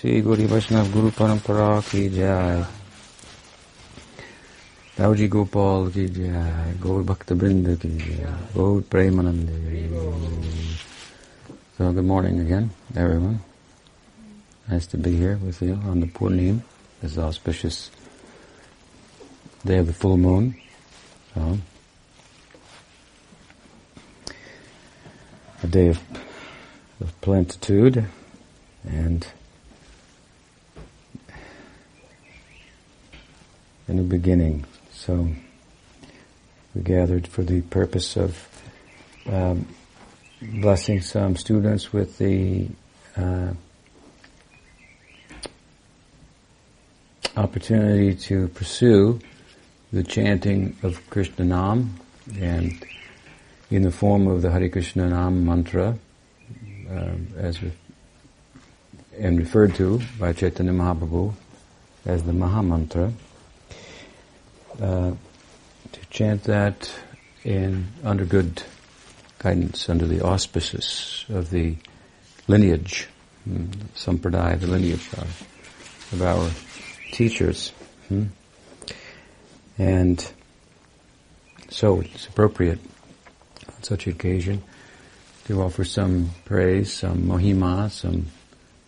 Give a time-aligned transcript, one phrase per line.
[0.00, 2.64] श्री गौरी वैष्णव गुरु परंपरा की जय
[4.98, 9.50] दाऊजी गोपाल की जय गौर भक्त बृंद की जय गौर Premanand
[11.76, 13.40] So good morning again, everyone.
[14.68, 16.62] Nice to be here with you on the Purnim,
[17.02, 17.90] this auspicious
[19.66, 20.54] day of the full moon.
[21.34, 21.58] So,
[25.64, 26.00] a day of,
[27.00, 28.06] of plentitude
[28.84, 29.26] and
[33.89, 34.65] a new beginning.
[34.93, 35.27] So
[36.75, 38.47] we gathered for the purpose of
[39.25, 39.65] um,
[40.41, 42.67] blessing some students with the
[43.17, 43.53] uh,
[47.35, 49.19] opportunity to pursue
[49.91, 51.99] the chanting of Krishna Nam
[52.39, 52.85] and
[53.71, 55.97] in the form of the Hare Krishna Nam mantra
[56.91, 57.71] uh, as re-
[59.17, 61.33] and referred to by Chaitanya Mahaprabhu
[62.05, 63.11] as the Maha Mantra.
[64.81, 65.11] Uh,
[65.91, 66.91] to chant that
[67.43, 68.63] in under good
[69.39, 71.75] guidance, under the auspices of the
[72.47, 73.07] lineage,
[73.47, 75.47] mm, sampradaya, the lineage of,
[76.13, 76.49] of our
[77.11, 77.69] teachers.
[78.07, 78.25] Hmm?
[79.77, 80.31] And
[81.69, 82.79] so it's appropriate
[83.67, 84.61] on such occasion
[85.45, 88.27] to offer some praise, some mahima, some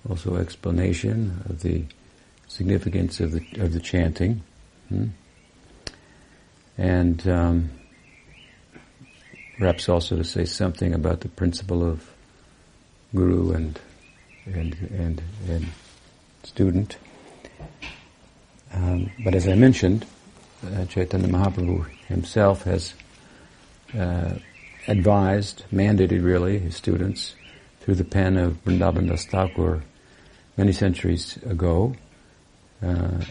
[0.09, 1.83] also explanation of the
[2.47, 4.43] significance of the of the chanting,
[4.89, 5.07] hmm?
[6.77, 7.69] And um,
[9.57, 12.09] perhaps also to say something about the principle of
[13.13, 13.79] guru and
[14.45, 15.67] and and, and
[16.43, 16.97] student.
[18.73, 20.05] Um, but as I mentioned,
[20.65, 22.93] uh, Chaitanya Mahaprabhu himself has
[23.97, 24.35] uh,
[24.87, 27.35] advised, mandated really, his students
[27.81, 29.83] through the pen of Vrindavan Das Thakur
[30.57, 31.95] many centuries ago,
[32.81, 33.21] uh,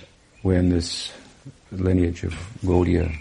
[0.43, 1.11] when this
[1.73, 3.17] lineage of Gaudiya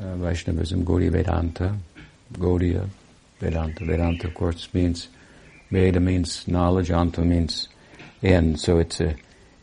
[0.00, 1.76] uh, Vaishnavism, Gaudiya Vedanta,
[2.34, 2.88] Gaudiya
[3.40, 3.84] Vedanta.
[3.84, 5.08] Vedanta, of course, means
[5.70, 7.68] Veda means knowledge, Anta means
[8.22, 8.60] end.
[8.60, 9.16] So it's a,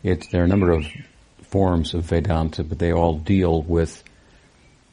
[0.03, 0.85] it's there are a number of
[1.41, 4.03] forms of Vedanta, but they all deal with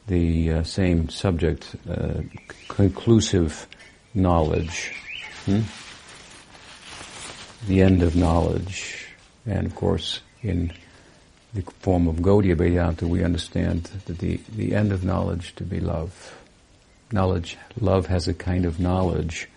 [0.07, 2.21] the uh, same subject, uh,
[2.67, 3.67] conclusive
[4.13, 4.93] knowledge,
[5.45, 5.61] hmm?
[7.67, 9.07] the end of knowledge,
[9.45, 10.73] and of course in
[11.53, 15.79] the form of Gaudiya Vedanta, we understand that the, the end of knowledge to be
[15.79, 16.35] love.
[17.11, 19.47] Knowledge, love has a kind of knowledge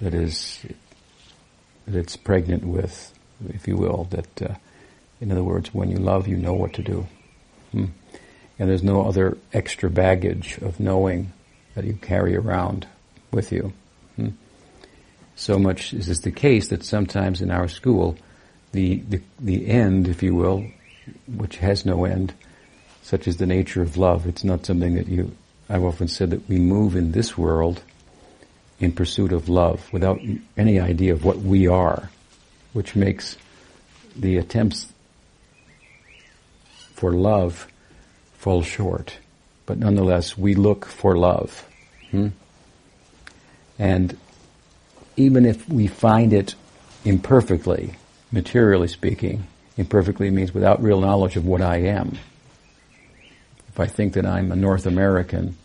[0.00, 0.64] that is,
[1.86, 3.18] that it's pregnant with,
[3.48, 4.54] if you will, that, uh,
[5.20, 7.06] in other words, when you love, you know what to do.
[7.72, 7.86] Hmm.
[8.58, 11.32] And there's no other extra baggage of knowing
[11.74, 12.86] that you carry around
[13.32, 13.72] with you.
[14.16, 14.28] Hmm.
[15.36, 18.16] So much is this the case that sometimes in our school,
[18.72, 20.66] the, the, the end, if you will,
[21.26, 22.34] which has no end,
[23.02, 24.26] such as the nature of love.
[24.26, 25.36] It's not something that you,
[25.68, 27.82] I've often said that we move in this world
[28.80, 30.20] in pursuit of love without
[30.56, 32.10] any idea of what we are,
[32.72, 33.36] which makes
[34.16, 34.92] the attempts
[36.94, 37.66] for love
[38.34, 39.18] fall short.
[39.66, 41.66] But nonetheless, we look for love.
[42.10, 42.28] Hmm?
[43.78, 44.16] And
[45.16, 46.54] even if we find it
[47.04, 47.94] imperfectly,
[48.30, 49.46] materially speaking,
[49.76, 52.18] imperfectly means without real knowledge of what I am.
[53.68, 55.56] If I think that I'm a North American,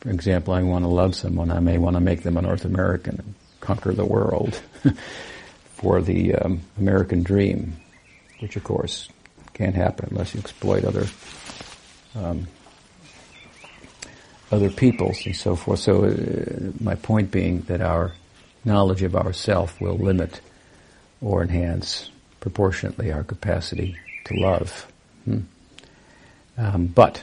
[0.00, 2.64] for example, I want to love someone, I may want to make them a North
[2.64, 4.60] American and conquer the world
[5.74, 7.76] for the um, American dream,
[8.40, 9.08] which of course
[9.54, 11.06] can't happen unless you exploit other
[12.14, 12.46] um,
[14.50, 15.80] other peoples and so forth.
[15.80, 18.12] So uh, my point being that our
[18.64, 20.40] knowledge of ourself will limit
[21.20, 24.86] or enhance proportionately our capacity to love.
[25.24, 25.40] Hmm.
[26.58, 27.22] Um, but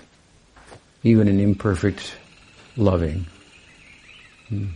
[1.03, 2.15] even in imperfect
[2.77, 3.25] loving,
[4.49, 4.67] hmm,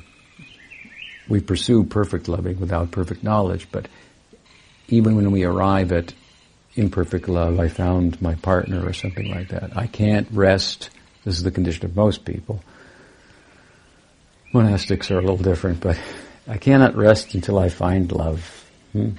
[1.27, 3.67] we pursue perfect loving without perfect knowledge.
[3.71, 3.87] But
[4.87, 6.13] even when we arrive at
[6.75, 9.75] imperfect love, I found my partner or something like that.
[9.75, 10.89] I can't rest.
[11.23, 12.63] This is the condition of most people.
[14.53, 15.99] Monastics are a little different, but
[16.47, 18.65] I cannot rest until I find love.
[18.93, 19.11] Hmm?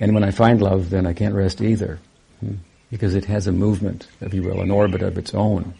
[0.00, 1.98] And when I find love, then I can't rest either,
[2.40, 2.54] hmm?
[2.90, 5.74] because it has a movement, if you will, an orbit of its own.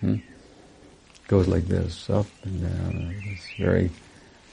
[0.00, 0.14] Hmm?
[0.14, 3.14] It goes like this, up and down.
[3.24, 3.90] It's very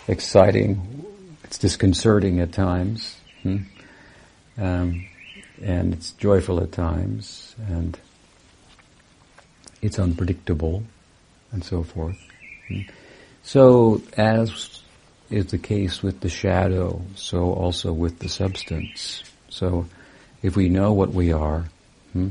[0.07, 1.05] exciting.
[1.43, 3.57] It's disconcerting at times, hmm?
[4.57, 5.05] um,
[5.61, 7.99] and it's joyful at times, and
[9.81, 10.83] it's unpredictable,
[11.51, 12.17] and so forth.
[12.69, 12.81] Hmm?
[13.43, 14.80] So, as
[15.31, 19.23] is the case with the shadow, so also with the substance.
[19.49, 19.87] So
[20.41, 21.65] if we know what we are,
[22.13, 22.29] hmm,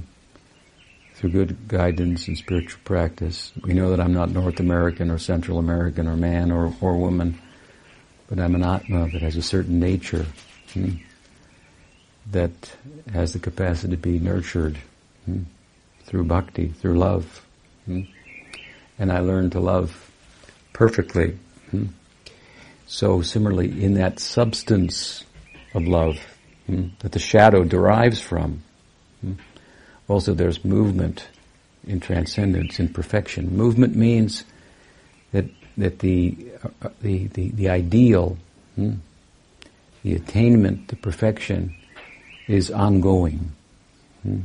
[1.14, 5.58] through good guidance and spiritual practice, we know that I'm not North American or Central
[5.58, 7.38] American or man or, or woman,
[8.29, 10.26] but I'm an Atma that has a certain nature
[10.73, 10.94] hmm,
[12.31, 12.76] that
[13.12, 14.79] has the capacity to be nurtured
[15.25, 15.43] hmm,
[16.05, 17.44] through bhakti, through love.
[17.87, 18.02] Hmm.
[18.99, 20.11] And I learned to love
[20.73, 21.38] perfectly.
[21.70, 21.87] Hmm.
[22.90, 25.25] So similarly, in that substance
[25.75, 26.19] of love
[26.66, 28.64] hmm, that the shadow derives from,
[29.20, 29.34] hmm,
[30.08, 31.28] also there's movement
[31.87, 33.56] in transcendence, in perfection.
[33.56, 34.42] Movement means
[35.31, 35.44] that
[35.76, 36.37] that the
[36.82, 38.37] uh, the, the, the ideal,
[38.75, 38.94] hmm,
[40.02, 41.72] the attainment to perfection,
[42.48, 43.52] is ongoing.
[44.25, 44.40] Hmm.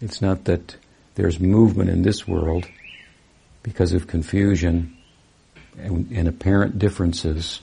[0.00, 0.74] It's not that
[1.16, 2.66] there's movement in this world
[3.62, 4.96] because of confusion
[5.78, 7.60] and, and apparent differences,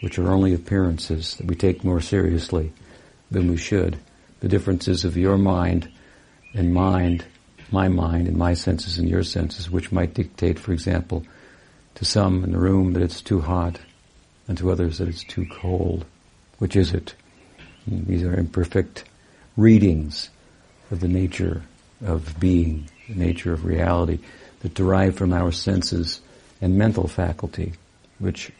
[0.00, 2.72] which are only appearances that we take more seriously
[3.30, 3.98] than we should.
[4.40, 5.90] The differences of your mind
[6.54, 7.24] and mind,
[7.70, 11.24] my mind and my senses and your senses, which might dictate, for example,
[11.94, 13.78] to some in the room that it's too hot
[14.48, 16.04] and to others that it's too cold.
[16.58, 17.14] Which is it?
[17.86, 19.04] These are imperfect
[19.56, 20.30] readings
[20.90, 21.62] of the nature
[22.04, 24.18] of being, the nature of reality
[24.60, 26.20] that derive from our senses
[26.62, 27.72] and mental faculty,
[28.20, 28.52] which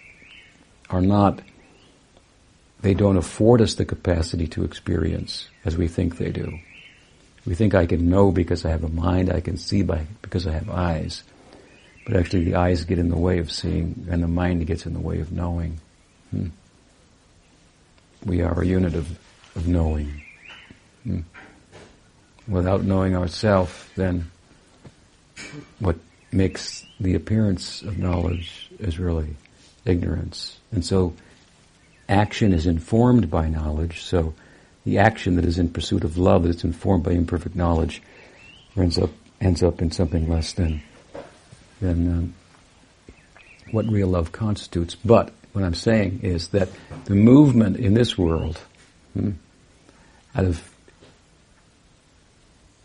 [0.90, 1.40] are not,
[2.82, 6.58] they don't afford us the capacity to experience as we think they do.
[7.46, 10.46] We think I can know because I have a mind, I can see by, because
[10.46, 11.22] I have eyes.
[12.04, 14.94] But actually the eyes get in the way of seeing and the mind gets in
[14.94, 15.80] the way of knowing.
[16.30, 16.48] Hmm.
[18.24, 19.08] We are a unit of,
[19.54, 20.22] of knowing.
[21.04, 21.20] Hmm.
[22.48, 24.30] Without knowing ourselves, then
[25.78, 25.96] what
[26.32, 29.36] makes the appearance of knowledge is really
[29.84, 30.58] ignorance.
[30.70, 31.14] And so
[32.08, 34.34] action is informed by knowledge, so
[34.84, 38.02] the action that is in pursuit of love that's informed by imperfect knowledge
[38.76, 39.10] ends up
[39.40, 40.82] ends up in something less than
[41.80, 42.34] than um,
[43.72, 44.94] what real love constitutes.
[44.94, 46.68] But what I'm saying is that
[47.06, 48.58] the movement in this world,
[49.14, 49.32] hmm,
[50.34, 50.68] out of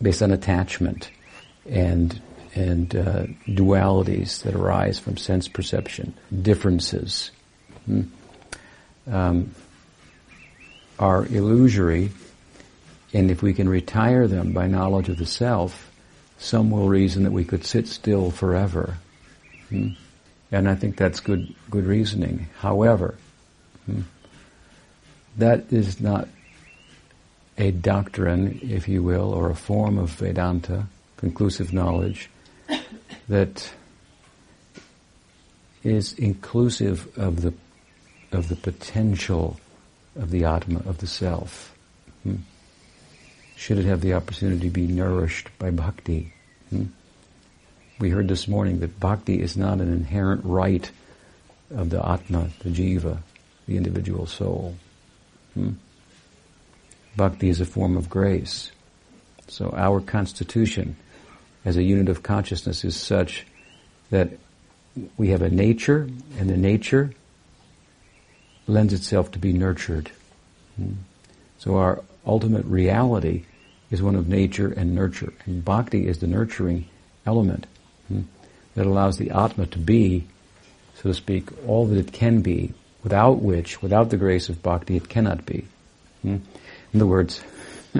[0.00, 1.10] based on attachment
[1.68, 2.20] and
[2.58, 6.12] and uh, dualities that arise from sense perception,
[6.42, 7.30] differences,
[7.86, 8.02] hmm,
[9.06, 9.54] um,
[10.98, 12.10] are illusory,
[13.14, 15.88] and if we can retire them by knowledge of the self,
[16.38, 18.96] some will reason that we could sit still forever.
[19.68, 19.90] Hmm?
[20.50, 22.48] And I think that's good, good reasoning.
[22.58, 23.16] However,
[23.86, 24.02] hmm,
[25.36, 26.26] that is not
[27.56, 30.86] a doctrine, if you will, or a form of Vedanta,
[31.18, 32.28] conclusive knowledge,
[33.28, 33.70] that
[35.84, 37.54] is inclusive of the
[38.32, 39.58] of the potential
[40.16, 41.74] of the Atma, of the self.
[42.24, 42.36] Hmm?
[43.56, 46.32] Should it have the opportunity to be nourished by bhakti?
[46.70, 46.86] Hmm?
[47.98, 50.90] We heard this morning that bhakti is not an inherent right
[51.74, 53.18] of the Atma, the Jiva,
[53.66, 54.76] the individual soul.
[55.54, 55.72] Hmm?
[57.16, 58.70] Bhakti is a form of grace.
[59.48, 60.96] So our constitution
[61.68, 63.46] as a unit of consciousness is such
[64.08, 64.30] that
[65.18, 67.12] we have a nature, and the nature
[68.66, 70.10] lends itself to be nurtured.
[70.76, 70.92] Hmm.
[71.58, 73.44] So our ultimate reality
[73.90, 75.34] is one of nature and nurture.
[75.44, 76.88] And bhakti is the nurturing
[77.26, 77.66] element
[78.08, 78.22] hmm,
[78.74, 80.26] that allows the Atma to be,
[80.94, 82.72] so to speak, all that it can be,
[83.02, 85.66] without which, without the grace of bhakti, it cannot be.
[86.22, 86.38] Hmm.
[86.94, 87.42] In other words,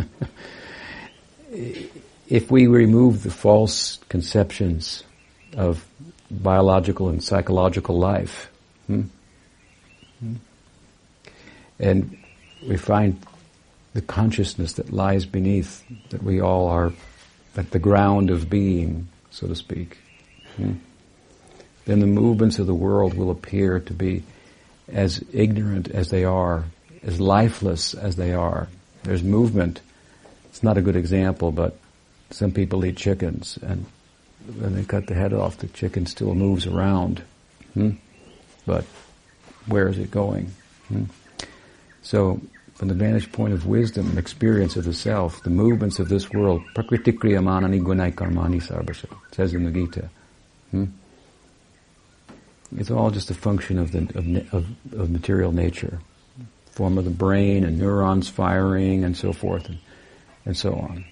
[2.29, 5.03] if we remove the false conceptions
[5.57, 5.85] of
[6.31, 8.51] biological and psychological life,
[8.87, 9.03] hmm,
[10.21, 10.35] hmm,
[11.81, 12.19] and
[12.67, 13.19] we find
[13.95, 16.93] the consciousness that lies beneath, that we all are
[17.57, 19.97] at the ground of being, so to speak,
[20.57, 20.75] hmm,
[21.87, 24.23] then the movements of the world will appear to be
[24.93, 26.65] as ignorant as they are,
[27.03, 28.69] as lifeless as they are.
[29.05, 29.81] There's movement.
[30.51, 31.79] It's not a good example, but
[32.31, 33.87] some people eat chickens, and
[34.59, 37.23] when they cut the head off, the chicken still moves around.
[37.75, 37.93] Hmm?
[38.67, 38.85] But
[39.67, 40.53] where is it going?
[40.89, 41.05] Hmm?
[42.03, 42.41] So,
[42.75, 46.31] from the vantage point of wisdom and experience of the self, the movements of this
[46.31, 47.83] world, prakriti kriyamanani
[48.13, 50.09] karmani sarvasha, says in the Gita.
[50.71, 50.85] Hmm?
[52.77, 55.99] It's all just a function of the of, of, of material nature,
[56.73, 59.79] form of the brain and neurons firing and so forth and,
[60.45, 61.07] and so on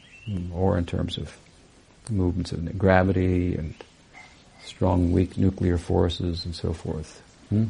[0.52, 1.36] or in terms of
[2.10, 3.74] movements of gravity and
[4.64, 7.22] strong, weak nuclear forces and so forth.
[7.48, 7.66] Hmm?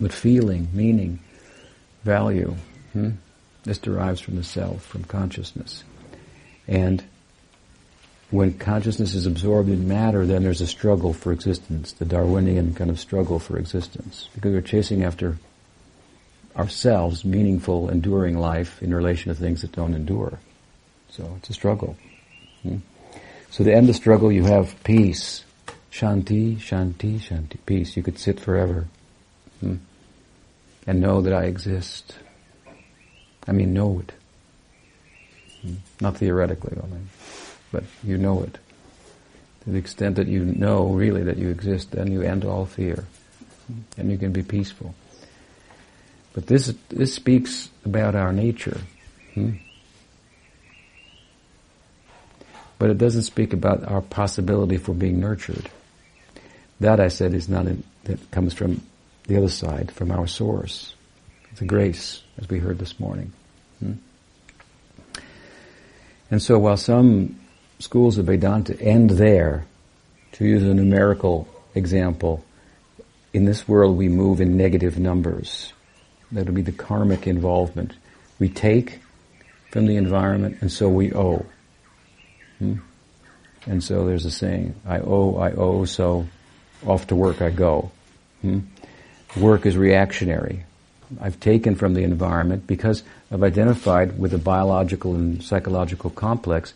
[0.00, 1.20] But feeling, meaning,
[2.04, 2.56] value,
[2.92, 3.10] hmm?
[3.64, 5.84] this derives from the self, from consciousness.
[6.66, 7.02] And
[8.30, 12.90] when consciousness is absorbed in matter, then there's a struggle for existence, the Darwinian kind
[12.90, 14.28] of struggle for existence.
[14.34, 15.36] Because we're chasing after
[16.56, 20.38] ourselves meaningful, enduring life in relation to things that don't endure.
[21.10, 21.96] So it's a struggle.
[22.62, 22.76] Hmm?
[23.50, 25.44] So to end the struggle, you have peace.
[25.90, 27.56] Shanti, shanti, shanti.
[27.66, 27.96] Peace.
[27.96, 28.86] You could sit forever.
[29.60, 29.76] Hmm?
[30.86, 32.14] And know that I exist.
[33.46, 34.12] I mean, know it.
[35.62, 35.74] Hmm?
[36.00, 37.08] Not theoretically, mean,
[37.72, 38.58] but you know it.
[39.64, 43.04] To the extent that you know really that you exist, then you end all fear.
[43.66, 43.80] Hmm?
[43.98, 44.94] And you can be peaceful.
[46.32, 48.80] But this, this speaks about our nature.
[49.34, 49.54] Hmm?
[52.80, 55.70] But it doesn't speak about our possibility for being nurtured.
[56.80, 58.80] That I said is not, in, that comes from
[59.26, 60.94] the other side, from our source.
[61.60, 63.32] A grace, as we heard this morning.
[63.80, 63.92] Hmm?
[66.30, 67.38] And so while some
[67.80, 69.66] schools of Vedanta end there,
[70.32, 72.42] to use a numerical example,
[73.34, 75.74] in this world we move in negative numbers.
[76.32, 77.92] That'll be the karmic involvement.
[78.38, 79.00] We take
[79.70, 81.44] from the environment and so we owe.
[82.60, 82.74] Hmm?
[83.66, 86.26] And so there's a saying, I owe, I owe, so
[86.86, 87.90] off to work I go.
[88.42, 88.60] Hmm?
[89.36, 90.64] Work is reactionary.
[91.20, 93.02] I've taken from the environment because
[93.32, 96.72] I've identified with a biological and psychological complex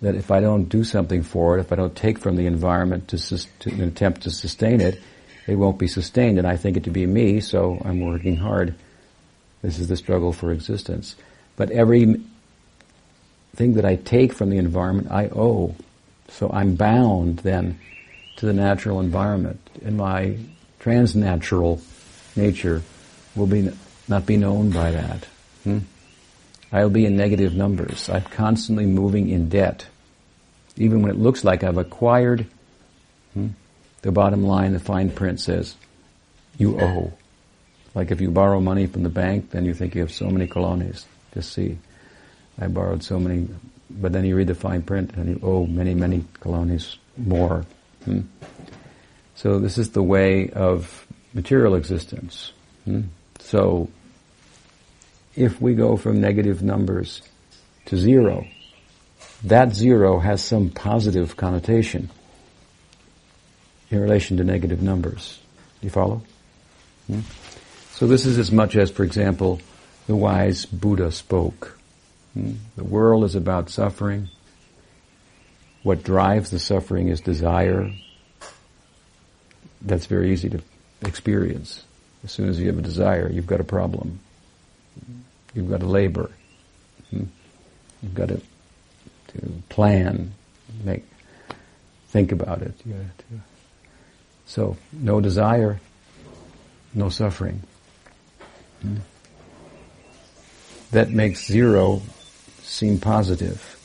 [0.00, 3.08] that if I don't do something for it, if I don't take from the environment
[3.08, 5.00] to, sus- to attempt to sustain it,
[5.46, 6.38] it won't be sustained.
[6.38, 8.74] And I think it to be me, so I'm working hard.
[9.62, 11.16] This is the struggle for existence.
[11.56, 12.20] But every
[13.54, 15.74] thing that I take from the environment, I owe.
[16.28, 17.78] So I'm bound then
[18.36, 19.60] to the natural environment.
[19.84, 20.38] And my
[20.80, 21.80] transnatural
[22.36, 22.82] nature
[23.34, 23.70] will be
[24.08, 25.26] not be known by that.
[25.64, 25.78] Hmm?
[26.72, 28.08] I'll be in negative numbers.
[28.08, 29.86] I'm constantly moving in debt.
[30.76, 32.46] Even when it looks like I've acquired,
[33.34, 33.48] hmm?
[34.00, 35.76] the bottom line, the fine print says,
[36.58, 37.12] you owe.
[37.94, 40.46] Like if you borrow money from the bank, then you think you have so many
[40.46, 41.04] colones.
[41.34, 41.78] Just see.
[42.60, 43.48] I borrowed so many,
[43.90, 47.64] but then you read the fine print and you owe many, many colones more.
[48.04, 48.20] Hmm?
[49.34, 52.52] So this is the way of material existence.
[52.84, 53.02] Hmm?
[53.40, 53.88] So
[55.34, 57.22] if we go from negative numbers
[57.86, 58.46] to zero,
[59.44, 62.10] that zero has some positive connotation
[63.90, 65.38] in relation to negative numbers.
[65.80, 66.22] Do you follow?
[67.06, 67.20] Hmm?
[67.92, 69.60] So this is as much as, for example,
[70.06, 71.78] the wise Buddha spoke.
[72.34, 74.28] The world is about suffering.
[75.82, 77.92] What drives the suffering is desire.
[79.82, 80.62] That's very easy to
[81.02, 81.84] experience.
[82.24, 84.20] As soon as you have a desire, you've got a problem.
[85.54, 86.30] You've got to labor.
[87.10, 87.24] Hmm?
[88.02, 88.40] You've got to,
[89.28, 90.32] to plan,
[90.84, 91.04] make,
[92.08, 92.74] think about it.
[94.46, 95.80] So, no desire,
[96.94, 97.62] no suffering.
[98.80, 98.96] Hmm?
[100.92, 102.02] That makes zero
[102.62, 103.78] seem positive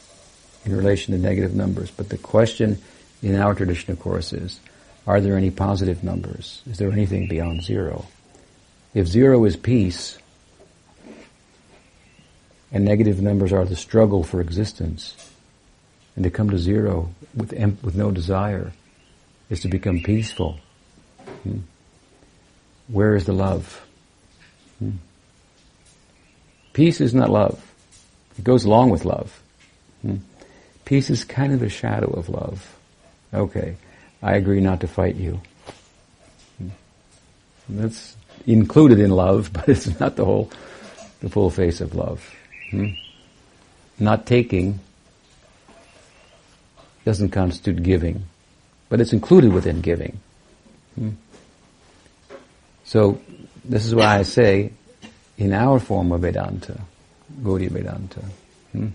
[0.66, 1.92] in relation to negative numbers.
[1.92, 2.82] But the question
[3.22, 4.60] in our tradition, of course, is,
[5.06, 6.62] are there any positive numbers?
[6.70, 8.06] Is there anything beyond zero?
[8.94, 10.18] If zero is peace,
[12.72, 15.16] and negative numbers are the struggle for existence,
[16.16, 18.74] and to come to zero with, em- with no desire
[19.50, 20.60] is to become peaceful.
[21.44, 21.60] Hmm.
[22.88, 23.86] Where is the love?
[24.80, 24.92] Hmm.
[26.74, 27.67] Peace is not love.
[28.38, 29.42] It goes along with love.
[30.02, 30.18] Hmm?
[30.86, 32.76] Peace is kind of a shadow of love.
[33.34, 33.76] Okay,
[34.22, 35.42] I agree not to fight you.
[36.58, 36.70] Hmm?
[37.70, 38.16] That's
[38.46, 40.52] included in love, but it's not the whole,
[41.22, 42.24] the full face of love.
[42.72, 42.90] Hmm?
[44.00, 44.80] Not taking
[47.06, 48.26] doesn't constitute giving,
[48.90, 50.20] but it's included within giving.
[50.96, 51.12] Hmm?
[52.84, 53.20] So,
[53.66, 54.72] this is why I say,
[55.38, 56.80] in our form of Vedanta,
[57.42, 58.22] Gaudiya Vedanta.
[58.72, 58.88] Hmm?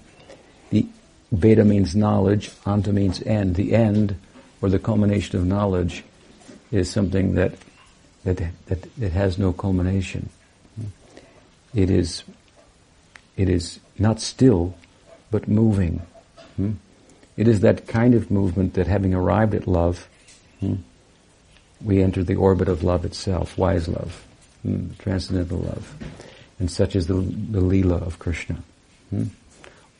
[0.70, 0.87] The
[1.30, 3.54] Veda means knowledge, Anta means end.
[3.54, 4.16] The end,
[4.61, 6.04] or the culmination of knowledge,
[6.70, 7.54] is something that
[8.25, 10.28] that that, that has no culmination.
[10.76, 10.87] Hmm?
[11.75, 12.25] It is
[13.37, 14.75] it is not still,
[15.30, 16.02] but moving.
[16.56, 16.72] Hmm?
[17.37, 20.06] It is that kind of movement that having arrived at love,
[20.61, 20.75] hmm,
[21.80, 24.26] we enter the orbit of love itself, wise love,
[24.62, 25.96] hmm, transcendental love
[26.62, 28.62] and such is the, the Leela of Krishna.
[29.11, 29.25] Hmm?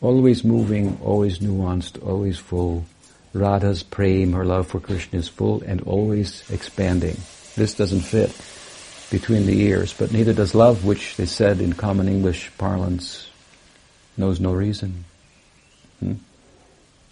[0.01, 2.85] Always moving, always nuanced, always full.
[3.33, 7.17] Radha's prem, her love for Krishna is full and always expanding.
[7.57, 8.31] This doesn't fit
[9.11, 13.29] between the ears, but neither does love, which they said in common English parlance,
[14.17, 15.05] knows no reason.
[15.99, 16.13] Hmm?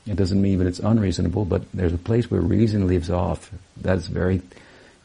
[0.06, 3.50] It doesn't mean that it's unreasonable, but there's a place where reason leaves off.
[3.76, 4.42] That's very,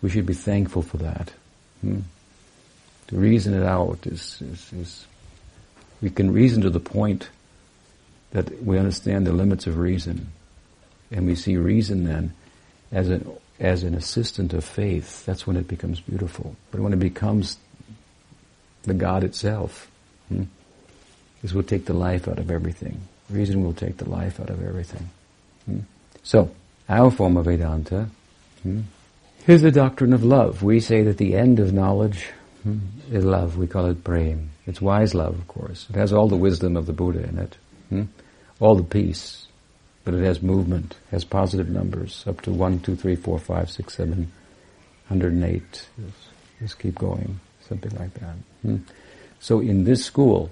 [0.04, 1.34] we should be thankful for that.
[1.82, 2.02] Hmm?
[3.07, 5.07] To reason it out is, is, is,
[6.01, 7.29] we can reason to the point
[8.31, 10.31] that we understand the limits of reason.
[11.12, 12.33] And we see reason then
[12.91, 15.25] as an, as an assistant of faith.
[15.25, 16.55] That's when it becomes beautiful.
[16.71, 17.57] But when it becomes
[18.83, 19.89] the God itself,
[20.29, 20.43] hmm,
[21.41, 23.01] this will take the life out of everything.
[23.29, 25.09] Reason will take the life out of everything.
[25.65, 25.79] Hmm?
[26.24, 26.51] So,
[26.89, 28.09] our form of Vedanta
[28.63, 28.81] hmm,
[29.47, 30.63] is the doctrine of love.
[30.63, 32.29] We say that the end of knowledge
[33.12, 33.57] is love.
[33.57, 34.50] We call it prem.
[34.65, 35.88] It's wise love, of course.
[35.89, 37.57] It has all the wisdom of the Buddha in it,
[37.89, 38.03] hmm,
[38.60, 39.48] all the peace,
[40.03, 43.95] but it has movement, has positive numbers up to one, two, three, four, five, six,
[43.95, 44.31] seven,
[45.07, 45.88] hundred and eight.
[46.60, 48.36] Just keep going, something like that.
[48.62, 48.77] Hmm.
[49.39, 50.50] So in this school,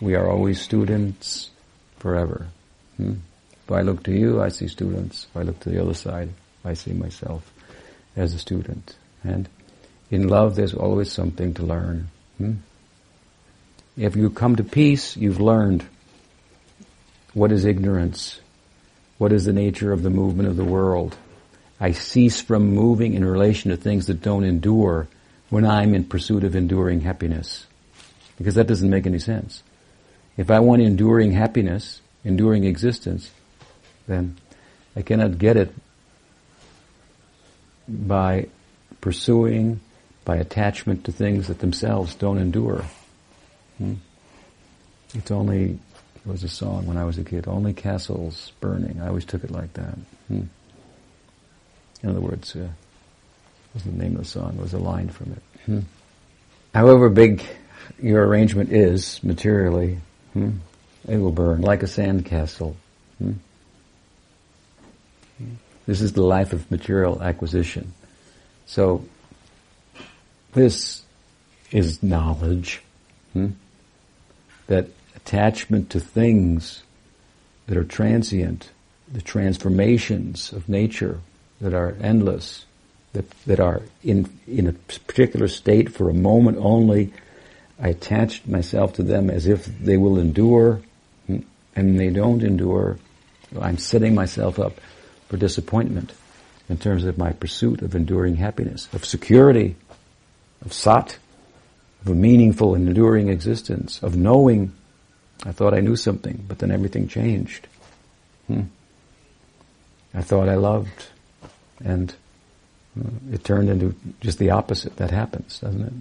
[0.00, 1.50] we are always students
[1.98, 2.46] forever.
[2.96, 3.14] Hmm?
[3.64, 5.26] If I look to you, I see students.
[5.30, 6.30] If I look to the other side,
[6.64, 7.52] I see myself
[8.16, 8.96] as a student.
[9.22, 9.48] And
[10.10, 12.08] in love, there's always something to learn.
[12.38, 12.54] Hmm?
[13.96, 15.84] If you come to peace, you've learned
[17.34, 18.40] what is ignorance,
[19.18, 21.16] what is the nature of the movement of the world.
[21.80, 25.08] I cease from moving in relation to things that don't endure
[25.50, 27.66] when I'm in pursuit of enduring happiness.
[28.36, 29.62] Because that doesn't make any sense.
[30.36, 33.30] If I want enduring happiness, enduring existence,
[34.06, 34.36] then
[34.94, 35.72] I cannot get it
[37.88, 38.46] by
[39.00, 39.80] pursuing,
[40.28, 42.84] by attachment to things that themselves don't endure.
[43.78, 43.94] Hmm?
[45.14, 45.70] It's only,
[46.16, 49.00] it was a song when I was a kid, only castles burning.
[49.00, 49.96] I always took it like that.
[50.28, 50.42] Hmm?
[52.02, 52.68] In other words, uh,
[53.72, 55.42] was the name of the song, was a line from it.
[55.64, 55.80] Hmm?
[56.74, 57.42] However big
[57.98, 59.98] your arrangement is materially,
[60.34, 60.58] Hmm?
[61.08, 62.74] It will burn like a sandcastle.
[63.16, 63.32] Hmm?
[65.86, 67.94] This is the life of material acquisition.
[68.66, 69.06] So,
[70.58, 71.02] this
[71.70, 72.82] is knowledge.
[73.32, 73.50] Hmm?
[74.66, 76.82] That attachment to things
[77.66, 78.70] that are transient,
[79.10, 81.20] the transformations of nature
[81.60, 82.64] that are endless,
[83.12, 87.12] that, that are in, in a particular state for a moment only,
[87.80, 90.80] I attach myself to them as if they will endure,
[91.28, 92.98] and they don't endure.
[93.60, 94.80] I'm setting myself up
[95.28, 96.12] for disappointment
[96.68, 99.76] in terms of my pursuit of enduring happiness, of security,
[100.64, 101.18] of sat,
[102.02, 104.72] of a meaningful and enduring existence, of knowing.
[105.44, 107.68] I thought I knew something, but then everything changed.
[108.46, 108.62] Hmm.
[110.14, 111.06] I thought I loved,
[111.84, 112.14] and
[112.98, 114.96] uh, it turned into just the opposite.
[114.96, 115.92] That happens, doesn't it?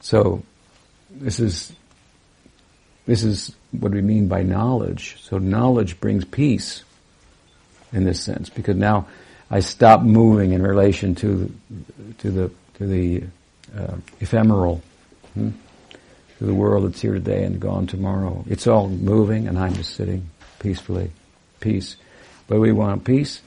[0.00, 0.42] So,
[1.10, 1.72] this is
[3.06, 5.16] this is what we mean by knowledge.
[5.22, 6.84] So knowledge brings peace
[7.92, 9.06] in this sense, because now
[9.52, 11.52] I stop moving in relation to
[12.18, 13.24] to the to the
[13.78, 14.82] uh, ephemeral,
[15.34, 15.50] hmm?
[16.38, 18.44] to the world that's here today and gone tomorrow.
[18.48, 21.10] It's all moving, and I'm just sitting peacefully,
[21.60, 21.96] peace.
[22.48, 23.42] But we want peace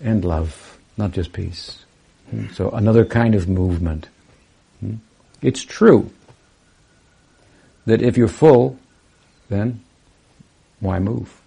[0.00, 1.84] and love, not just peace.
[2.30, 2.48] Hmm?
[2.52, 4.08] So another kind of movement.
[4.80, 4.96] Hmm?
[5.40, 6.10] It's true
[7.86, 8.76] that if you're full,
[9.48, 9.84] then
[10.80, 11.40] why move?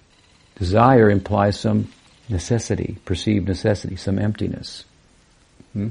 [0.56, 1.89] Desire implies some
[2.30, 4.84] necessity, perceived necessity, some emptiness.
[5.74, 5.90] Hmm?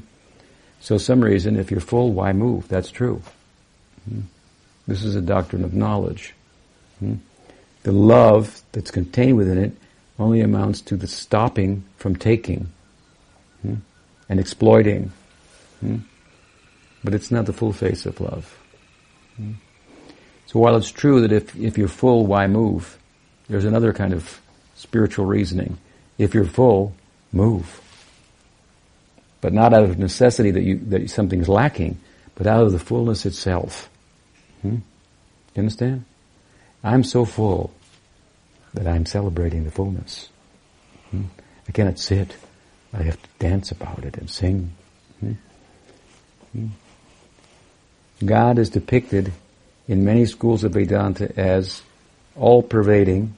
[0.80, 2.68] So some reason, if you're full, why move?
[2.68, 3.22] That's true.
[4.08, 4.22] Hmm?
[4.86, 6.34] This is a doctrine of knowledge.
[7.00, 7.14] Hmm?
[7.82, 9.72] The love that's contained within it
[10.18, 12.72] only amounts to the stopping from taking
[13.62, 13.76] hmm?
[14.28, 15.12] and exploiting.
[15.80, 15.98] Hmm?
[17.06, 18.58] but it's not the full face of love.
[19.36, 19.52] Hmm?
[20.46, 22.98] So while it's true that if, if you're full, why move?
[23.48, 24.40] There's another kind of
[24.74, 25.78] spiritual reasoning.
[26.18, 26.94] If you're full,
[27.32, 27.80] move.
[29.40, 31.98] But not out of necessity that you, that something's lacking,
[32.34, 33.88] but out of the fullness itself.
[34.62, 34.76] Hmm?
[35.54, 36.04] You understand?
[36.82, 37.72] I'm so full
[38.74, 40.28] that I'm celebrating the fullness.
[41.10, 41.24] Hmm?
[41.68, 42.36] I cannot sit.
[42.92, 44.72] I have to dance about it and sing.
[45.20, 45.32] Hmm?
[46.52, 46.66] hmm?
[48.24, 49.32] God is depicted
[49.88, 51.82] in many schools of Vedanta as
[52.34, 53.34] all-pervading.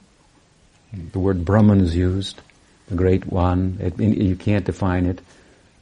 [1.11, 2.41] The word Brahman is used,
[2.89, 3.77] the Great One.
[3.79, 5.21] It, you can't define it.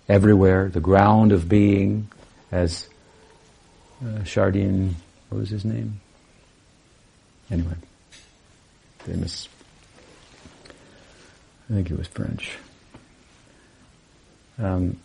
[0.09, 2.07] Everywhere, the ground of being,
[2.51, 2.87] as
[4.05, 4.95] uh, Chardin,
[5.29, 5.99] what was his name?
[7.51, 7.75] Anyway,
[8.99, 9.49] famous.
[11.69, 12.57] I think he was French.
[14.59, 14.97] Um,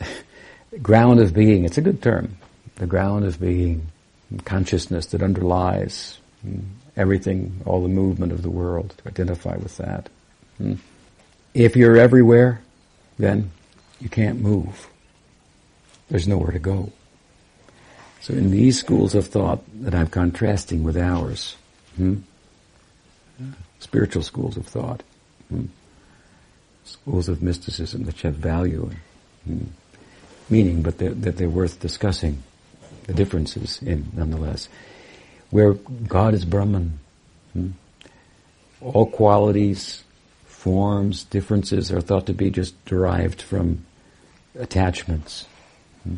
[0.82, 2.36] ground of being, it's a good term.
[2.76, 3.86] The ground of being,
[4.44, 6.18] consciousness that underlies
[6.96, 10.08] everything, all the movement of the world, to identify with that.
[10.58, 10.74] Hmm.
[11.56, 12.60] If you're everywhere,
[13.18, 13.50] then
[13.98, 14.90] you can't move.
[16.10, 16.92] There's nowhere to go.
[18.20, 21.56] So in these schools of thought that I'm contrasting with ours,
[21.96, 22.16] hmm,
[23.78, 25.02] spiritual schools of thought,
[25.48, 25.64] hmm,
[26.84, 28.90] schools of mysticism that have value
[29.46, 32.42] and hmm, meaning, but they're, that they're worth discussing
[33.04, 34.68] the differences in nonetheless.
[35.48, 36.98] Where God is Brahman,
[37.54, 37.70] hmm,
[38.82, 40.04] all qualities,
[40.66, 43.86] forms, differences are thought to be just derived from
[44.58, 45.46] attachments.
[46.02, 46.16] Hmm.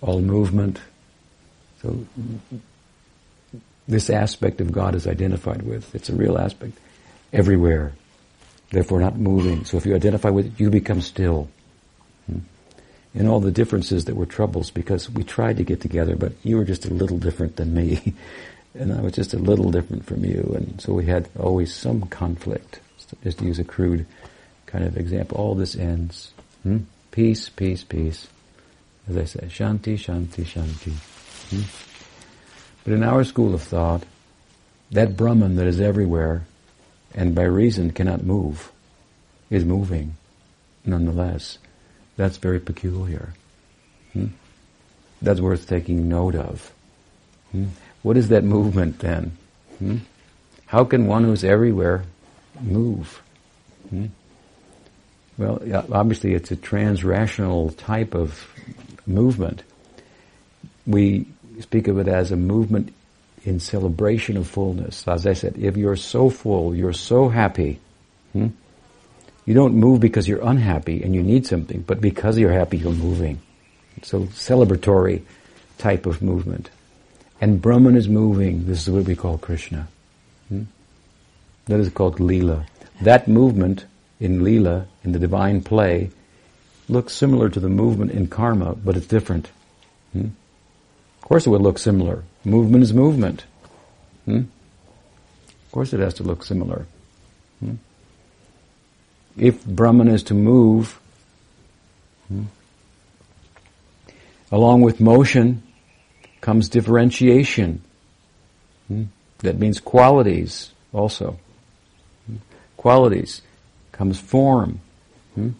[0.00, 0.80] All movement.
[1.80, 2.04] So
[3.86, 5.94] this aspect of God is identified with.
[5.94, 6.76] It's a real aspect.
[7.32, 7.92] Everywhere.
[8.70, 9.64] Therefore not moving.
[9.64, 11.48] So if you identify with it, you become still.
[12.26, 12.38] Hmm.
[13.14, 16.56] And all the differences that were troubles because we tried to get together, but you
[16.56, 18.14] were just a little different than me.
[18.74, 20.54] and I was just a little different from you.
[20.56, 22.80] And so we had always some conflict.
[23.22, 24.06] Just to use a crude
[24.66, 25.38] kind of example.
[25.38, 26.32] All this ends.
[26.62, 26.78] Hmm?
[27.10, 28.26] Peace, peace, peace.
[29.08, 30.92] As I say, shanti, shanti, shanti.
[31.50, 31.62] Hmm?
[32.84, 34.04] But in our school of thought,
[34.90, 36.44] that Brahman that is everywhere
[37.14, 38.72] and by reason cannot move
[39.50, 40.16] is moving
[40.84, 41.58] nonetheless.
[42.16, 43.32] That's very peculiar.
[44.12, 44.26] Hmm?
[45.22, 46.72] That's worth taking note of.
[47.52, 47.66] Hmm?
[48.02, 49.36] What is that movement then?
[49.78, 49.98] Hmm?
[50.66, 52.04] How can one who's everywhere
[52.60, 53.22] move?
[53.90, 54.06] Hmm?
[55.36, 55.60] Well,
[55.92, 58.46] obviously it's a transrational type of
[59.06, 59.62] movement.
[60.86, 61.26] We
[61.60, 62.94] speak of it as a movement
[63.44, 65.06] in celebration of fullness.
[65.06, 67.80] As I said, if you're so full, you're so happy,
[68.32, 68.48] hmm?
[69.44, 72.92] you don't move because you're unhappy and you need something, but because you're happy, you're
[72.92, 73.40] moving.
[74.02, 75.22] So celebratory
[75.78, 76.70] type of movement.
[77.40, 78.66] And Brahman is moving.
[78.66, 79.88] This is what we call Krishna.
[80.48, 80.62] Hmm?
[81.66, 82.66] That is called Leela.
[83.00, 83.86] That movement
[84.20, 86.10] in Leela, in the divine play,
[86.88, 89.50] looks similar to the movement in karma, but it's different.
[90.12, 90.28] Hmm?
[91.22, 92.22] Of course it would look similar.
[92.44, 93.44] Movement is movement.
[94.26, 94.36] Hmm?
[94.38, 96.86] Of course it has to look similar.
[97.60, 97.74] Hmm?
[99.36, 101.00] If Brahman is to move,
[102.28, 102.44] hmm,
[104.52, 105.62] along with motion
[106.40, 107.82] comes differentiation.
[108.88, 109.04] Hmm?
[109.38, 111.38] That means qualities also.
[112.84, 113.40] Qualities
[113.92, 114.78] comes form.
[115.34, 115.52] Hmm?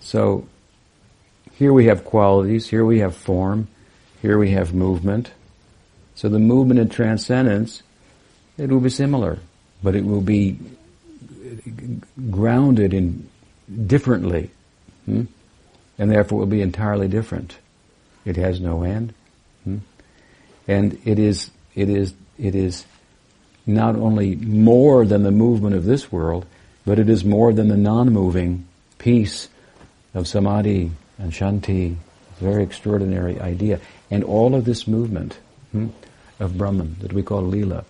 [0.00, 0.48] So
[1.56, 3.68] here we have qualities, here we have form,
[4.22, 5.30] here we have movement.
[6.14, 7.82] So the movement and transcendence,
[8.56, 9.40] it will be similar,
[9.82, 10.58] but it will be
[12.30, 13.28] grounded in
[13.86, 14.50] differently,
[15.04, 15.24] hmm?
[15.98, 17.58] and therefore will be entirely different.
[18.24, 19.12] It has no end,
[19.64, 19.80] hmm?
[20.66, 22.86] and it is it is it is
[23.68, 26.46] not only more than the movement of this world,
[26.86, 29.48] but it is more than the non-moving peace
[30.14, 31.96] of samadhi and shanti.
[32.38, 33.78] Very extraordinary idea.
[34.10, 35.38] And all of this movement
[35.72, 35.88] hmm,
[36.40, 37.84] of Brahman that we call Leela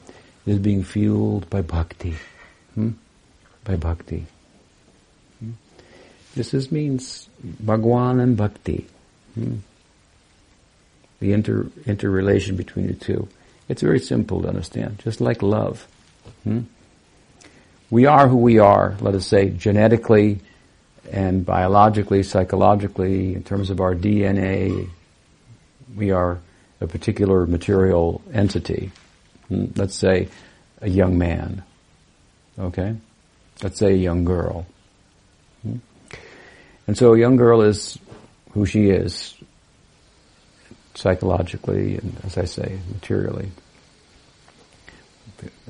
[0.47, 2.17] is being fueled by bhakti.
[2.75, 2.93] Hmm,
[3.63, 4.27] by bhakti.
[5.39, 5.53] Hmm.
[6.35, 8.87] This is, means Bhagwan and bhakti.
[9.35, 9.57] Hmm.
[11.21, 13.29] The inter interrelation between the two.
[13.69, 15.87] It's very simple to understand, just like love.
[16.45, 16.63] Hmm.
[17.91, 20.41] We are who we are, let us say, genetically
[21.11, 24.91] and biologically, psychologically, in terms of our DNA,
[25.97, 26.39] we are
[26.81, 28.91] a particular material entity.
[29.49, 30.29] Hmm, let's say
[30.81, 31.63] a young man.
[32.59, 32.95] Okay?
[33.63, 34.67] Let's say a young girl.
[35.63, 35.77] Hmm?
[36.87, 37.99] And so a young girl is
[38.53, 39.35] who she is,
[40.99, 43.51] psychologically and, as I say, materially,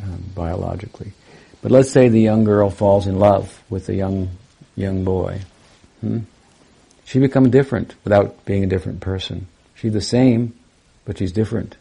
[0.03, 1.12] um, biologically.
[1.61, 4.31] But let's say the young girl falls in love with a young
[4.75, 5.41] young boy.
[6.01, 6.21] Hmm?
[7.05, 9.49] She becomes different without being a different person.
[9.75, 10.55] She's the same,
[11.05, 11.77] but she's different.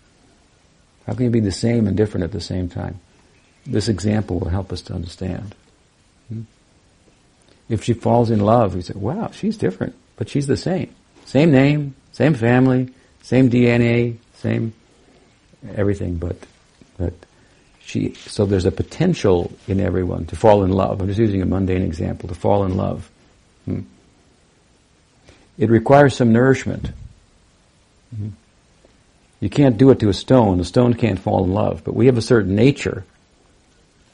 [1.05, 2.99] How can you be the same and different at the same time?
[3.65, 5.55] This example will help us to understand.
[6.27, 6.41] Hmm?
[7.69, 10.93] If she falls in love, we say, wow, she's different, but she's the same.
[11.25, 12.89] Same name, same family,
[13.27, 14.71] same DNA, same
[15.75, 16.37] everything, but,
[16.97, 17.13] but
[17.81, 21.01] she, so there's a potential in everyone to fall in love.
[21.01, 23.11] I'm just using a mundane example, to fall in love.
[23.65, 23.81] Hmm?
[25.57, 26.91] It requires some nourishment.
[28.15, 28.29] Hmm?
[29.41, 30.57] You can't do it to a stone.
[30.57, 31.83] The stone can't fall in love.
[31.83, 33.03] But we have a certain nature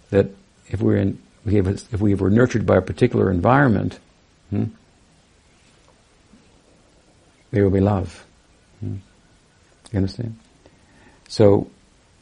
[0.10, 0.32] that
[0.70, 4.00] if we're in, we have, if we were nurtured by a particular environment,
[4.50, 4.64] hmm,
[7.52, 8.26] there will be love.
[9.94, 10.38] You understand?
[11.30, 11.70] So,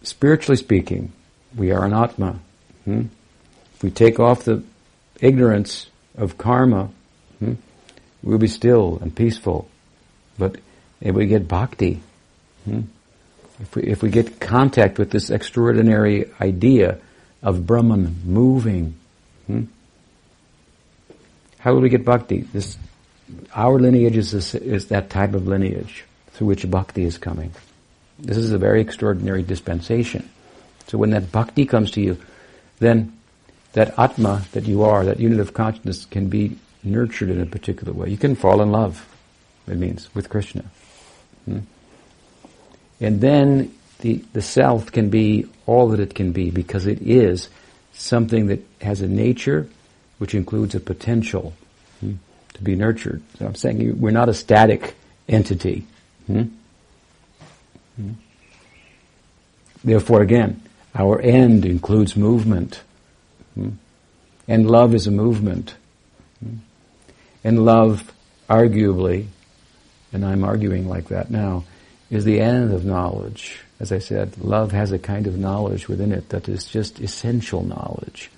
[0.04, 1.14] spiritually speaking,
[1.56, 2.38] we are an Atma.
[2.86, 3.04] Hmm?
[3.76, 4.64] If we take off the
[5.22, 6.90] ignorance of karma,
[7.40, 7.54] hmm,
[8.22, 9.70] we'll be still and peaceful.
[10.38, 10.58] But
[11.00, 12.02] if we get bhakti,
[12.66, 12.82] hmm,
[13.60, 17.00] if, we, if we get contact with this extraordinary idea
[17.42, 18.96] of Brahman moving,
[19.48, 19.64] hmm,
[21.60, 22.42] how will we get bhakti?
[22.42, 22.78] This,
[23.56, 26.04] our lineage is, is that type of lineage
[26.34, 27.52] through which bhakti is coming.
[28.20, 30.30] This is a very extraordinary dispensation.
[30.88, 32.18] So when that bhakti comes to you,
[32.80, 33.18] then
[33.74, 37.94] that atma that you are, that unit of consciousness can be nurtured in a particular
[37.94, 38.10] way.
[38.10, 39.08] You can fall in love,
[39.68, 40.66] it means, with Krishna.
[41.46, 41.60] Hmm?
[43.00, 47.50] And then the, the self can be all that it can be because it is
[47.94, 49.68] something that has a nature
[50.18, 51.54] which includes a potential
[52.00, 52.14] hmm,
[52.54, 53.22] to be nurtured.
[53.40, 54.96] So I'm saying we're not a static
[55.28, 55.86] entity.
[56.28, 56.44] Hmm?
[57.96, 58.12] hmm?
[59.84, 60.62] Therefore, again,
[60.94, 62.82] our end includes movement.
[63.56, 63.70] Hmm?
[64.48, 65.76] And love is a movement.
[66.44, 66.58] Hmm?
[67.44, 68.12] And love,
[68.50, 69.28] arguably,
[70.14, 71.64] and I'm arguing like that now,
[72.10, 73.62] is the end of knowledge.
[73.80, 77.64] As I said, love has a kind of knowledge within it that is just essential
[77.64, 78.30] knowledge.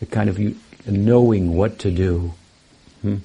[0.00, 0.38] A kind of
[0.86, 2.32] knowing what to do
[3.02, 3.16] hmm?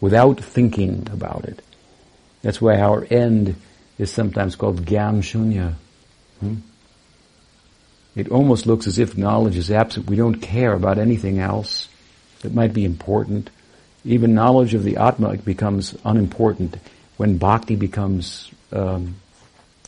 [0.00, 1.62] without thinking about it.
[2.46, 3.56] That's why our end
[3.98, 5.74] is sometimes called Gyan Shunya.
[6.38, 6.58] Hmm?
[8.14, 10.08] It almost looks as if knowledge is absent.
[10.08, 11.88] We don't care about anything else
[12.42, 13.50] that might be important.
[14.04, 16.76] Even knowledge of the Atma becomes unimportant
[17.16, 19.16] when bhakti becomes um,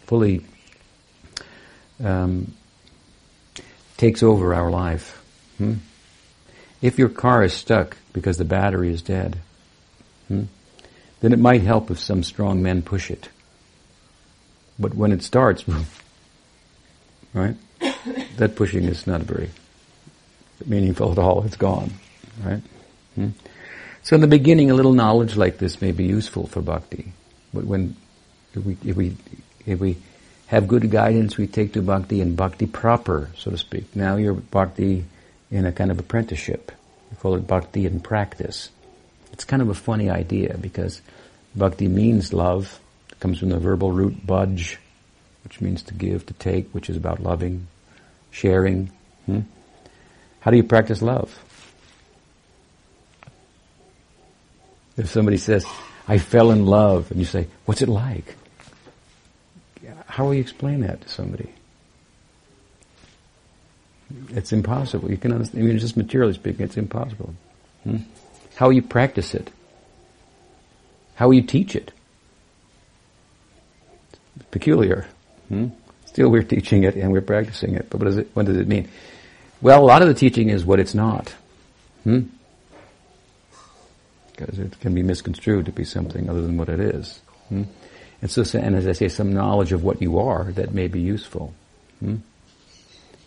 [0.06, 0.44] fully
[2.02, 2.52] um,
[3.98, 5.22] takes over our life.
[5.58, 5.74] Hmm?
[6.82, 9.38] If your car is stuck because the battery is dead,
[10.26, 10.46] hmm,
[11.20, 13.28] then it might help if some strong men push it.
[14.78, 15.64] But when it starts,
[17.34, 17.56] right?
[18.36, 19.50] that pushing is not very
[20.66, 21.44] meaningful at all.
[21.44, 21.92] It's gone,
[22.42, 22.62] right?
[23.14, 23.28] Hmm?
[24.02, 27.12] So in the beginning, a little knowledge like this may be useful for bhakti.
[27.52, 27.96] But when,
[28.54, 29.16] if we, if we,
[29.66, 29.96] if we
[30.46, 33.94] have good guidance, we take to bhakti and bhakti proper, so to speak.
[33.94, 35.04] Now you're bhakti
[35.50, 36.72] in a kind of apprenticeship.
[37.10, 38.70] We call it bhakti in practice.
[39.38, 41.00] It's kind of a funny idea because
[41.54, 42.80] bhakti means love.
[43.12, 44.76] It comes from the verbal root bhaj,
[45.44, 47.68] which means to give, to take, which is about loving,
[48.32, 48.90] sharing.
[49.26, 49.42] Hmm?
[50.40, 51.38] How do you practice love?
[54.96, 55.64] If somebody says,
[56.08, 58.34] I fell in love, and you say, what's it like?
[60.06, 61.48] How will you explain that to somebody?
[64.30, 65.12] It's impossible.
[65.12, 67.36] You can understand, I mean, just materially speaking, it's impossible.
[67.84, 67.98] Hmm?
[68.58, 69.52] How you practice it?
[71.14, 71.92] How you teach it?
[74.34, 75.06] It's peculiar.
[75.46, 75.68] Hmm?
[76.06, 77.88] Still, we're teaching it and we're practicing it.
[77.88, 78.88] But what does it, what does it mean?
[79.60, 81.32] Well, a lot of the teaching is what it's not.
[82.02, 82.22] Hmm?
[84.32, 87.20] Because it can be misconstrued to be something other than what it is.
[87.50, 87.62] Hmm?
[88.20, 91.00] And so, and as I say, some knowledge of what you are that may be
[91.00, 91.54] useful.
[92.00, 92.16] Hmm?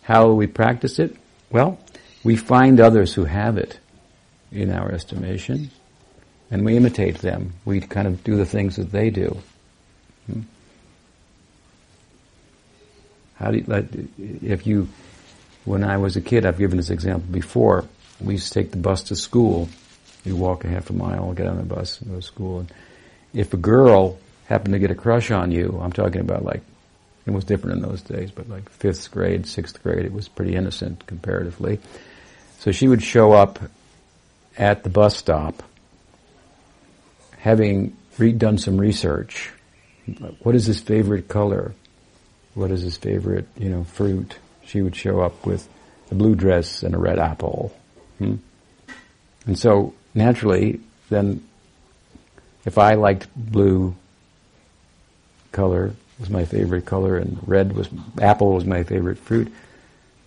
[0.02, 1.16] How we practice it?
[1.50, 1.78] Well,
[2.22, 3.78] we find others who have it
[4.52, 5.70] in our estimation,
[6.50, 7.54] and we imitate them.
[7.64, 9.38] We kind of do the things that they do.
[10.30, 10.40] Hmm?
[13.36, 13.86] How do you, like,
[14.18, 14.88] if you,
[15.64, 17.84] when I was a kid, I've given this example before,
[18.20, 19.68] we used to take the bus to school.
[20.24, 22.60] You walk a half a mile, get on the bus, and go to school.
[22.60, 22.72] And
[23.34, 26.62] if a girl happened to get a crush on you, I'm talking about like,
[27.26, 30.54] it was different in those days, but like fifth grade, sixth grade, it was pretty
[30.54, 31.80] innocent comparatively.
[32.58, 33.58] So she would show up
[34.58, 35.62] at the bus stop,
[37.38, 39.50] having re- done some research.
[40.40, 41.74] What is his favorite color?
[42.54, 45.68] what is his favorite, you know, fruit, she would show up with
[46.10, 47.74] a blue dress and a red apple.
[48.18, 48.36] Hmm?
[49.46, 51.46] And so naturally, then,
[52.64, 53.96] if I liked blue
[55.50, 57.88] color was my favorite color and red was
[58.20, 59.52] apple was my favorite fruit,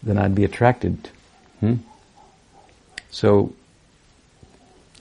[0.04, 1.10] then I'd be attracted.
[1.60, 1.76] Hmm?
[3.12, 3.54] So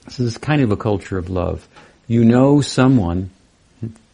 [0.05, 1.67] this is kind of a culture of love.
[2.07, 3.31] You know someone,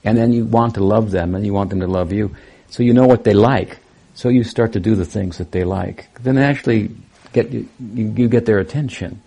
[0.04, 2.36] and then you want to love them, and you want them to love you.
[2.69, 3.80] So you know what they like.
[4.13, 6.08] So you start to do the things that they like.
[6.21, 6.91] Then actually
[7.34, 9.21] get you, you get their attention.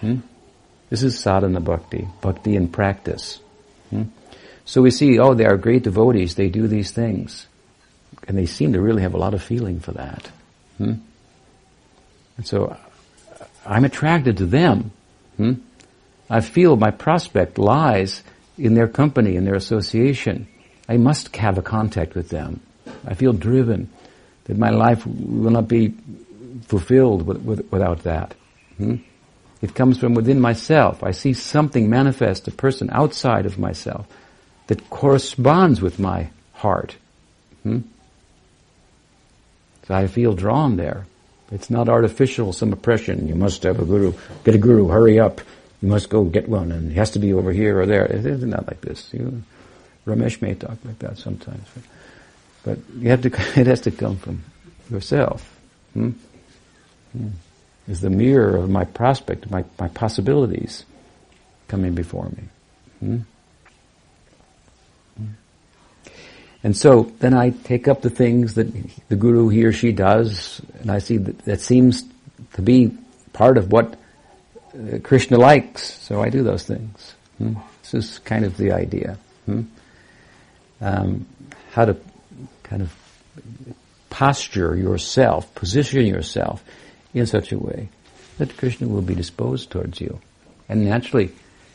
[0.00, 0.18] Hmm?
[0.90, 3.40] This is sadhana bhakti, bhakti in practice.
[3.90, 4.04] Hmm?
[4.64, 6.34] So we see, oh, they are great devotees.
[6.34, 7.46] They do these things,
[8.26, 10.30] and they seem to really have a lot of feeling for that.
[10.78, 10.94] Hmm?
[12.36, 12.76] And so
[13.66, 14.92] I'm attracted to them.
[16.30, 18.22] I feel my prospect lies
[18.56, 20.48] in their company, in their association.
[20.88, 22.60] I must have a contact with them.
[23.06, 23.90] I feel driven
[24.44, 25.94] that my life will not be
[26.66, 28.34] fulfilled with, with, without that.
[28.76, 28.96] Hmm?
[29.60, 31.02] It comes from within myself.
[31.02, 34.06] I see something manifest, a person outside of myself
[34.68, 36.96] that corresponds with my heart.
[37.62, 37.80] Hmm?
[39.86, 41.06] So I feel drawn there.
[41.50, 43.26] It's not artificial, some oppression.
[43.26, 44.12] You must have a guru.
[44.44, 45.40] Get a guru, hurry up.
[45.80, 48.04] You must go get one, and it has to be over here or there.
[48.04, 49.12] It is not like this.
[49.12, 49.42] You,
[50.06, 51.66] Ramesh may talk like that sometimes.
[51.74, 51.84] But,
[52.64, 53.28] but you have to,
[53.60, 54.42] it has to come from
[54.90, 55.56] yourself.
[55.92, 56.10] Hmm?
[57.12, 57.28] Hmm.
[57.86, 60.84] Is the mirror of my prospect, my, my possibilities
[61.68, 62.42] coming before me.
[63.00, 63.16] Hmm?
[65.16, 65.26] hmm?
[66.64, 68.66] And so then I take up the things that
[69.08, 72.02] the guru he or she does, and I see that that seems
[72.54, 72.96] to be
[73.32, 73.96] part of what
[75.02, 77.14] Krishna likes, so I do those things.
[77.38, 77.54] Hmm?
[77.82, 79.18] This is kind of the idea.
[79.46, 79.62] Hmm?
[80.80, 81.26] Um,
[81.72, 81.96] how to
[82.62, 82.94] kind of
[84.10, 86.62] posture yourself, position yourself
[87.14, 87.88] in such a way
[88.38, 90.20] that Krishna will be disposed towards you.
[90.68, 91.32] And naturally,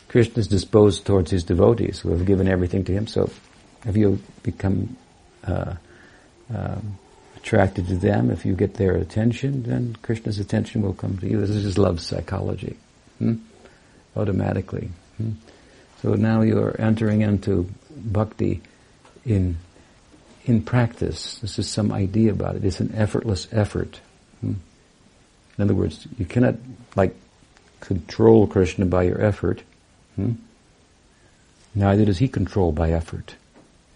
[0.07, 3.07] Krishna is disposed towards his devotees who have given everything to him.
[3.07, 3.29] So
[3.85, 4.95] if you become
[5.45, 5.75] uh,
[6.53, 6.97] um,
[7.35, 11.41] attracted to them, if you get their attention, then Krishna's attention will come to you.
[11.41, 12.77] This is love psychology.
[13.23, 13.35] Hmm?
[14.17, 14.89] Automatically.
[15.17, 15.31] Hmm?
[16.01, 18.61] So now you're entering into bhakti
[19.25, 19.57] in
[20.45, 21.35] in practice.
[21.39, 22.65] This is some idea about it.
[22.65, 24.01] It's an effortless effort.
[24.41, 24.55] Hmm?
[25.57, 26.55] In other words, you cannot
[26.97, 27.15] like
[27.79, 29.63] control Krishna by your effort.
[30.17, 30.33] Hmm?
[31.73, 33.35] Neither does he control by effort.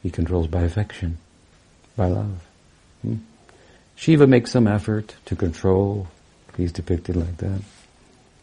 [0.01, 1.17] He controls by affection,
[1.97, 2.39] by love.
[3.01, 3.15] Hmm?
[3.97, 6.07] Shiva makes some effort to control.
[6.55, 7.61] He's depicted like that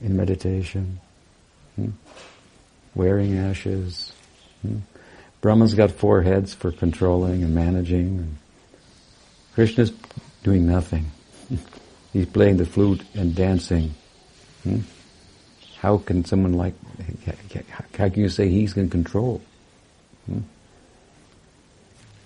[0.00, 1.00] in meditation.
[1.76, 1.90] Hmm?
[2.94, 4.12] Wearing ashes.
[4.62, 4.78] Hmm?
[5.40, 8.18] Brahma's got four heads for controlling and managing.
[8.18, 8.37] And
[9.54, 9.92] Krishna's
[10.42, 11.11] doing nothing.
[12.12, 13.94] He's playing the flute and dancing.
[14.62, 14.80] Hmm?
[15.76, 16.74] How can someone like,
[17.98, 19.42] how can you say he's in control?
[20.24, 20.40] Hmm?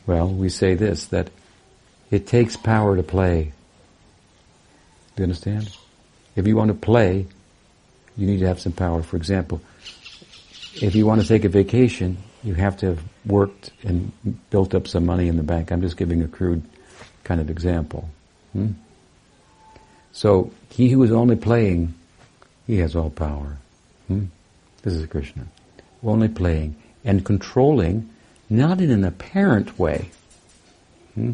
[0.06, 1.30] Well, we say this, that
[2.10, 3.52] it takes power to play.
[5.16, 5.76] Do you understand?
[6.36, 7.26] If you want to play,
[8.18, 9.02] you need to have some power.
[9.02, 9.62] For example,
[10.74, 14.12] if you want to take a vacation, you have to have worked and
[14.50, 15.70] built up some money in the bank.
[15.70, 16.62] I'm just giving a crude
[17.24, 18.08] kind of example.
[18.52, 18.72] Hmm?
[20.12, 21.94] So he who is only playing,
[22.66, 23.56] he has all power.
[24.08, 24.26] Hmm?
[24.82, 25.46] This is Krishna.
[26.02, 28.10] Only playing and controlling,
[28.50, 30.10] not in an apparent way.
[31.14, 31.32] Hmm?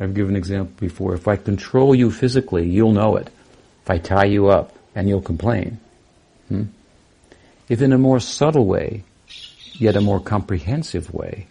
[0.00, 1.14] I've given an example before.
[1.14, 3.30] If I control you physically, you'll know it.
[3.88, 5.80] If I tie you up, and you'll complain.
[6.48, 6.64] Hmm?
[7.70, 9.02] If in a more subtle way,
[9.78, 11.46] yet a more comprehensive way,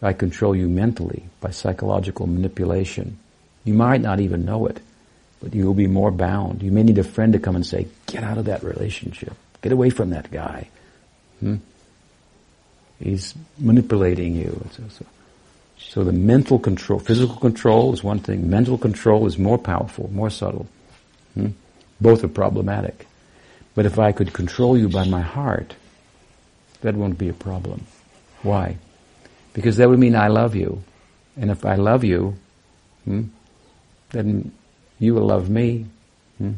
[0.00, 3.18] I control you mentally by psychological manipulation,
[3.64, 4.78] you might not even know it,
[5.42, 6.62] but you will be more bound.
[6.62, 9.32] You may need a friend to come and say, get out of that relationship.
[9.60, 10.68] Get away from that guy.
[11.40, 11.56] Hmm?
[13.00, 14.64] He's manipulating you.
[15.78, 18.48] So, the mental control, physical control is one thing.
[18.48, 20.68] Mental control is more powerful, more subtle.
[21.34, 21.48] Hmm?
[22.00, 23.06] Both are problematic.
[23.74, 25.74] But if I could control you by my heart,
[26.82, 27.86] that won't be a problem.
[28.42, 28.76] Why?
[29.52, 30.82] Because that would mean I love you.
[31.36, 32.36] And if I love you,
[33.04, 33.24] hmm,
[34.10, 34.52] then
[34.98, 35.86] you will love me.
[36.38, 36.52] Hmm?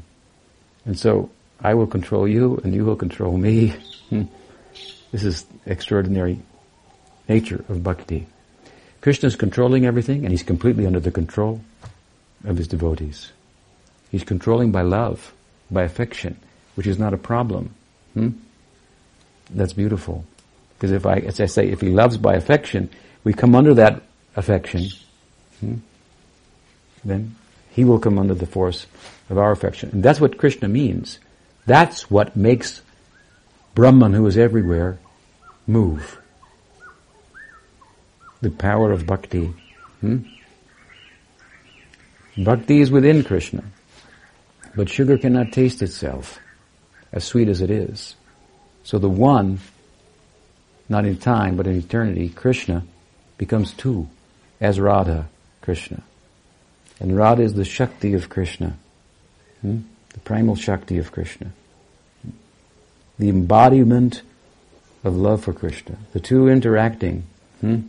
[0.85, 3.75] And so I will control you and you will control me.
[4.07, 4.22] Hmm?
[5.11, 6.38] This is extraordinary
[7.29, 8.29] nature of bhakti.
[9.01, 11.61] Krishna is controlling everything and he's completely under the control
[12.44, 13.33] of his devotees.
[14.16, 15.35] He's controlling by love,
[15.70, 16.38] by affection,
[16.74, 17.74] which is not a problem.
[18.14, 18.31] Hmm?
[19.50, 20.24] That's beautiful.
[20.72, 22.88] Because if I, as I say, if he loves by affection,
[23.24, 24.00] we come under that
[24.35, 24.87] affection,
[25.61, 25.74] hmm?
[27.05, 27.37] then
[27.72, 28.87] he will come under the force
[29.29, 29.90] of our affection.
[29.92, 31.18] And that's what Krishna means.
[31.66, 32.80] That's what makes
[33.74, 34.99] Brahman, who is everywhere,
[35.66, 36.18] move.
[38.41, 39.53] The power of bhakti.
[40.01, 40.20] Hmm?
[42.38, 43.62] Bhakti is within Krishna.
[44.77, 46.39] But sugar cannot taste itself,
[47.11, 48.14] as sweet as it is.
[48.85, 49.59] So the one,
[50.89, 52.85] not in time, but in eternity, Krishna,
[53.39, 54.07] becomes two,
[54.61, 55.29] as Radha,
[55.62, 56.03] Krishna.
[57.01, 58.77] And Radha is the Shakti of Krishna,
[59.62, 59.79] hmm?
[60.11, 61.51] the primal Shakti of Krishna,
[63.18, 64.20] the embodiment
[65.05, 67.24] of love for Krishna, the two interacting.
[67.62, 67.81] Hmm?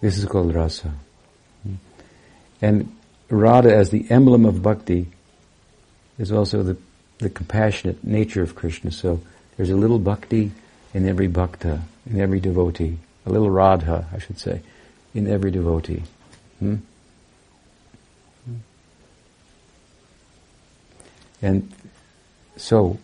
[0.00, 0.92] This is called rasa.
[1.62, 1.74] Hmm?
[2.62, 2.96] And
[3.30, 5.06] Radha as the emblem of bhakti
[6.18, 6.76] is also the
[7.20, 8.90] the compassionate nature of Krishna.
[8.90, 9.20] So
[9.56, 10.50] there's a little bhakti
[10.92, 14.62] in every bhakta, in every devotee, a little radha, I should say,
[15.14, 16.02] in every devotee.
[16.58, 16.76] Hmm?
[21.42, 21.72] And
[22.56, 22.98] so,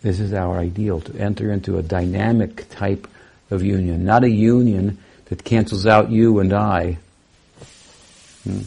[0.00, 3.06] this is our ideal, to enter into a dynamic type
[3.50, 6.98] of union, not a union that cancels out you and I.
[8.44, 8.60] Hmm.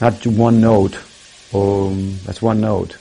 [0.00, 0.98] Not one note,
[1.52, 2.98] um, that's one note.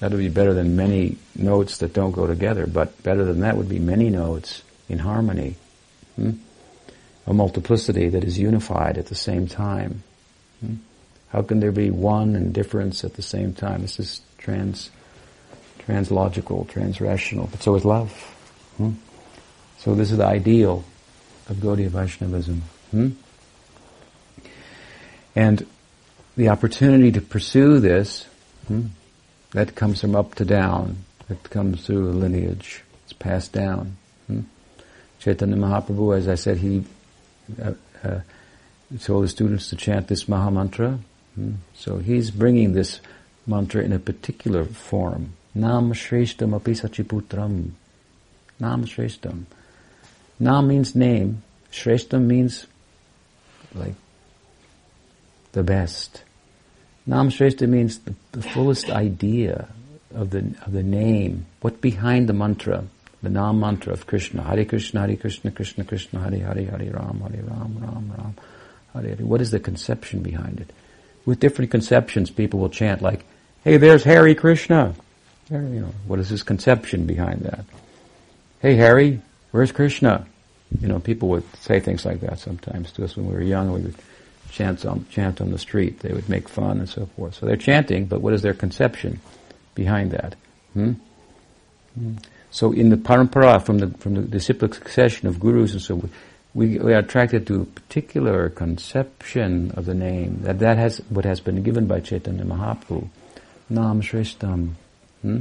[0.00, 3.56] That would be better than many notes that don't go together, but better than that
[3.56, 5.56] would be many notes in harmony.
[6.16, 6.32] Hmm?
[7.26, 10.02] A multiplicity that is unified at the same time.
[10.60, 10.74] Hmm?
[11.28, 13.82] How can there be one and difference at the same time?
[13.82, 14.90] This is trans,
[15.78, 17.50] translogical, transrational.
[17.50, 18.10] But so is love.
[18.78, 18.92] Hmm?
[19.78, 20.84] So this is the ideal
[21.48, 22.62] of Gaudiya Vaishnavism.
[22.90, 23.10] Hmm?
[25.36, 25.66] And
[26.36, 28.26] the opportunity to pursue this,
[28.68, 28.86] hmm,
[29.52, 30.96] that comes from up to down.
[31.28, 32.82] It comes through a lineage.
[33.04, 33.96] It's passed down.
[34.26, 34.40] Hmm?
[35.20, 36.84] Chaitanya Mahaprabhu, as I said, he
[37.62, 37.72] uh,
[38.02, 38.20] uh,
[39.00, 40.98] told his students to chant this Maha Mantra.
[41.34, 41.52] Hmm?
[41.74, 43.00] So he's bringing this
[43.46, 45.34] mantra in a particular form.
[45.54, 47.72] Nam Shreshtam api.
[48.58, 49.44] Nam Shreshtam.
[50.38, 51.42] Nam means name.
[51.70, 52.66] Shreshtam means
[53.74, 53.94] like
[55.52, 56.22] the best.
[57.06, 59.68] Nam Shrestha means the, the, fullest idea
[60.14, 61.46] of the, of the name.
[61.60, 62.84] What behind the mantra,
[63.22, 64.42] the Nam mantra of Krishna.
[64.42, 68.34] Hare Krishna, Hare Krishna, Krishna Krishna, Hare Hare, Hare Ram, Hare Ram, Ram Ram,
[68.94, 69.26] Hare Hare.
[69.26, 70.70] What is the conception behind it?
[71.24, 73.24] With different conceptions, people will chant like,
[73.64, 74.94] hey, there's Harry Krishna.
[75.50, 77.64] you know, what is his conception behind that?
[78.60, 80.26] Hey, Harry, where's Krishna?
[80.80, 83.72] You know, people would say things like that sometimes to us when we were young.
[83.72, 83.96] We would
[84.52, 86.00] chant on, chant on the street.
[86.00, 87.34] They would make fun and so forth.
[87.34, 89.20] So they're chanting, but what is their conception
[89.74, 90.36] behind that?
[90.74, 90.92] Hmm?
[91.94, 92.16] Hmm.
[92.50, 96.12] So in the parampara, from the from the disciplic succession of gurus and so forth,
[96.54, 101.24] we, we are attracted to a particular conception of the name that that has what
[101.24, 103.08] has been given by Chaitanya Mahaprabhu,
[103.70, 104.72] Nam Shreshtam.
[105.22, 105.40] Hmm?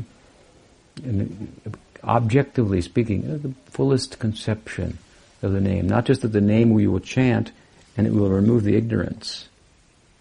[1.03, 4.97] And objectively speaking, uh, the fullest conception
[5.41, 5.88] of the name.
[5.88, 7.51] Not just that the name we will chant
[7.97, 9.47] and it will remove the ignorance.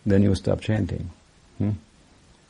[0.04, 1.10] Then you will stop chanting.
[1.58, 1.72] Hmm?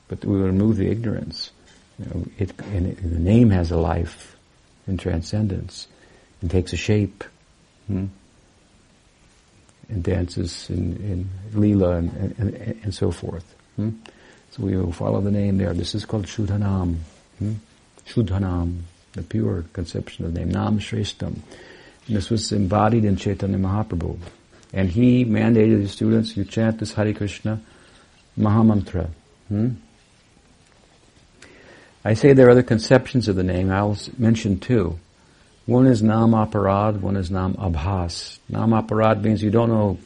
[0.09, 1.51] But we will remove the ignorance.
[1.99, 4.37] You know, it, and it, the name has a life
[4.87, 5.89] in transcendence
[6.41, 7.25] and takes a shape.
[7.87, 8.07] Hmm?
[9.89, 12.55] And dances in, in Leela and, and,
[12.85, 13.55] and so forth.
[13.77, 13.91] Hmm?
[14.53, 15.75] So we will follow the name there.
[15.75, 16.97] This is called Shuddhanam.
[17.39, 17.55] Hmm?
[18.07, 18.81] Shuddhanam,
[19.13, 20.51] the pure conception of the name.
[20.51, 21.39] Nam Shreshtam.
[22.07, 24.19] And this was embodied in Chaitanya Mahaprabhu.
[24.73, 27.61] And he mandated his students, you chant this Hare Krishna
[28.39, 29.11] Mahamantra.
[29.49, 29.71] Hmm?
[32.05, 33.71] I say there are other conceptions of the name.
[33.71, 34.99] I'll mention two.
[35.67, 38.39] One is Nam Aparad, one is Nam Abhas.
[38.49, 39.99] Nam Aparad means you don't know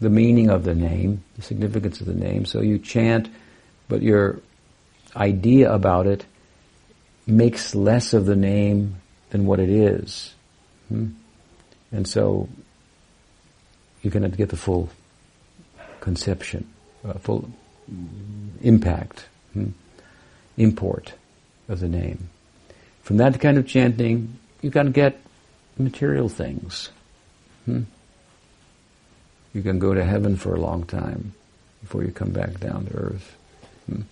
[0.00, 3.28] the meaning of the name, the significance of the name, so you chant,
[3.88, 4.40] but your
[5.14, 6.24] idea about it
[7.26, 8.96] makes less of the name
[9.30, 10.34] than what it is.
[10.88, 11.08] Hmm?
[11.92, 12.48] And so
[14.02, 14.88] you cannot get the full
[16.00, 16.66] conception,
[17.04, 17.48] uh, full
[18.62, 19.68] impact, hmm,
[20.56, 21.12] import
[21.68, 22.28] of the name.
[23.02, 25.20] From that kind of chanting, you can get
[25.78, 26.90] material things.
[27.64, 27.82] Hmm?
[29.52, 31.32] You can go to heaven for a long time
[31.80, 33.36] before you come back down to earth.
[33.86, 34.02] Hmm?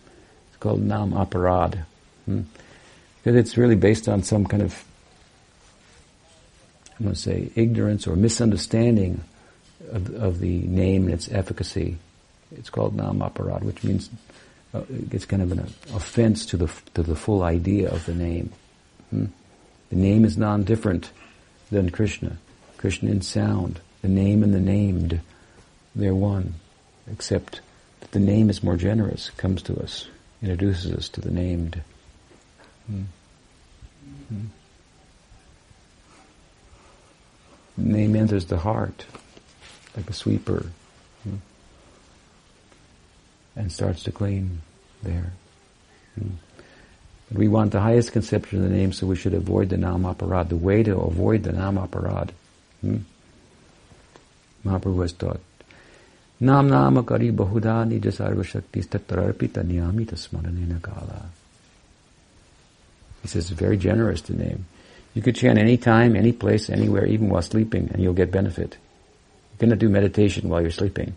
[0.49, 1.85] It's called Nam Aparad.
[2.25, 2.43] Hmm?
[3.23, 4.85] Because it's really based on some kind of,
[6.99, 9.23] I'm going to say, ignorance or misunderstanding
[9.91, 11.97] of, of the name and its efficacy.
[12.57, 14.11] It's called nam which means
[14.75, 15.61] uh, it's kind of an
[15.95, 18.53] offense to the to the full idea of the name.
[19.11, 19.27] Hmm?
[19.91, 21.11] The name is non-different
[21.71, 22.39] than Krishna.
[22.77, 25.21] Krishna in sound, the name and the named,
[25.95, 26.55] they're one,
[27.11, 27.61] except
[28.01, 30.09] that the name is more generous, comes to us,
[30.43, 31.83] introduces us to the named.
[32.87, 33.03] Hmm.
[34.29, 34.45] Hmm.
[37.79, 39.07] The name enters the heart
[39.99, 40.65] like a sweeper,
[43.57, 44.63] and starts to clean
[45.03, 45.33] there.
[46.15, 46.35] Hmm.
[47.29, 50.05] But we want the highest conception of the name, so we should avoid the nam
[50.05, 50.51] aparad.
[50.51, 52.31] The way to avoid the nam aparad,
[52.81, 52.99] hmm?
[54.65, 55.41] Mahaprabhu taught,
[56.41, 61.27] Nam nama kari bahuda nija shakti tatrarpita niyamita smaranena kala.
[63.23, 64.67] He says it's very generous to name.
[65.15, 68.77] You could chant any time, any place, anywhere, even while sleeping, and you'll get benefit.
[69.59, 71.15] You cannot do meditation while you're sleeping.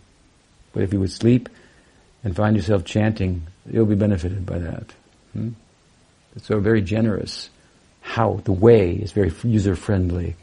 [0.74, 1.48] But if you would sleep
[2.24, 4.94] and find yourself chanting, you'll be benefited by that.
[5.34, 5.50] Hmm?
[6.42, 7.52] So very generous.
[8.02, 10.36] How the way is very user friendly.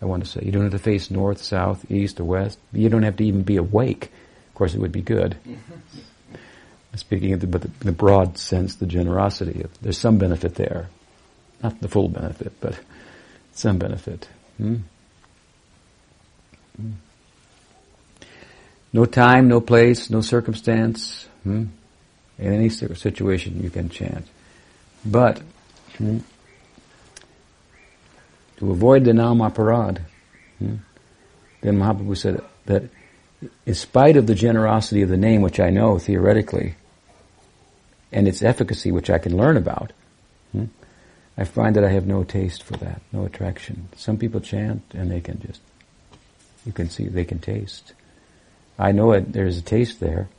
[0.00, 2.56] I want to say you don't have to face north, south, east, or west.
[2.72, 4.12] You don't have to even be awake.
[4.50, 5.36] Of course, it would be good.
[6.94, 10.88] Speaking of the, but the, the broad sense, the generosity, there's some benefit there.
[11.64, 12.78] Not the full benefit, but
[13.52, 14.28] some benefit.
[14.56, 14.76] Hmm?
[16.76, 16.92] Hmm.
[18.92, 21.28] No time, no place, no circumstance.
[21.44, 21.66] Hmm?
[22.38, 24.26] In any situation you can chant.
[25.04, 25.42] But
[25.98, 26.18] hmm,
[28.56, 30.00] to avoid the namaparad,
[30.58, 30.76] hmm,
[31.60, 32.84] then Mahaprabhu said that
[33.66, 36.74] in spite of the generosity of the name, which I know theoretically,
[38.12, 39.92] and its efficacy, which I can learn about,
[40.52, 40.66] hmm,
[41.38, 43.88] I find that I have no taste for that, no attraction.
[43.96, 45.60] Some people chant and they can just,
[46.66, 47.94] you can see, they can taste.
[48.80, 50.30] I know it, there's a taste there,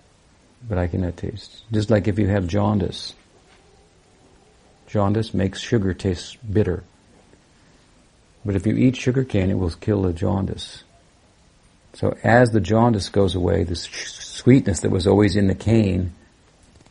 [0.68, 1.62] but I cannot taste.
[1.72, 3.14] Just like if you have jaundice.
[4.88, 6.84] Jaundice makes sugar taste bitter.
[8.44, 10.84] But if you eat sugar cane, it will kill the jaundice.
[11.94, 16.14] So as the jaundice goes away, the sweetness that was always in the cane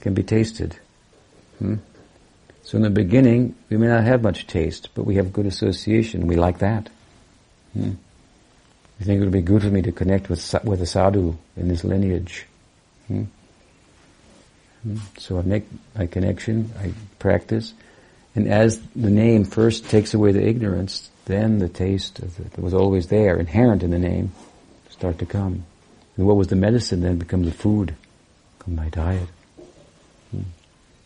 [0.00, 0.78] can be tasted.
[1.58, 1.76] Hmm?
[2.62, 6.28] So in the beginning, we may not have much taste, but we have good association.
[6.28, 6.88] We like that.
[7.72, 7.94] Hmm?
[9.00, 11.68] We think it would be good for me to connect with with a sadhu in
[11.68, 12.46] this lineage.
[13.08, 13.24] Hmm?
[14.82, 14.98] hmm?
[15.16, 15.64] So I make
[15.96, 17.72] my connection, I practice,
[18.34, 23.08] and as the name first takes away the ignorance, then the taste that was always
[23.08, 24.32] there, inherent in the name,
[24.90, 25.64] start to come.
[26.16, 27.94] And what was the medicine then becomes the food,
[28.58, 29.28] become my diet.
[30.30, 30.36] Hmm.
[30.36, 30.44] In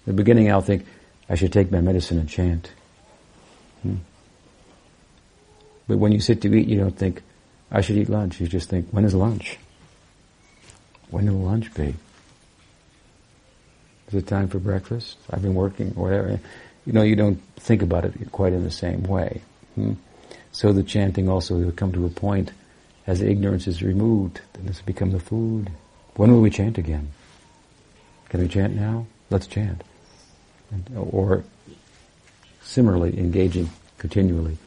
[0.07, 0.84] the beginning I'll think,
[1.28, 2.70] I should take my medicine and chant.
[3.82, 3.97] Hmm.
[5.86, 7.22] But when you sit to eat, you don't think,
[7.75, 8.41] I should eat lunch.
[8.41, 9.59] You just think, when is lunch?
[11.11, 11.95] When will lunch be?
[14.09, 15.18] Is it time for breakfast?
[15.29, 16.39] I've been working, or whatever.
[16.87, 19.43] You know, you don't think about it quite in the same way.
[19.75, 19.95] Hmm?
[20.53, 22.53] So the chanting also will come to a point
[23.09, 25.70] as ignorance is removed, then this becomes the food.
[26.14, 27.11] When will we chant again?
[28.29, 29.07] Can we chant now?
[29.31, 29.83] Let's chant.
[30.70, 31.45] And, or
[32.62, 34.59] similarly, engaging continually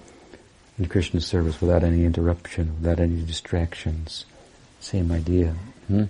[0.78, 4.26] in Krishna's service without any interruption, without any distractions.
[4.80, 5.56] Same idea.
[5.88, 6.06] Hmm?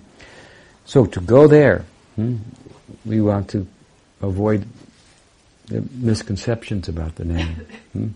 [0.84, 1.84] So to go there,
[2.16, 2.36] hmm,
[3.04, 3.66] we want to
[4.20, 4.66] avoid
[5.66, 7.66] the misconceptions about the name.
[7.92, 8.08] Hmm?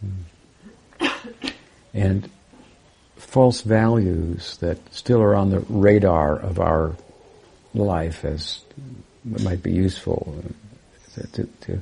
[0.00, 1.48] Hmm.
[1.92, 2.30] And
[3.16, 6.96] false values that still are on the radar of our
[7.74, 8.60] life as
[9.24, 10.42] might be useful
[11.14, 11.80] to, to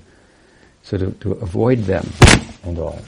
[0.83, 2.07] so to, to avoid them
[2.65, 2.99] and all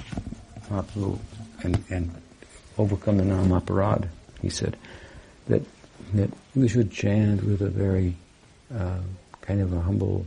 [0.70, 2.10] and, and
[2.78, 4.08] overcome the namaparad,
[4.40, 4.76] he said,
[5.48, 5.62] that,
[6.14, 8.16] that we should chant with a very
[8.74, 9.00] uh,
[9.40, 10.26] kind of a humble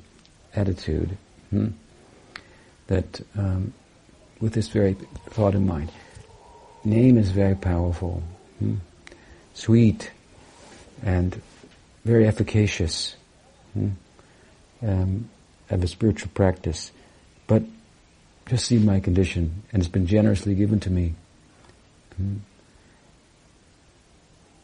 [0.55, 1.17] attitude.
[1.49, 1.67] Hmm?
[2.87, 3.73] That um,
[4.41, 4.95] with this very
[5.29, 5.91] thought in mind,
[6.83, 8.21] name is very powerful,
[8.59, 8.75] hmm?
[9.53, 10.11] sweet,
[11.01, 11.41] and
[12.03, 13.15] very efficacious
[13.73, 13.89] hmm?
[14.81, 15.29] um,
[15.69, 16.91] of a spiritual practice.
[17.47, 17.63] But
[18.47, 21.13] just see my condition, and it's been generously given to me.
[22.17, 22.37] Hmm?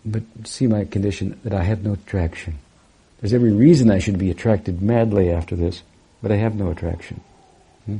[0.05, 2.59] But see my condition that I have no attraction.
[3.19, 5.83] There's every reason I should be attracted madly after this,
[6.21, 7.21] but I have no attraction.
[7.85, 7.97] Hmm?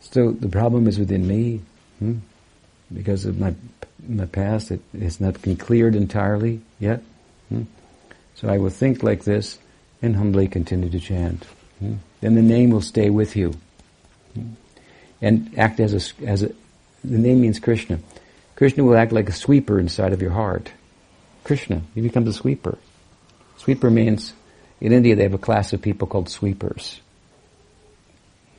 [0.00, 1.60] So the problem is within me,
[1.98, 2.18] hmm?
[2.92, 3.54] because of my
[4.08, 4.70] my past.
[4.70, 7.02] It has not been cleared entirely yet.
[8.34, 9.58] So I will think like this
[10.00, 11.44] and humbly continue to chant.
[11.80, 13.54] Then the name will stay with you
[14.34, 14.52] hmm?
[15.22, 16.48] And act as a as a.
[17.04, 18.00] The name means Krishna.
[18.56, 20.70] Krishna will act like a sweeper inside of your heart.
[21.44, 22.78] Krishna, he becomes a sweeper.
[23.56, 24.34] Sweeper means,
[24.80, 27.00] in India they have a class of people called sweepers.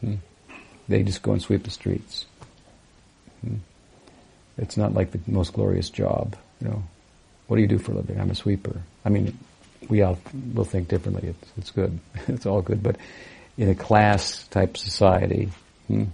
[0.01, 0.15] Hmm.
[0.87, 2.25] They just go and sweep the streets.
[3.41, 3.57] Hmm.
[4.57, 6.83] It's not like the most glorious job, you know.
[7.47, 8.19] What do you do for a living?
[8.19, 8.81] I'm a sweeper.
[9.05, 9.37] I mean,
[9.89, 10.17] we all
[10.53, 11.29] will think differently.
[11.29, 11.99] It's, it's good.
[12.27, 12.81] it's all good.
[12.81, 12.97] But
[13.57, 15.49] in a class type society,
[15.87, 16.05] hmm,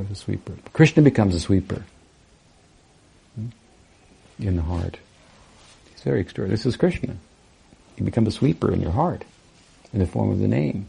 [0.00, 0.52] it's a sweeper.
[0.72, 1.84] Krishna becomes a sweeper
[3.34, 3.48] hmm,
[4.38, 4.98] in the heart.
[5.92, 6.56] It's very extraordinary.
[6.56, 7.16] This is Krishna.
[7.96, 9.24] You become a sweeper in your heart
[9.92, 10.86] in the form of the name.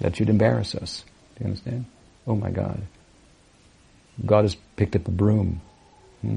[0.00, 1.04] That should embarrass us.
[1.36, 1.84] Do you understand?
[2.26, 2.80] Oh my God.
[4.26, 5.60] God has picked up a broom
[6.22, 6.36] Hmm.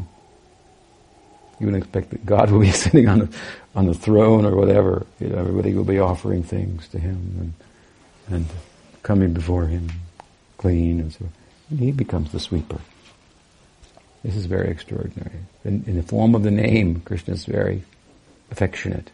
[1.60, 3.30] You would expect that God will be sitting on the,
[3.76, 5.06] on the throne or whatever.
[5.20, 7.54] You know, everybody will be offering things to Him
[8.28, 8.46] and, and
[9.04, 9.90] coming before Him
[10.58, 11.20] clean and so.
[11.22, 11.32] And
[11.70, 12.80] he becomes the sweeper.
[14.24, 15.40] This is very extraordinary.
[15.64, 17.84] In, in the form of the name, Krishna is very
[18.52, 19.12] affectionate.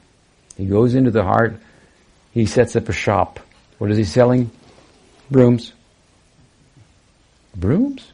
[0.58, 1.60] He goes into the heart.
[2.34, 3.40] He sets up a shop.
[3.78, 4.52] What is he selling?
[5.30, 5.74] Brooms.
[7.56, 8.12] Brooms?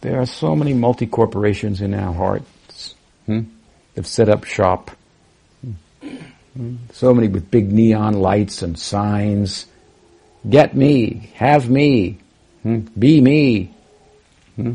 [0.00, 2.94] There are so many multi-corporations in our hearts.
[3.26, 3.42] Hmm?
[3.94, 4.90] They've set up shop.
[5.60, 6.76] Hmm?
[6.92, 9.66] So many with big neon lights and signs.
[10.48, 12.18] Get me, have me,
[12.62, 12.80] hmm?
[12.98, 13.74] be me,
[14.56, 14.74] hmm?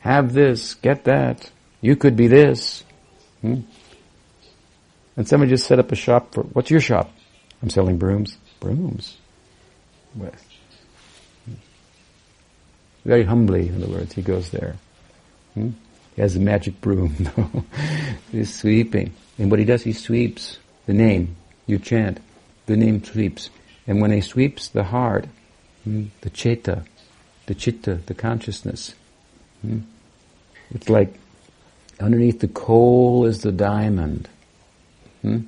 [0.00, 1.50] have this, get that.
[1.80, 2.84] You could be this.
[3.42, 3.60] Hmm?
[5.16, 7.10] And somebody just set up a shop for, what's your shop?
[7.62, 8.36] I'm selling brooms.
[8.60, 9.16] Brooms.
[13.04, 14.76] Very humbly, in other words, he goes there.
[15.54, 15.72] He
[16.16, 17.14] has a magic broom.
[18.32, 19.14] He's sweeping.
[19.38, 21.36] And what he does, he sweeps the name.
[21.66, 22.20] You chant.
[22.66, 23.50] The name sweeps.
[23.86, 25.26] And when he sweeps the heart,
[25.84, 26.84] the cheta,
[27.46, 28.94] the chitta, the consciousness,
[29.62, 29.80] hmm,
[30.70, 31.14] it's like
[32.00, 34.28] underneath the coal is the diamond.
[35.22, 35.40] Hmm?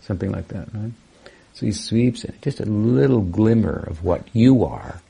[0.00, 0.92] Something like that, right?
[1.54, 5.00] So he sweeps in just a little glimmer of what you are.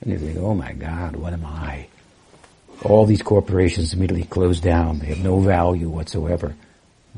[0.00, 1.88] And you think, oh my God, what am I?
[2.82, 5.00] All these corporations immediately close down.
[5.00, 6.54] They have no value whatsoever.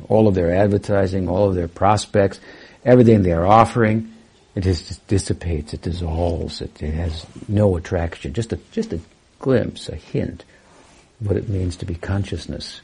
[0.08, 2.40] All of their advertising, all of their prospects,
[2.84, 4.11] everything they are offering,
[4.54, 8.32] it just dissipates, it dissolves, it, it has no attraction.
[8.34, 9.00] Just a, just a
[9.38, 10.44] glimpse, a hint
[11.20, 12.80] what it means to be consciousness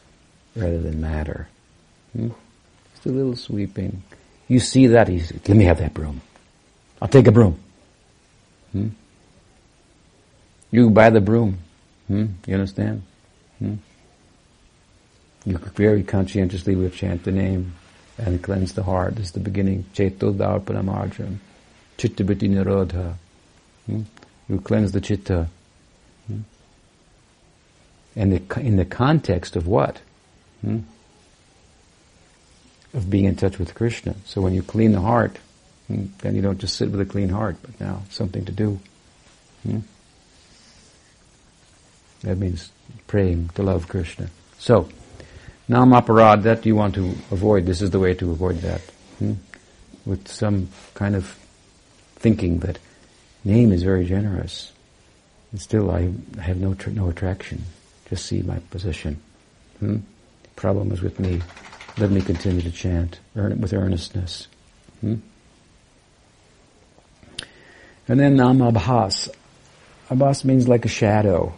[0.55, 1.49] rather than matter.
[2.12, 2.29] Hmm?
[2.95, 4.03] Just a little sweeping.
[4.47, 6.21] You see that, he's, let me have that broom.
[7.03, 7.59] I'll take a broom.
[8.73, 8.89] Hmm?
[10.71, 11.59] You buy the broom.
[12.07, 12.27] Hmm?
[12.47, 13.03] You understand?
[13.59, 13.75] Hmm?
[15.45, 17.75] You very conscientiously will chant the name
[18.19, 19.16] and cleanse the heart.
[19.16, 19.85] This is the beginning.
[19.95, 20.37] Cheto
[21.99, 22.14] Darpanamarjan.
[22.14, 23.14] Chittabriti Nirodha.
[23.86, 24.03] Hmm?
[24.49, 25.49] You cleanse the chitta.
[26.26, 26.40] Hmm?
[28.16, 30.01] And the, in the context of what?
[30.62, 30.80] Hmm?
[32.94, 34.14] Of being in touch with Krishna.
[34.24, 35.38] So when you clean the heart,
[35.86, 38.80] hmm, then you don't just sit with a clean heart, but now something to do.
[39.62, 39.80] Hmm?
[42.22, 42.72] That means
[43.07, 44.30] praying to love Krishna.
[44.59, 44.88] So,
[45.68, 47.66] namaparad, that you want to avoid.
[47.66, 48.80] This is the way to avoid that.
[49.18, 49.34] Hmm?
[50.05, 51.38] With some kind of
[52.19, 52.79] thinking that
[53.45, 54.73] name is very generous.
[55.53, 57.64] And still I have no, tr- no attraction.
[58.09, 59.21] Just see my position.
[59.81, 59.99] Hmm?
[60.57, 61.41] Problem is with me.
[61.97, 64.49] Let me continue to chant earn it with earnestness.
[65.01, 65.16] Hmm?
[68.07, 69.29] And then namabhas.
[70.11, 71.55] Abhas means like a shadow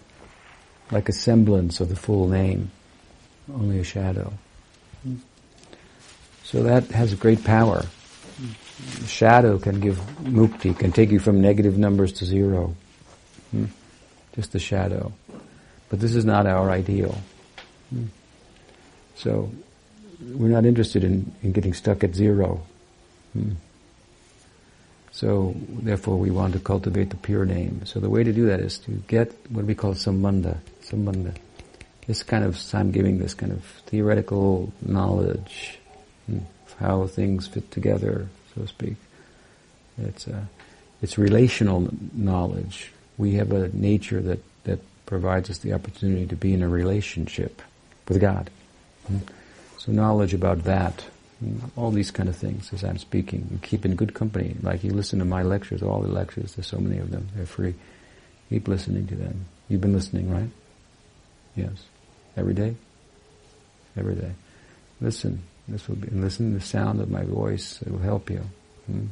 [0.91, 2.71] like a semblance of the full name,
[3.53, 4.33] only a shadow.
[6.45, 7.85] So that has a great power.
[9.01, 12.75] The shadow can give mukti, can take you from negative numbers to zero.
[13.51, 13.67] Hmm?
[14.35, 15.13] Just the shadow.
[15.89, 17.19] But this is not our ideal.
[17.91, 18.07] Hmm?
[19.17, 19.51] So
[20.21, 22.63] we're not interested in, in getting stuck at zero.
[23.33, 23.53] Hmm?
[25.13, 27.85] So therefore we want to cultivate the pure name.
[27.85, 31.37] So the way to do that is to get what we call sambandha, sambandha.
[32.07, 35.79] This kind of, I'm giving this kind of theoretical knowledge
[36.27, 38.97] hmm, of how things fit together, so to speak.
[39.99, 40.45] It's, uh,
[41.03, 42.93] it's relational knowledge.
[43.19, 47.63] We have a nature that, that provides us the opportunity to be in a relationship
[48.09, 48.51] with God.
[49.79, 51.05] So knowledge about that,
[51.77, 54.57] all these kind of things as I'm speaking, and keep in good company.
[54.63, 57.47] Like you listen to my lectures, all the lectures, there's so many of them, they're
[57.47, 57.75] free.
[58.51, 59.47] Keep listening to them.
[59.69, 60.51] You've been listening, right?
[61.57, 61.85] Yes.
[62.37, 62.75] Every day?
[63.97, 64.33] Every day.
[65.01, 65.43] Listen.
[65.71, 67.81] This will be, and listen to the sound of my voice.
[67.83, 68.43] It will help you.
[68.87, 69.07] Hmm?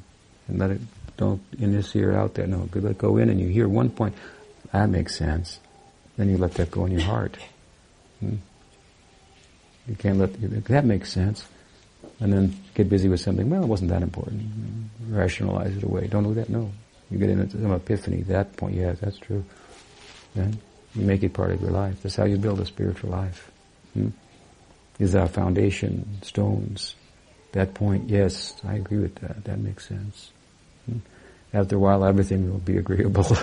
[0.49, 0.81] And let it,
[1.17, 2.47] don't in this ear out there.
[2.47, 4.15] No, let go in and you hear one point.
[4.73, 5.61] That makes sense.
[6.17, 7.37] Then you let that go in your heart.
[8.21, 8.37] Hmm?
[9.87, 11.47] You can't let, that makes sense.
[12.21, 14.43] And then get busy with something, well, it wasn't that important.
[15.09, 16.09] Rationalize it away.
[16.09, 16.71] Don't do that, no.
[17.11, 19.45] You get into some epiphany, At that point, yes, that's true.
[20.35, 20.59] Then
[20.95, 22.03] you make it part of your life.
[22.03, 23.51] That's how you build a spiritual life.
[23.95, 24.09] Hmm?
[24.99, 26.97] Is our foundation stones.
[27.53, 29.45] That point, yes, I agree with that.
[29.45, 30.33] That makes sense.
[31.55, 33.39] After a while, everything will be agreeable.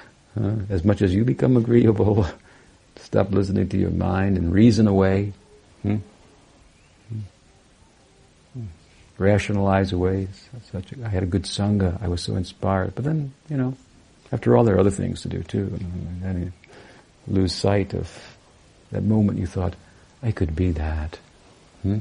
[0.68, 2.26] as much as you become agreeable,
[2.96, 5.32] stop listening to your mind and reason away.
[5.82, 5.96] Hmm?
[7.08, 7.20] hmm?
[8.54, 8.64] hmm.
[9.16, 10.28] Rationalize away.
[10.72, 12.02] Such a, I had a good sangha.
[12.02, 12.94] I was so inspired.
[12.94, 13.74] But then, you know,
[14.32, 15.78] after all, there are other things to do too.
[16.22, 16.52] And
[17.28, 18.36] lose sight of
[18.92, 19.74] that moment you thought,
[20.22, 21.18] I could be that.
[21.82, 21.98] Hmm?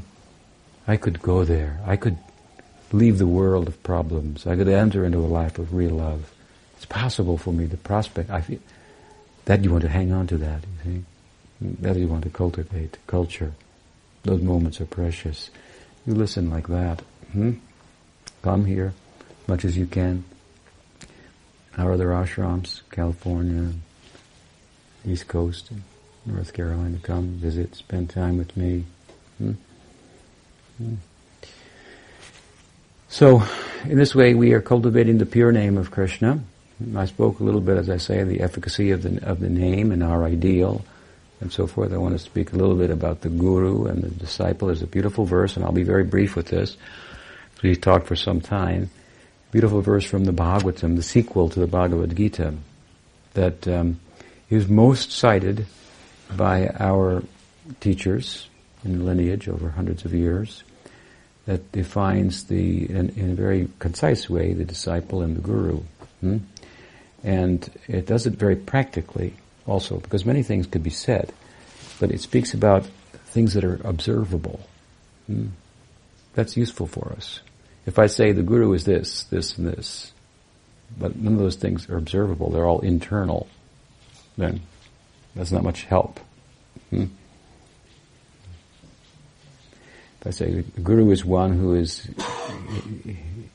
[0.87, 1.79] I could go there.
[1.85, 2.17] I could
[2.91, 4.45] leave the world of problems.
[4.47, 6.31] I could enter into a life of real love.
[6.77, 7.65] It's possible for me.
[7.65, 8.59] The prospect, I feel,
[9.45, 11.05] that you want to hang on to that, you see.
[11.81, 13.53] That you want to cultivate, culture.
[14.23, 15.49] Those moments are precious.
[16.05, 17.01] You listen like that.
[17.31, 17.53] Hmm?
[18.41, 18.93] Come here.
[19.47, 20.23] much as you can.
[21.77, 23.73] Our other ashrams, California,
[25.05, 25.71] East Coast,
[26.25, 28.83] North Carolina, come visit, spend time with me.
[29.37, 29.51] Hmm?
[30.77, 30.95] Hmm.
[33.07, 33.43] So,
[33.83, 36.39] in this way, we are cultivating the pure name of Krishna.
[36.95, 39.91] I spoke a little bit, as I say, the efficacy of the of the name
[39.91, 40.83] and our ideal,
[41.39, 41.93] and so forth.
[41.93, 44.67] I want to speak a little bit about the guru and the disciple.
[44.67, 46.75] There's a beautiful verse, and I'll be very brief with this.
[47.61, 48.89] We talked for some time.
[49.51, 52.53] Beautiful verse from the Bhagavatam, the sequel to the Bhagavad Gita,
[53.35, 53.99] that um,
[54.49, 55.65] is most cited
[56.31, 57.23] by our
[57.79, 58.47] teachers
[58.83, 60.63] in lineage over hundreds of years
[61.45, 65.81] that defines the, in, in, a very concise way, the disciple and the guru.
[66.21, 66.37] Hmm?
[67.23, 69.35] And it does it very practically
[69.67, 71.31] also, because many things could be said,
[71.99, 72.85] but it speaks about
[73.27, 74.59] things that are observable.
[75.27, 75.47] Hmm?
[76.33, 77.39] That's useful for us.
[77.85, 80.11] If I say the guru is this, this, and this,
[80.97, 83.47] but none of those things are observable, they're all internal,
[84.37, 84.61] then
[85.35, 86.19] that's not much help.
[86.89, 87.05] Hmm?
[90.21, 92.09] If I say the guru is one who is,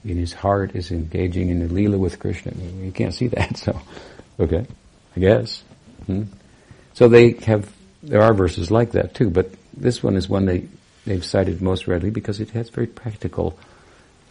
[0.05, 3.81] in his heart, is engaging in the lila with Krishna, you can't see that, so,
[4.39, 4.67] okay,
[5.17, 5.63] I guess.
[6.07, 6.25] Hmm?
[6.95, 7.73] So they have,
[8.03, 10.69] there are verses like that too, but this one is one they,
[11.07, 13.59] they've cited most readily because it has very practical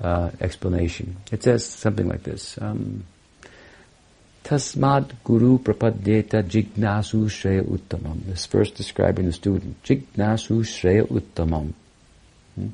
[0.01, 1.17] uh, explanation.
[1.31, 2.57] It says something like this.
[2.61, 3.05] Um,
[4.49, 8.25] Tasmad Guru Prapadyeta Jignasu Shreya Uttamam.
[8.25, 9.83] This first describing the student.
[9.83, 11.73] Jignasu Shreya Uttamam.
[12.55, 12.69] Hmm?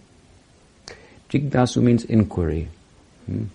[1.30, 2.70] Jignasu means inquiry.
[3.26, 3.48] Hmm?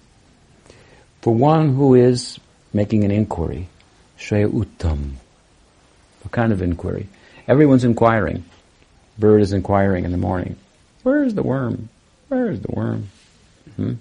[1.23, 2.39] For one who is
[2.75, 3.69] making an inquiry,
[4.19, 5.13] Shreya Uttam.
[6.21, 7.09] What kind of inquiry?
[7.49, 8.45] Everyone's inquiring.
[9.19, 10.57] Bird is inquiring in the morning.
[11.05, 11.89] Where is the worm?
[12.29, 13.09] Where is the worm?
[13.77, 13.95] Hmm?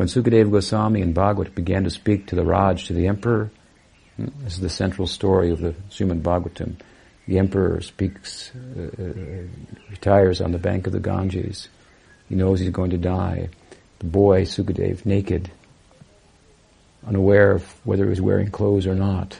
[0.00, 3.50] When Sukadeva Goswami and Bhagavat began to speak to the Raj, to the emperor,
[4.16, 6.76] hmm, this is the central story of the Srimad Bhagavatam.
[7.28, 9.12] The emperor speaks, uh, uh,
[9.90, 11.68] retires on the bank of the Ganges.
[12.30, 13.50] He knows he's going to die.
[13.98, 15.50] The boy, Sukadev, naked,
[17.06, 19.38] unaware of whether he was wearing clothes or not,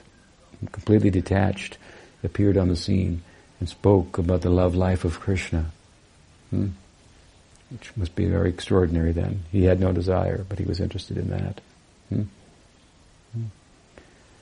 [0.73, 1.79] completely detached,
[2.23, 3.23] appeared on the scene
[3.61, 5.71] and spoke about the love life of Krishna.
[6.51, 6.67] Hmm?
[7.71, 9.45] Which must be very extraordinary then.
[9.53, 11.61] He had no desire, but he was interested in that.
[12.09, 12.23] Hmm?
[13.33, 13.45] Hmm.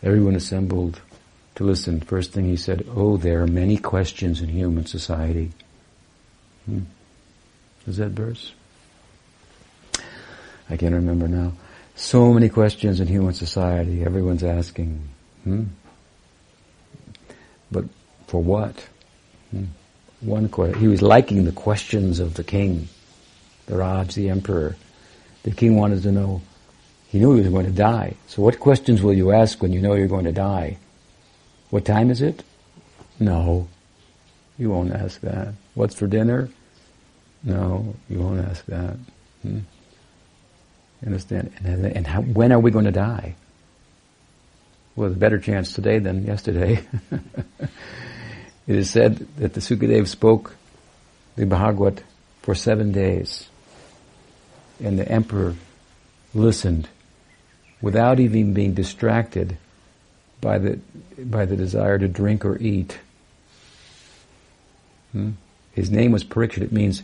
[0.02, 1.00] Everyone assembled
[1.56, 2.00] to listen.
[2.00, 5.52] First thing he said, oh, there are many questions in human society.
[6.64, 6.80] Hmm.
[7.86, 8.52] Is that verse?
[10.70, 11.52] I can't remember now.
[11.96, 14.04] So many questions in human society.
[14.04, 15.02] Everyone's asking.
[15.44, 15.64] Hmm?
[17.70, 17.84] But
[18.26, 18.86] for what?
[19.50, 19.64] Hmm.
[20.20, 20.80] One question.
[20.80, 22.88] He was liking the questions of the king
[23.68, 24.76] the Raj, the emperor.
[25.44, 26.42] The king wanted to know,
[27.08, 28.14] he knew he was going to die.
[28.26, 30.78] So what questions will you ask when you know you're going to die?
[31.70, 32.42] What time is it?
[33.20, 33.68] No,
[34.58, 35.54] you won't ask that.
[35.74, 36.48] What's for dinner?
[37.44, 38.96] No, you won't ask that.
[39.42, 39.60] Hmm?
[41.04, 41.52] Understand?
[41.62, 43.36] And, and how, when are we going to die?
[44.96, 46.84] Well, a better chance today than yesterday.
[48.66, 50.56] it is said that the Sukadev spoke
[51.36, 52.02] the Bhagavad
[52.42, 53.48] for seven days
[54.82, 55.54] and the emperor
[56.34, 56.88] listened
[57.80, 59.56] without even being distracted
[60.40, 60.78] by the,
[61.18, 62.98] by the desire to drink or eat.
[65.12, 65.30] Hmm?
[65.72, 66.62] His name was Parikshit.
[66.62, 67.02] It means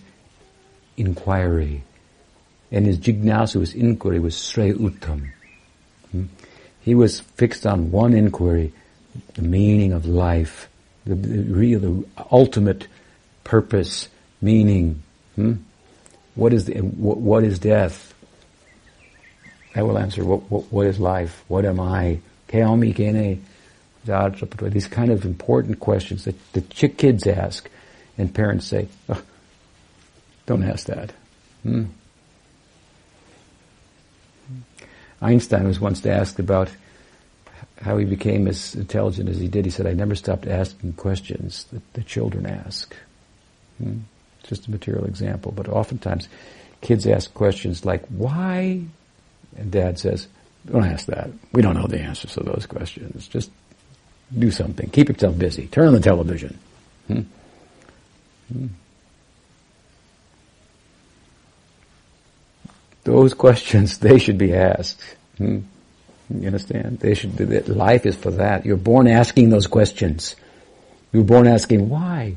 [0.96, 1.84] inquiry.
[2.70, 5.30] And his jignasu, his inquiry, was Shrey Uttam.
[6.10, 6.24] Hmm?
[6.80, 8.72] He was fixed on one inquiry,
[9.34, 10.68] the meaning of life,
[11.06, 12.88] the, the real, the ultimate
[13.42, 14.08] purpose,
[14.40, 15.02] meaning.
[15.36, 15.54] Hmm?
[16.34, 18.12] What is the, what, what is death?
[19.74, 20.24] I will answer.
[20.24, 21.44] What, what, what is life?
[21.48, 22.20] What am I?
[24.70, 27.68] These kind of important questions that the kids ask,
[28.16, 29.20] and parents say, oh,
[30.46, 31.12] "Don't ask that."
[31.62, 31.84] Hmm.
[35.20, 36.68] Einstein was once asked about
[37.80, 39.64] how he became as intelligent as he did.
[39.64, 42.94] He said, "I never stopped asking questions that the children ask."
[43.78, 44.00] Hmm
[44.44, 46.28] just a material example, but oftentimes
[46.80, 48.82] kids ask questions like, why?
[49.56, 50.28] And dad says,
[50.70, 51.30] don't ask that.
[51.52, 53.28] We don't know the answers to those questions.
[53.28, 53.50] Just
[54.36, 54.88] do something.
[54.90, 55.66] Keep yourself busy.
[55.66, 56.58] Turn on the television.
[57.06, 57.20] Hmm?
[58.52, 58.66] Hmm.
[63.04, 65.02] Those questions, they should be asked.
[65.38, 65.60] Hmm?
[66.30, 67.00] You understand?
[67.00, 68.64] They should, life is for that.
[68.64, 70.36] You're born asking those questions.
[71.12, 72.36] You're born asking why.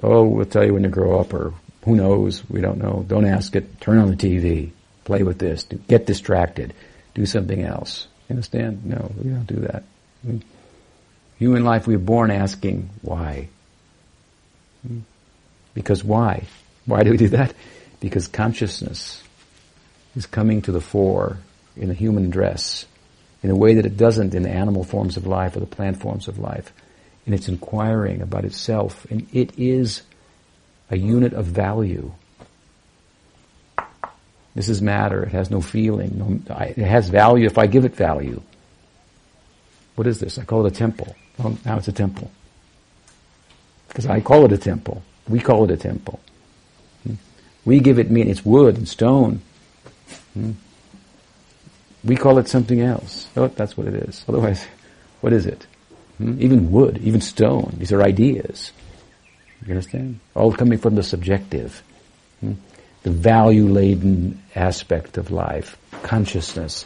[0.00, 0.06] Hmm?
[0.06, 2.48] oh, we'll tell you when you grow up, or Who knows?
[2.48, 3.04] We don't know.
[3.06, 3.80] Don't ask it.
[3.80, 4.72] Turn on the TV.
[5.04, 5.64] Play with this.
[5.64, 6.74] Get distracted.
[7.14, 8.06] Do something else.
[8.28, 8.84] You understand?
[8.84, 9.84] No, we don't do that.
[11.38, 13.48] Human life, we are born asking why.
[15.74, 16.44] Because why?
[16.84, 17.54] Why do we do that?
[18.00, 19.22] Because consciousness
[20.14, 21.38] is coming to the fore
[21.76, 22.86] in a human dress
[23.42, 26.00] in a way that it doesn't in the animal forms of life or the plant
[26.00, 26.72] forms of life.
[27.28, 30.00] And it's inquiring about itself, and it is
[30.88, 32.10] a unit of value.
[34.54, 35.24] This is matter.
[35.24, 36.16] It has no feeling.
[36.16, 38.40] No, it has value if I give it value.
[39.94, 40.38] What is this?
[40.38, 41.14] I call it a temple.
[41.36, 42.30] Well, now it's a temple.
[43.88, 45.02] Because I call it a temple.
[45.28, 46.20] We call it a temple.
[47.02, 47.16] Hmm?
[47.66, 48.30] We give it meaning.
[48.30, 49.42] It's wood and stone.
[50.32, 50.52] Hmm?
[52.04, 53.28] We call it something else.
[53.36, 54.24] Oh, that's what it is.
[54.26, 54.66] Otherwise,
[55.20, 55.66] what is it?
[56.18, 56.40] Hmm?
[56.40, 57.74] Even wood, even stone.
[57.78, 58.72] These are ideas.
[59.64, 60.20] You understand?
[60.34, 61.82] All coming from the subjective.
[62.40, 62.54] Hmm?
[63.04, 65.76] The value-laden aspect of life.
[66.02, 66.84] Consciousness.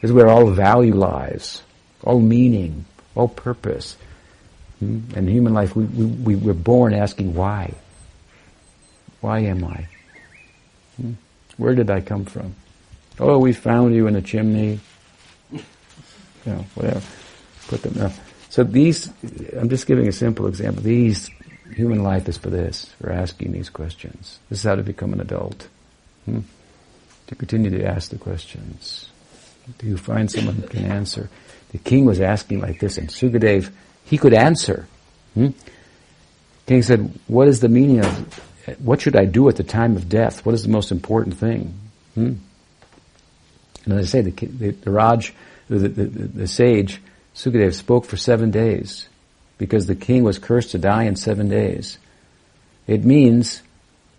[0.00, 1.62] This is where all value lies.
[2.02, 2.86] All meaning.
[3.14, 3.96] All purpose.
[4.80, 5.00] Hmm?
[5.14, 7.74] And in human life, we, we, we were born asking why.
[9.20, 9.86] Why am I?
[10.96, 11.12] Hmm?
[11.58, 12.54] Where did I come from?
[13.20, 14.80] Oh, we found you in a chimney.
[16.46, 17.00] You know, whatever.
[17.68, 18.12] Put them there.
[18.54, 19.10] So these,
[19.58, 20.80] I'm just giving a simple example.
[20.80, 21.28] These,
[21.74, 24.38] human life is for this, for asking these questions.
[24.48, 25.66] This is how to become an adult.
[26.24, 26.42] Hmm?
[27.26, 29.10] To continue to ask the questions.
[29.78, 31.28] Do you find someone who can answer?
[31.72, 33.72] The king was asking like this, and Sukadev,
[34.04, 34.86] he could answer.
[35.34, 35.48] Hmm?
[36.68, 38.38] King said, what is the meaning of,
[38.78, 40.46] what should I do at the time of death?
[40.46, 41.74] What is the most important thing?
[42.14, 42.34] Hmm?
[43.84, 45.34] And as I say, the, the, the Raj,
[45.68, 47.00] the, the, the sage,
[47.34, 49.08] Sukadev spoke for seven days
[49.58, 51.98] because the king was cursed to die in seven days.
[52.86, 53.62] It means,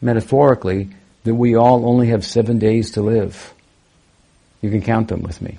[0.02, 0.90] metaphorically,
[1.24, 3.54] that we all only have seven days to live.
[4.62, 5.58] You can count them with me.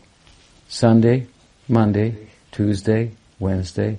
[0.68, 1.26] Sunday,
[1.68, 3.98] Monday, Tuesday, Wednesday,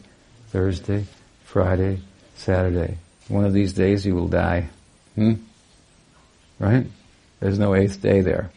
[0.50, 1.06] Thursday,
[1.46, 2.00] Friday,
[2.36, 2.98] Saturday.
[3.28, 4.70] One of these days you will die.
[5.16, 5.34] Hmm?
[6.60, 6.88] Right?
[7.40, 8.52] There's no eighth day there.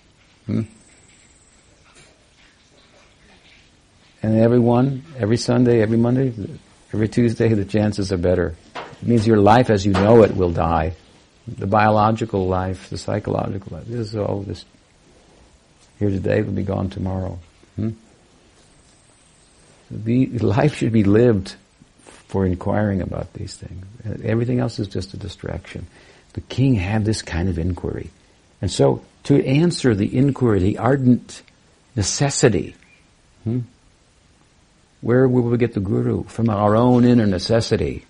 [0.47, 0.63] Hmm?
[4.23, 6.33] And everyone, every Sunday, every Monday,
[6.93, 8.55] every Tuesday, the chances are better.
[8.75, 10.95] It means your life as you know it will die.
[11.49, 14.65] The biological life, the psychological life, this is all this
[16.01, 17.39] here today will be gone tomorrow.
[17.77, 17.91] Hmm?
[19.91, 21.55] Life should be lived
[22.01, 23.85] for inquiring about these things.
[24.25, 25.87] Everything else is just a distraction.
[26.33, 28.11] The king had this kind of inquiry.
[28.63, 31.43] And so, to answer the inquiry, the ardent
[31.97, 32.77] necessity,
[33.45, 33.61] hmm,
[35.01, 36.25] where will we get the guru?
[36.25, 38.05] From our own inner necessity.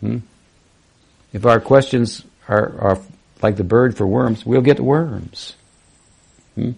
[0.00, 0.18] Hmm?
[1.32, 3.00] If our questions are, are
[3.42, 5.54] like the bird for worms, we'll get worms.
[6.54, 6.72] Hmm?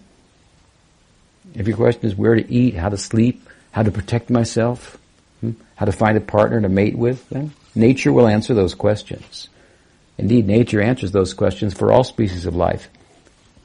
[1.53, 4.97] If your question is where to eat, how to sleep, how to protect myself,
[5.41, 5.51] hmm?
[5.75, 9.49] how to find a partner to mate with, then nature will answer those questions.
[10.17, 12.89] Indeed, nature answers those questions for all species of life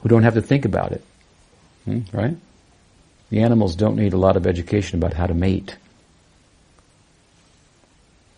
[0.00, 1.04] who don't have to think about it.
[1.84, 2.00] Hmm?
[2.12, 2.36] Right?
[3.30, 5.76] The animals don't need a lot of education about how to mate,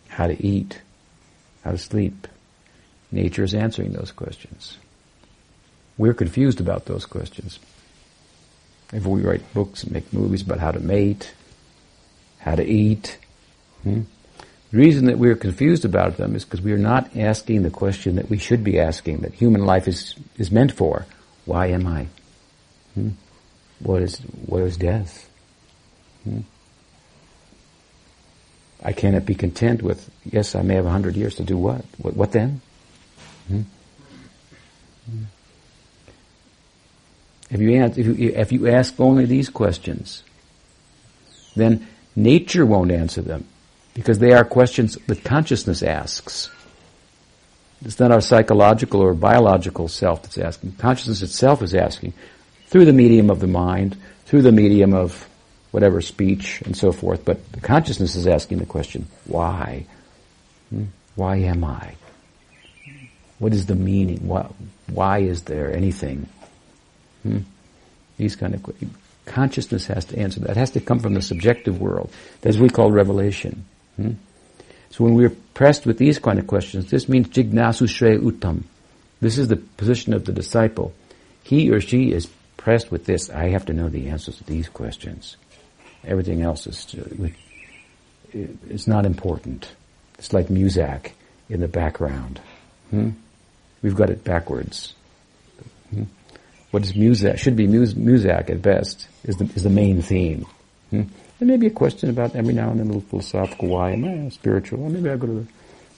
[0.09, 0.81] how to eat,
[1.63, 2.27] how to sleep.
[3.13, 4.79] Nature is answering those questions.
[5.97, 7.59] We're confused about those questions.
[8.93, 11.35] If we write books and make movies about how to mate,
[12.39, 13.19] how to eat,
[13.83, 14.03] hmm?
[14.71, 18.17] the reason that we're confused about them is because we are not asking the question
[18.17, 21.07] that we should be asking, that human life is, is meant for.
[21.45, 22.07] Why am I?
[22.95, 23.11] Hmm?
[23.81, 25.29] What is what is death?
[26.25, 26.41] Hmm?
[28.83, 31.85] I cannot be content with yes, I may have a hundred years to do what?
[31.99, 32.61] What, what then?
[33.49, 33.63] Hmm?
[35.11, 35.23] hmm?
[37.51, 40.23] If you, if you if you ask only these questions,
[41.57, 43.47] then nature won't answer them
[43.95, 46.51] because they are questions that consciousness asks.
[47.85, 50.73] It's not our psychological or biological self that's asking.
[50.73, 52.13] Consciousness itself is asking
[52.69, 53.97] through the medium of the mind,
[54.27, 55.27] through the medium of
[55.71, 57.25] whatever speech and so forth.
[57.25, 59.87] But the consciousness is asking the question, why?
[60.71, 60.85] Hmm?
[61.15, 61.95] Why am I?
[63.39, 64.27] What is the meaning?
[64.27, 64.47] Why,
[64.89, 66.29] why is there anything?
[67.23, 67.39] Hmm?
[68.17, 68.97] These kind of questions.
[69.27, 70.51] Consciousness has to answer that.
[70.51, 72.11] It has to come from the subjective world.
[72.41, 73.65] That's what we call revelation.
[73.97, 74.13] Hmm?
[74.91, 78.65] So when we're pressed with these kind of questions, this means jignasu shreya uttam.
[79.21, 80.95] This is the position of the disciple.
[81.43, 82.29] He or she is
[82.59, 85.39] pressed with this, I have to know the answers to these questions.
[86.05, 86.95] Everything else is
[88.33, 89.71] it's not important.
[90.19, 91.15] It's like music
[91.49, 92.41] in the background.
[92.91, 93.11] Hmm?
[93.81, 94.95] We've got it backwards.
[95.91, 96.05] Hmm?
[96.71, 100.45] What is Muzak, should be Muzak at best, is the, is the main theme.
[100.91, 101.05] Hmm?
[101.39, 104.05] There may be a question about every now and then a little philosophical, why am
[104.05, 104.83] I spiritual?
[104.83, 105.47] Or maybe I'll go to the,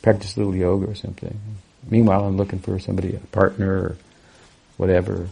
[0.02, 1.38] practice a little yoga or something.
[1.88, 3.96] Meanwhile, I'm looking for somebody, a partner or
[4.76, 5.28] whatever.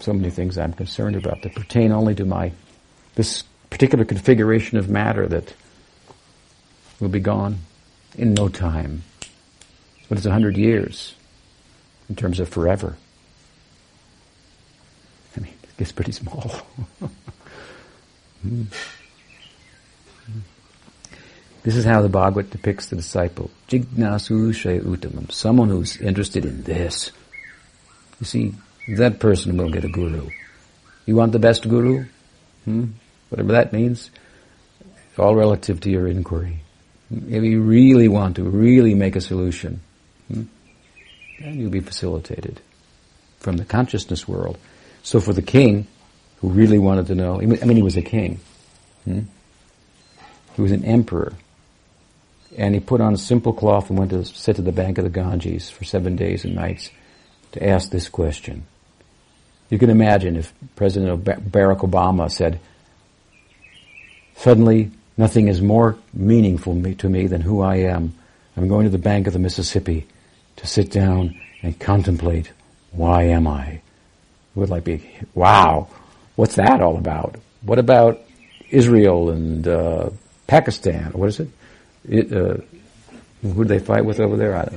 [0.00, 2.52] So many things I'm concerned about that pertain only to my,
[3.14, 5.54] this particular configuration of matter that
[7.00, 7.58] will be gone
[8.16, 9.02] in no time.
[10.08, 11.14] But it's a hundred years
[12.08, 12.96] in terms of forever.
[15.36, 16.48] I mean, it gets pretty small.
[18.42, 18.64] hmm.
[21.62, 23.50] This is how the Bhagavat depicts the disciple.
[23.68, 25.30] Jignasu Shay Uttamam.
[25.30, 27.12] Someone who's interested in this.
[28.20, 28.54] You see,
[28.88, 30.28] that person will get a guru.
[31.06, 32.06] You want the best guru?
[32.64, 32.86] Hmm?
[33.28, 34.10] Whatever that means.
[35.10, 36.60] It's all relative to your inquiry.
[37.10, 39.80] If you really want to really make a solution,
[40.28, 40.44] hmm,
[41.40, 42.60] then you'll be facilitated
[43.38, 44.56] from the consciousness world.
[45.02, 45.86] So for the king,
[46.40, 48.40] who really wanted to know, I mean he was a king.
[49.04, 49.20] Hmm?
[50.54, 51.34] He was an emperor.
[52.56, 55.04] And he put on a simple cloth and went to sit at the bank of
[55.04, 56.90] the Ganges for seven days and nights
[57.52, 58.66] to ask this question.
[59.72, 62.60] You can imagine if President Barack Obama said,
[64.36, 68.12] suddenly nothing is more meaningful to me than who I am.
[68.54, 70.06] I'm going to the bank of the Mississippi
[70.56, 72.52] to sit down and contemplate
[72.90, 73.80] why am I?
[74.56, 75.88] Would like be, wow,
[76.36, 77.36] what's that all about?
[77.62, 78.20] What about
[78.68, 80.10] Israel and uh,
[80.48, 81.12] Pakistan?
[81.12, 81.48] What is it?
[82.06, 82.58] it uh,
[83.40, 84.68] who do they fight with over there?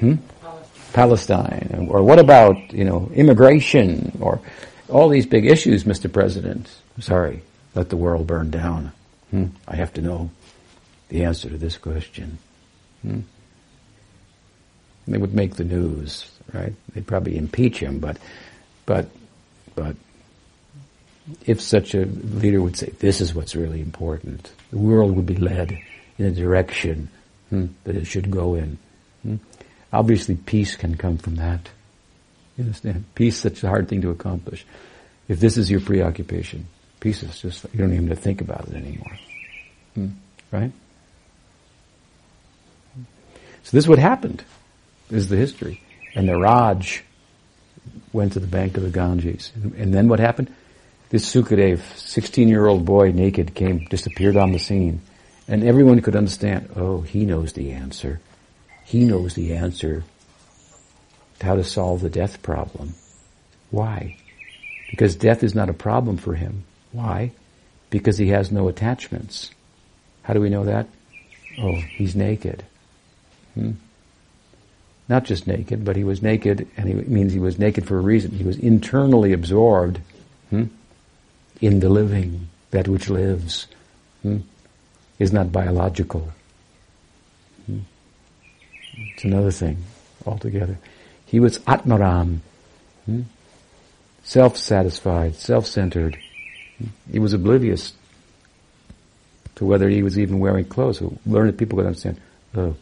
[0.00, 0.14] Hmm?
[0.94, 1.88] Palestine.
[1.90, 4.40] Or what about, you know, immigration or
[4.88, 6.10] all these big issues, Mr.
[6.10, 6.70] President?
[7.00, 7.42] Sorry,
[7.74, 8.92] let the world burn down.
[9.30, 9.46] Hmm?
[9.68, 10.30] I have to know
[11.08, 12.38] the answer to this question.
[13.02, 13.20] Hmm?
[15.06, 16.72] They would make the news, right?
[16.94, 18.16] They'd probably impeach him, but,
[18.86, 19.08] but,
[19.74, 19.96] but
[21.44, 25.36] if such a leader would say, this is what's really important, the world would be
[25.36, 25.76] led
[26.18, 27.10] in a direction
[27.50, 28.78] hmm, that it should go in.
[29.94, 31.70] Obviously, peace can come from that.
[32.56, 33.04] You understand?
[33.14, 34.64] Peace is such a hard thing to accomplish.
[35.28, 36.66] If this is your preoccupation,
[37.00, 39.18] peace is just, you don't even have to think about it anymore.
[39.94, 40.08] Hmm?
[40.50, 40.72] Right?
[43.62, 44.44] So this is what happened.
[45.08, 45.80] This is the history.
[46.14, 47.02] And the Raj
[48.12, 49.52] went to the bank of the Ganges.
[49.54, 50.54] And then what happened?
[51.14, 55.00] this Sukadev, 16 year old boy, naked, came, disappeared on the scene.
[55.46, 58.20] And everyone could understand, oh, he knows the answer.
[58.84, 60.04] He knows the answer
[61.38, 62.94] to how to solve the death problem.
[63.70, 64.16] Why?
[64.90, 66.64] Because death is not a problem for him.
[66.92, 67.32] Why?
[67.90, 69.50] Because he has no attachments.
[70.22, 70.86] How do we know that?
[71.58, 72.64] Oh, he's naked.
[73.54, 73.72] Hmm?
[75.08, 78.02] Not just naked, but he was naked, and he means he was naked for a
[78.02, 78.30] reason.
[78.30, 80.00] He was internally absorbed.
[80.50, 80.64] Hmm?
[81.60, 83.66] in the living, that which lives,
[84.22, 84.38] hmm,
[85.18, 86.28] is not biological.
[88.96, 89.84] It's another thing
[90.26, 90.78] altogether.
[91.26, 92.38] He was Atmaram,
[93.06, 93.22] hmm,
[94.22, 96.18] self-satisfied, self-centered.
[97.10, 97.92] He was oblivious
[99.56, 100.98] to whether he was even wearing clothes.
[100.98, 102.20] So learned people could understand,
[102.54, 102.76] oh,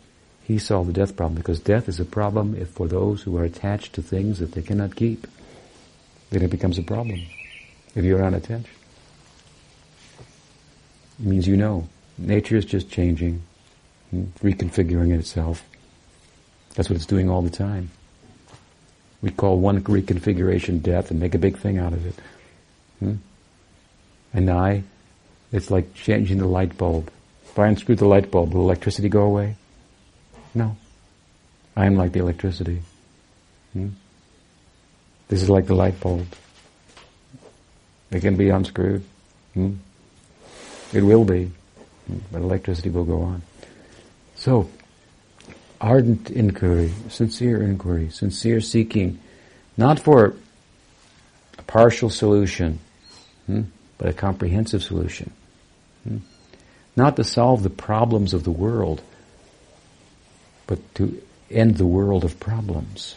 [0.44, 3.44] he solved the death problem because death is a problem if for those who are
[3.44, 5.26] attached to things that they cannot keep.
[6.30, 7.20] Then it becomes a problem
[7.94, 8.64] if you're attention.
[11.20, 11.88] It means you know.
[12.18, 13.42] Nature is just changing,
[14.10, 15.62] hmm, reconfiguring itself.
[16.74, 17.90] That's what it's doing all the time.
[19.20, 22.14] We call one reconfiguration death and make a big thing out of it.
[22.98, 23.14] Hmm?
[24.34, 24.82] And I,
[25.52, 27.10] it's like changing the light bulb.
[27.44, 29.56] If I unscrew the light bulb, will electricity go away?
[30.54, 30.76] No.
[31.76, 32.82] I am like the electricity.
[33.74, 33.90] Hmm?
[35.28, 36.26] This is like the light bulb.
[38.10, 39.04] It can be unscrewed.
[39.54, 39.74] Hmm?
[40.92, 41.50] It will be,
[42.30, 43.42] but electricity will go on.
[44.36, 44.68] So,
[45.82, 49.18] ardent inquiry, sincere inquiry, sincere seeking,
[49.76, 50.34] not for
[51.58, 52.78] a partial solution,
[53.46, 53.62] hmm,
[53.98, 55.30] but a comprehensive solution.
[56.04, 56.18] Hmm.
[56.96, 59.02] Not to solve the problems of the world,
[60.66, 61.20] but to
[61.50, 63.16] end the world of problems.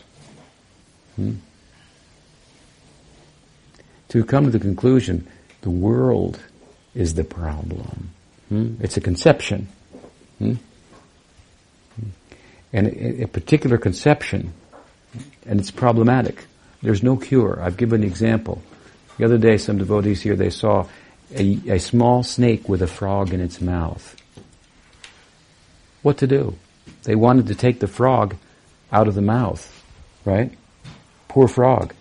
[1.16, 1.36] Hmm
[4.16, 5.28] to come to the conclusion
[5.62, 6.40] the world
[6.94, 8.12] is the problem.
[8.50, 8.76] Hmm?
[8.80, 9.68] It's a conception.
[12.76, 14.52] And a, a particular conception,
[15.46, 16.46] and it's problematic.
[16.82, 17.58] There's no cure.
[17.62, 18.62] I've given an example.
[19.18, 20.86] The other day, some devotees here, they saw
[21.34, 24.04] a, a small snake with a frog in its mouth.
[26.02, 26.58] What to do?
[27.04, 28.36] They wanted to take the frog
[28.92, 29.64] out of the mouth,
[30.26, 30.52] right?
[31.30, 31.94] Poor frog.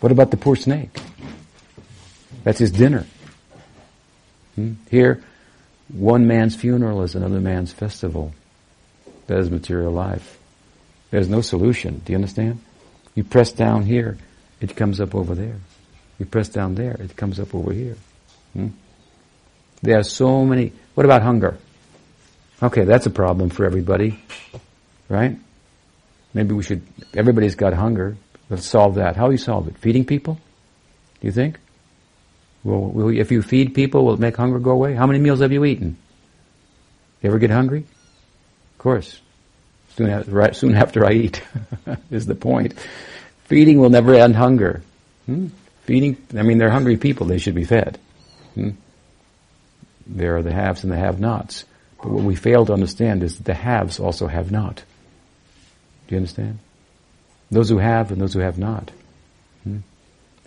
[0.00, 0.98] What about the poor snake?
[2.42, 3.06] That's his dinner.
[4.56, 4.72] Hmm?
[4.90, 5.22] Here,
[5.86, 8.34] one man's funeral is another man's festival.
[9.30, 10.40] That is material life.
[11.12, 12.02] There's no solution.
[12.04, 12.58] Do you understand?
[13.14, 14.18] You press down here,
[14.60, 15.54] it comes up over there.
[16.18, 17.96] You press down there, it comes up over here.
[18.54, 18.70] Hmm?
[19.82, 20.72] There are so many.
[20.96, 21.56] What about hunger?
[22.60, 24.18] Okay, that's a problem for everybody,
[25.08, 25.38] right?
[26.34, 26.82] Maybe we should.
[27.14, 28.16] Everybody's got hunger.
[28.48, 29.14] Let's solve that.
[29.14, 29.78] How do you solve it?
[29.78, 30.40] Feeding people?
[31.20, 31.56] Do you think?
[32.64, 34.94] Well, will, if you feed people, will it make hunger go away?
[34.94, 35.96] How many meals have you eaten?
[37.22, 37.84] You ever get hungry?
[38.80, 39.20] Of course.
[39.94, 41.42] Soon after, right, soon after I eat
[42.10, 42.72] is the point.
[43.44, 44.80] Feeding will never end hunger.
[45.26, 45.48] Hmm?
[45.82, 47.26] Feeding, I mean, they're hungry people.
[47.26, 47.98] They should be fed.
[48.54, 48.70] Hmm?
[50.06, 51.66] There are the haves and the have-nots.
[51.98, 54.76] But what we fail to understand is that the haves also have not.
[54.76, 56.58] Do you understand?
[57.50, 58.90] Those who have and those who have not.
[59.64, 59.80] Hmm?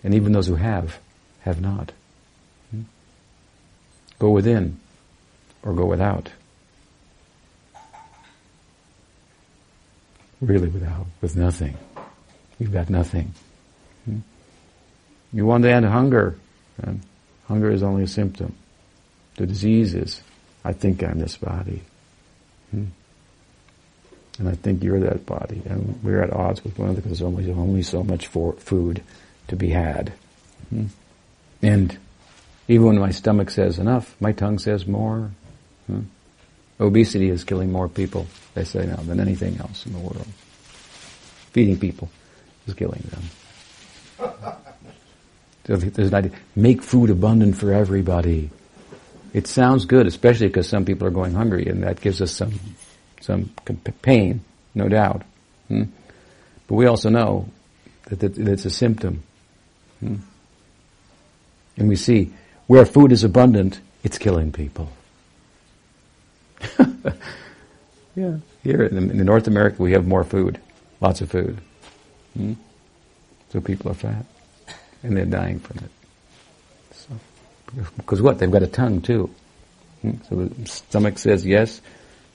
[0.02, 0.98] And even those who have,
[1.42, 1.92] have not.
[2.72, 2.82] Hmm?
[4.18, 4.80] Go within
[5.62, 6.30] or go without.
[10.44, 11.76] Really without, with nothing.
[12.58, 13.32] You've got nothing.
[14.04, 14.18] Hmm?
[15.32, 16.36] You want to end hunger.
[16.82, 17.00] And
[17.48, 18.54] hunger is only a symptom.
[19.36, 20.20] The disease is,
[20.64, 21.82] I think I'm this body.
[22.70, 22.84] Hmm?
[24.38, 25.62] And I think you're that body.
[25.64, 29.02] And we're at odds with one another because there's only, only so much for food
[29.48, 30.12] to be had.
[30.68, 30.86] Hmm?
[31.62, 31.96] And
[32.68, 35.30] even when my stomach says enough, my tongue says more.
[35.86, 36.02] Hmm?
[36.80, 40.26] Obesity is killing more people, they say now, than anything else in the world.
[41.52, 42.10] Feeding people
[42.66, 44.50] is killing them.
[45.66, 48.50] So there's an idea, make food abundant for everybody.
[49.32, 52.52] It sounds good, especially because some people are going hungry, and that gives us some
[53.24, 53.48] some
[54.02, 54.42] pain,
[54.74, 55.22] no doubt.
[55.68, 55.84] Hmm?
[56.68, 57.48] But we also know
[58.06, 59.22] that, that, that it's a symptom.
[60.00, 60.16] Hmm?
[61.78, 62.34] And we see
[62.66, 64.90] where food is abundant, it's killing people.
[68.14, 70.60] yeah, here in, in, North America, we have more food,
[71.00, 71.58] lots of food.
[72.36, 72.54] Hmm?
[73.50, 74.24] So people are fat,
[75.02, 75.90] and they're dying from it.
[76.92, 77.08] So,
[77.96, 78.38] Because what?
[78.38, 79.30] They've got a tongue too.
[80.02, 80.12] Hmm?
[80.28, 81.80] So the stomach says yes,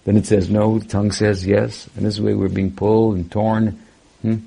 [0.06, 3.32] then it says no, the tongue says yes, and this way we're being pulled and
[3.32, 3.80] torn
[4.22, 4.38] hmm?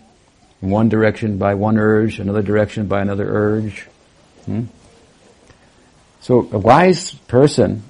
[0.62, 3.86] in one direction by one urge, another direction by another urge.
[4.46, 4.64] Hmm?
[6.20, 7.82] So a wise person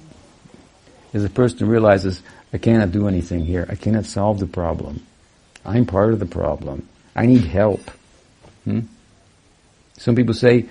[1.13, 3.65] is a person realizes, I cannot do anything here.
[3.69, 5.05] I cannot solve the problem.
[5.63, 6.87] I'm part of the problem.
[7.15, 7.91] I need help.
[8.65, 8.81] Hmm?
[9.97, 10.65] Some people say,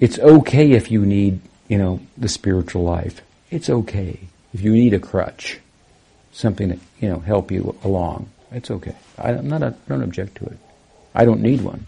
[0.00, 3.22] it's okay if you need, you know, the spiritual life.
[3.50, 4.20] It's okay.
[4.52, 5.58] If you need a crutch,
[6.32, 8.94] something to, you know, help you along, it's okay.
[9.16, 10.58] I, am not, a, don't object to it.
[11.14, 11.86] I don't need one.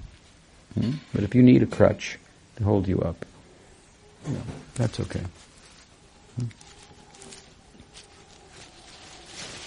[0.75, 0.93] Hmm?
[1.13, 2.19] But if you need a crutch
[2.57, 3.25] to hold you up,
[4.27, 4.43] you know,
[4.75, 5.23] that's okay.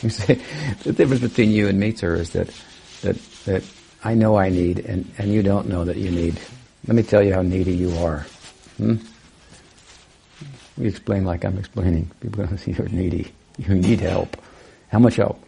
[0.03, 0.39] You say
[0.83, 2.53] the difference between you and me, sir, is that
[3.01, 3.63] that that
[4.03, 6.39] I know I need, and, and you don't know that you need.
[6.85, 8.25] Let me tell you how needy you are.
[8.77, 8.97] Hmm?
[10.77, 12.11] We explain like I'm explaining.
[12.19, 13.31] People don't see you're needy.
[13.57, 14.35] You need help.
[14.89, 15.41] How much help?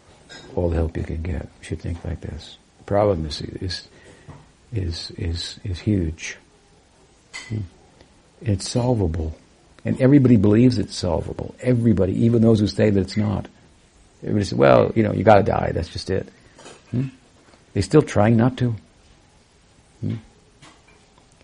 [0.54, 1.42] All the help you can get.
[1.42, 2.56] You should think like this.
[2.78, 3.88] The problem is is
[4.72, 6.38] is is, is huge.
[7.48, 7.58] Hmm?
[8.40, 9.36] It's solvable.
[9.84, 11.54] And everybody believes it's solvable.
[11.60, 13.48] Everybody, even those who say that it's not.
[14.22, 16.28] Everybody says, well, you know, you gotta die, that's just it.
[16.90, 17.08] Hmm?
[17.72, 18.74] They're still trying not to.
[20.00, 20.14] Hmm?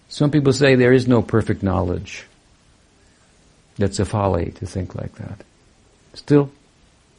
[0.08, 2.26] Some people say there is no perfect knowledge.
[3.76, 5.44] That's a folly to think like that.
[6.14, 6.50] Still,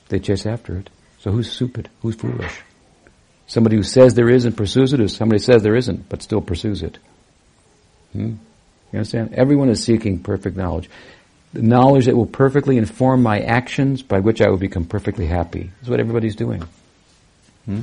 [0.09, 0.89] they chase after it.
[1.19, 1.89] So who's stupid?
[2.01, 2.61] Who's foolish?
[3.47, 6.41] Somebody who says there is and pursues it, or somebody says there isn't, but still
[6.41, 6.97] pursues it.
[8.11, 8.35] Hmm?
[8.91, 9.34] You understand?
[9.34, 10.89] Everyone is seeking perfect knowledge.
[11.53, 15.69] The knowledge that will perfectly inform my actions by which I will become perfectly happy.
[15.80, 16.63] That's what everybody's doing.
[17.65, 17.81] Hmm?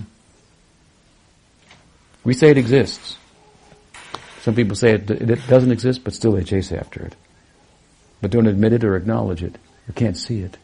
[2.24, 3.16] We say it exists.
[4.42, 7.14] Some people say it, it doesn't exist, but still they chase after it.
[8.20, 9.56] But don't admit it or acknowledge it.
[9.86, 10.56] You can't see it.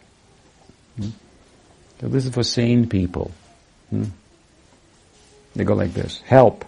[0.97, 1.11] Hmm?
[2.01, 3.31] So this is for sane people.
[3.91, 4.05] Hmm?
[5.55, 6.21] They go like this.
[6.27, 6.65] Help,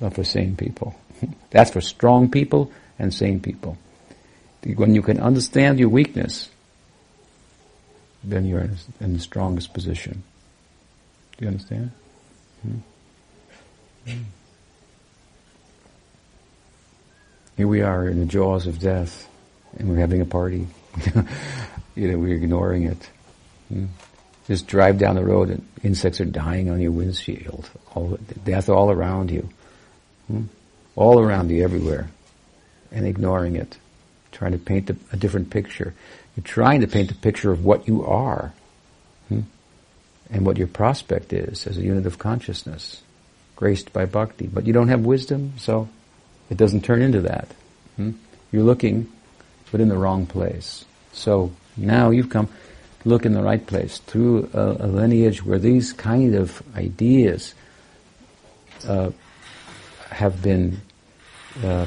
[0.00, 0.94] not for sane people.
[1.50, 3.76] That's for strong people and sane people.
[4.64, 6.50] When you can understand your weakness,
[8.22, 8.68] then you're
[9.00, 10.22] in the strongest position.
[11.38, 11.90] Do you understand?
[12.62, 12.76] Hmm?
[14.06, 14.22] hmm.
[17.56, 19.28] Here we are in the jaws of death,
[19.78, 20.66] and we're having a party.
[21.94, 23.10] you know, we're ignoring it.
[23.68, 23.86] Hmm?
[24.46, 27.70] Just drive down the road and insects are dying on your windshield.
[27.94, 29.48] All, death all around you.
[30.26, 30.44] Hmm?
[30.96, 32.10] All around you, everywhere.
[32.90, 33.76] And ignoring it.
[34.32, 35.94] Trying to paint a, a, different picture.
[36.36, 38.52] You're trying to paint a picture of what you are.
[39.28, 39.40] Hmm?
[40.30, 43.02] And what your prospect is as a unit of consciousness.
[43.56, 44.46] Graced by bhakti.
[44.46, 45.88] But you don't have wisdom, so
[46.48, 47.48] it doesn't turn into that.
[47.96, 48.12] Hmm?
[48.52, 49.10] You're looking,
[49.72, 50.84] but in the wrong place.
[51.12, 52.48] So now you've come
[53.04, 57.54] look in the right place through a, a lineage where these kind of ideas
[58.86, 59.10] uh,
[60.10, 60.80] have been
[61.64, 61.86] uh,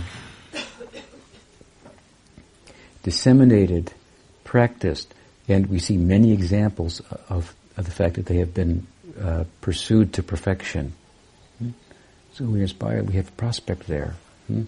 [3.04, 3.94] disseminated,
[4.44, 5.14] practiced,
[5.48, 8.88] and we see many examples of, of the fact that they have been
[9.22, 10.94] uh, pursued to perfection.
[11.60, 11.70] Hmm?
[12.34, 14.16] So we're inspired, we have a prospect there.
[14.48, 14.64] Hmm?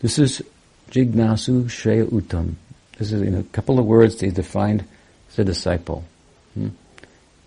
[0.00, 0.42] This is
[0.90, 2.54] Jignasu Shreya Uttam.
[2.98, 4.84] This is in a couple of words they defined
[5.34, 6.04] the disciple.
[6.54, 6.68] Hmm?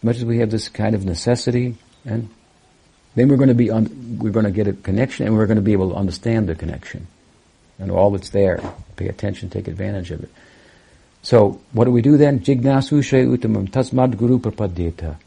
[0.02, 2.30] Much as we have this kind of necessity, and
[3.14, 5.58] then we're going to be on, we're going to get a connection, and we're going
[5.58, 7.08] to be able to understand the connection
[7.82, 8.62] and all that's there.
[8.96, 10.30] Pay attention, take advantage of it.
[11.24, 12.40] So, what do we do then?
[12.40, 15.18] Jignasu she uttamam tasmad guru prapadyeta.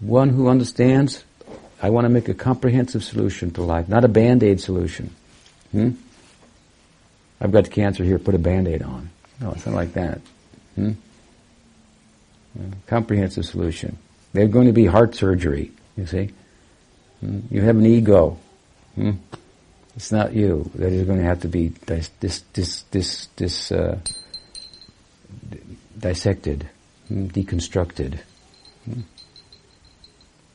[0.00, 1.24] One who understands,
[1.80, 5.14] I want to make a comprehensive solution to life, not a band-aid solution.
[5.72, 5.90] Hmm?
[7.40, 9.10] I've got cancer here, put a band-aid on.
[9.40, 10.20] No, it's not like that.
[10.74, 10.92] Hmm?
[12.86, 13.98] comprehensive solution.
[14.32, 16.30] There's going to be heart surgery, you see.
[17.20, 17.40] Hmm?
[17.50, 18.38] You have an ego.
[19.96, 20.70] It's not you.
[20.74, 23.98] That is going to have to be dis, dis, dis, dis, dis uh,
[25.98, 26.68] dissected,
[27.10, 28.18] deconstructed.
[28.84, 29.00] Hmm?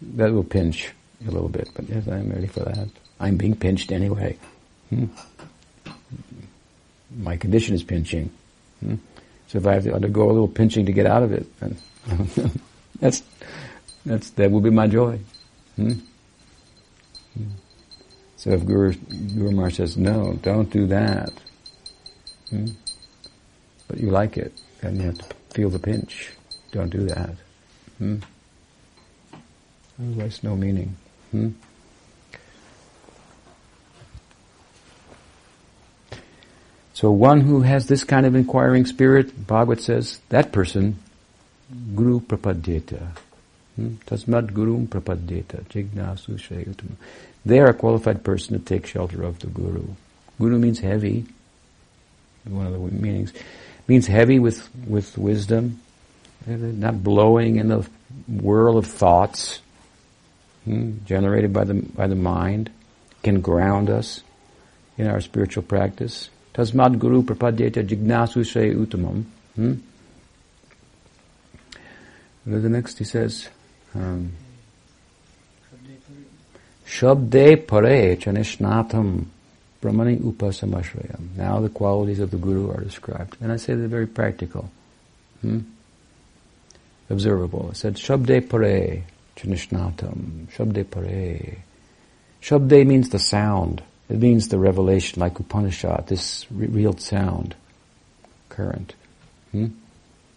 [0.01, 0.91] That will pinch
[1.27, 2.87] a little bit, but yes, I'm ready for that.
[3.19, 4.37] I'm being pinched anyway.
[4.89, 5.05] Hmm?
[7.17, 8.29] My condition is pinching.
[8.79, 8.95] Hmm?
[9.47, 11.77] So if I have to undergo a little pinching to get out of it, then
[12.99, 13.23] that's
[14.05, 15.19] that's that will be my joy.
[15.75, 15.93] Hmm.
[18.41, 21.31] So if Guru Guru Maharaj says no, don't do that,
[22.49, 22.69] hmm?
[23.87, 24.51] but you like it,
[24.81, 26.31] then you have to feel the pinch.
[26.71, 27.35] Don't do that.
[27.99, 28.17] Hmm?
[30.01, 30.95] Otherwise, no meaning.
[31.29, 31.49] Hmm?
[36.95, 40.97] So one who has this kind of inquiring spirit, Bhagavat says, that person
[41.95, 43.09] Guru Prapadyeta.
[43.75, 43.93] Hmm?
[44.07, 45.63] Tasmad Guru Prapadyeta.
[45.65, 46.95] Jignasu Shayutam.
[47.45, 49.85] They are a qualified person to take shelter of the Guru.
[50.39, 51.25] Guru means heavy.
[52.45, 53.33] One of the meanings.
[53.87, 55.79] Means heavy with, with wisdom.
[56.45, 57.87] Not blowing in the
[58.27, 59.61] whirl of thoughts
[60.65, 60.97] hmm?
[61.05, 62.71] generated by the, by the mind.
[63.23, 64.23] Can ground us
[64.97, 66.29] in our spiritual practice.
[66.53, 69.25] Tasmad Guru Prapadyeta Jignasu Shayutamam.
[69.55, 69.73] Hmm?
[72.45, 73.49] the next he says,
[73.93, 74.31] um,
[76.91, 79.25] Shabde pare chanishnatam
[79.81, 81.37] brahmani upasamashrayam.
[81.37, 83.37] Now the qualities of the Guru are described.
[83.39, 84.69] And I say they're very practical.
[85.39, 85.59] Hmm?
[87.09, 87.71] Observable.
[87.71, 89.03] It said, Shabde pare
[89.37, 90.47] chanishnatam.
[90.47, 91.59] Shabde pare.
[92.41, 93.81] Shabde means the sound.
[94.09, 97.55] It means the revelation, like Upanishad, this re- real sound,
[98.49, 98.95] current.
[99.51, 99.67] Hmm?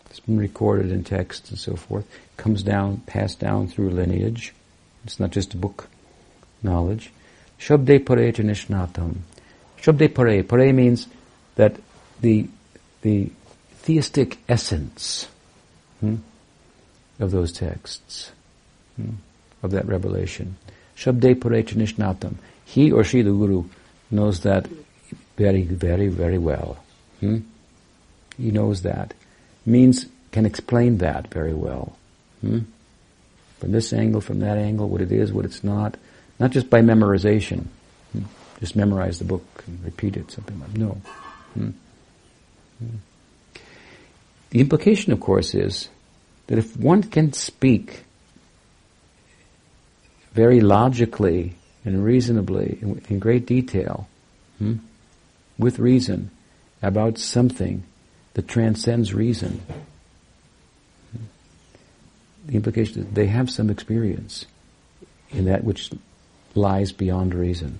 [0.08, 2.06] It's been recorded in text and so forth.
[2.36, 4.54] Comes down, passed down through lineage.
[5.02, 5.88] It's not just a book
[6.64, 7.12] knowledge.
[7.58, 9.16] Shabde pare janishnatam.
[9.80, 10.42] Shabde pare.
[10.42, 11.06] Pare means
[11.56, 11.76] that
[12.20, 12.48] the,
[13.02, 13.30] the
[13.82, 15.28] theistic essence
[16.00, 16.16] hmm,
[17.20, 18.32] of those texts,
[18.96, 19.10] hmm,
[19.62, 20.56] of that revelation.
[20.96, 22.34] Shabde pare janishnatam.
[22.64, 23.64] He or she, the Guru,
[24.10, 24.68] knows that
[25.36, 26.82] very, very, very well.
[27.20, 27.38] Hmm?
[28.36, 29.14] He knows that
[29.64, 31.96] means can explain that very well.
[32.40, 32.60] Hmm?
[33.60, 35.96] From this angle, from that angle, what it is, what it's not.
[36.38, 37.66] Not just by memorization.
[38.12, 38.24] Hmm?
[38.60, 41.00] Just memorize the book and repeat it, something like No.
[41.54, 41.70] Hmm?
[42.78, 42.96] hmm?
[44.50, 45.88] The implication, of course, is
[46.46, 48.04] that if one can speak
[50.32, 51.54] very logically
[51.84, 54.08] and reasonably, in, in great detail,
[54.58, 54.76] hmm,
[55.58, 56.30] with reason,
[56.82, 57.84] about something
[58.34, 59.62] that transcends reason.
[62.46, 64.44] The implication is they have some experience
[65.30, 65.90] in that which
[66.54, 67.78] lies beyond reason,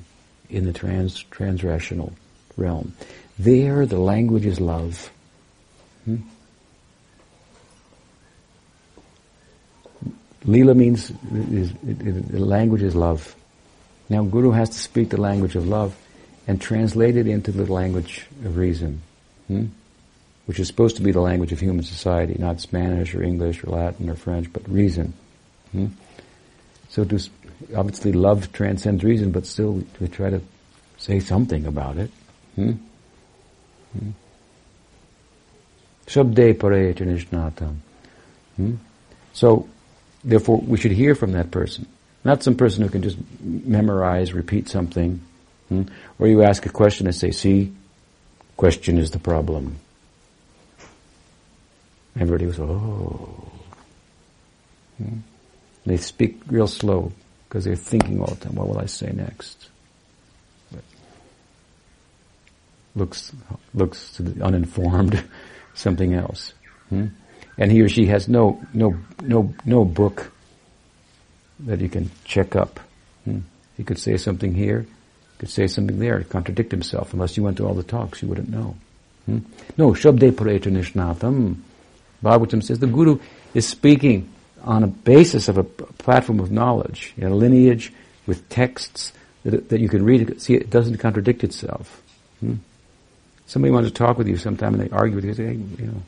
[0.49, 2.13] in the trans transrational
[2.57, 2.95] realm.
[3.39, 5.11] There, the language is love.
[6.05, 6.17] Hmm?
[10.45, 13.35] Lila means is, the language is love.
[14.11, 15.97] Now, Guru has to speak the language of love
[16.47, 19.01] and translate it into the language of reason.
[19.49, 19.67] Hmm?
[20.47, 23.71] which is supposed to be the language of human society, not Spanish or English or
[23.71, 25.15] Latin or French, but reason.
[25.73, 25.87] Hmm?
[26.91, 27.19] So to,
[27.77, 30.41] obviously love transcends reason, but still we try to
[30.99, 32.11] say something about it.
[32.57, 32.73] Hmm?
[33.93, 34.11] Hmm?
[36.07, 37.69] Shabde pare.
[38.57, 38.75] Hmm?
[39.33, 39.69] So,
[40.23, 41.87] therefore, we should hear from that person.
[42.25, 45.21] Not some person who can just memorize, repeat something.
[45.69, 45.83] Hmm?
[46.19, 47.73] Or you ask a question and say, see,
[48.57, 49.77] question is the problem.
[52.17, 53.51] Everybody was, oh.
[54.99, 55.19] Hmm?
[55.85, 57.13] They speak real slow
[57.55, 59.69] because they're thinking all the time, what will I say next?
[62.97, 63.31] Looks,
[63.73, 65.23] looks uninformed,
[65.75, 66.53] something else.
[66.89, 67.07] Hmm?
[67.57, 70.33] And he or she has no, no, no, no book
[71.61, 72.81] that you can check up.
[73.25, 73.39] Hmm?
[73.77, 74.85] He could say something here,
[75.39, 77.13] could say something there, contradict himself.
[77.13, 78.77] Unless you went to all the talks, you wouldn't know.
[79.27, 79.39] Hmm?
[79.79, 81.59] No, Shabde Pareta Nishnatam.
[82.21, 83.21] Bhagavatam says the Guru
[83.55, 84.34] is speaking
[84.65, 87.93] on a basis of a platform of knowledge, a lineage
[88.27, 89.13] with texts
[89.45, 90.41] that, that you can read.
[90.41, 92.03] See, it doesn't contradict itself.
[92.41, 92.55] Hmm?
[93.47, 96.03] Somebody wants to talk with you sometime and they argue with you, say, you know,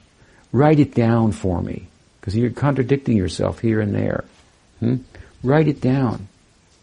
[0.53, 1.87] write it down for me.
[2.21, 4.25] Because you're contradicting yourself here and there.
[4.81, 4.97] Hmm?
[5.43, 6.29] Write it down.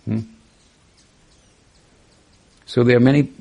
[0.06, 0.20] Hmm?
[2.66, 3.32] So there are many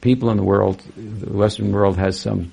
[0.00, 2.52] people in the world, the Western world has some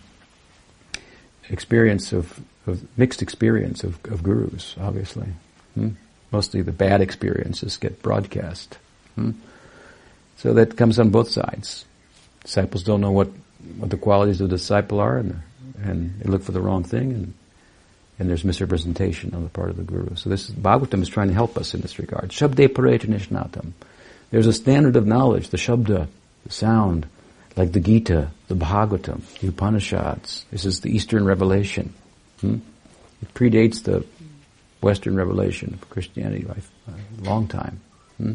[1.49, 5.27] experience of, of mixed experience of, of gurus, obviously.
[5.75, 5.89] Hmm?
[6.31, 8.77] Mostly the bad experiences get broadcast.
[9.15, 9.31] Hmm?
[10.37, 11.85] So that comes on both sides.
[12.43, 13.29] Disciples don't know what,
[13.77, 15.41] what the qualities of the disciple are, and,
[15.81, 17.33] and they look for the wrong thing, and
[18.19, 20.15] and there's misrepresentation on the part of the guru.
[20.15, 22.29] So this Bhagavatam is trying to help us in this regard.
[22.29, 23.71] Shabde pareta.
[24.31, 26.07] There's a standard of knowledge, the Shabda,
[26.43, 27.07] the sound,
[27.55, 30.45] like the Gita, the Bhagavatam, the Upanishads.
[30.51, 31.93] This is the Eastern revelation.
[32.41, 32.57] Hmm?
[33.21, 34.05] It predates the
[34.81, 36.55] Western revelation of Christianity by
[36.87, 37.79] a long time.
[38.17, 38.33] Hmm?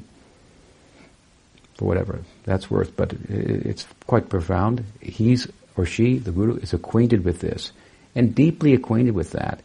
[1.77, 4.85] For whatever that's worth, but it's quite profound.
[5.01, 7.73] He's or she, the Guru, is acquainted with this
[8.15, 9.61] and deeply acquainted with that.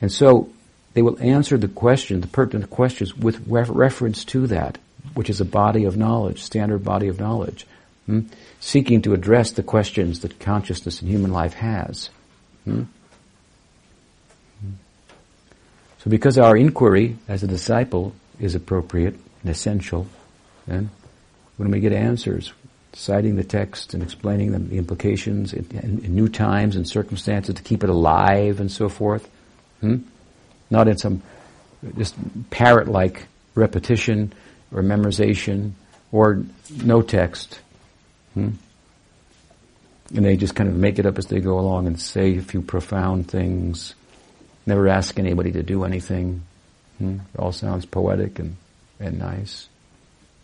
[0.00, 0.48] And so
[0.94, 4.78] they will answer the question, the pertinent questions with reference to that,
[5.14, 7.66] which is a body of knowledge, standard body of knowledge,
[8.06, 8.20] hmm?
[8.60, 12.10] seeking to address the questions that consciousness in human life has.
[12.64, 12.84] Hmm?
[16.04, 20.06] So because our inquiry as a disciple is appropriate and essential,
[20.66, 20.90] then
[21.56, 22.52] when we get answers,
[22.92, 27.54] citing the text and explaining them, the implications in, in, in new times and circumstances
[27.54, 29.28] to keep it alive and so forth,
[29.84, 29.96] Hmm?
[30.70, 31.22] Not in some
[31.98, 32.14] just
[32.48, 34.32] parrot-like repetition
[34.72, 35.72] or memorization
[36.10, 36.42] or
[36.82, 37.60] no text.
[38.32, 38.50] Hmm?
[40.14, 42.42] And they just kind of make it up as they go along and say a
[42.42, 43.94] few profound things.
[44.66, 46.42] Never ask anybody to do anything.
[46.98, 47.18] Hmm?
[47.34, 48.56] It all sounds poetic and,
[48.98, 49.68] and nice.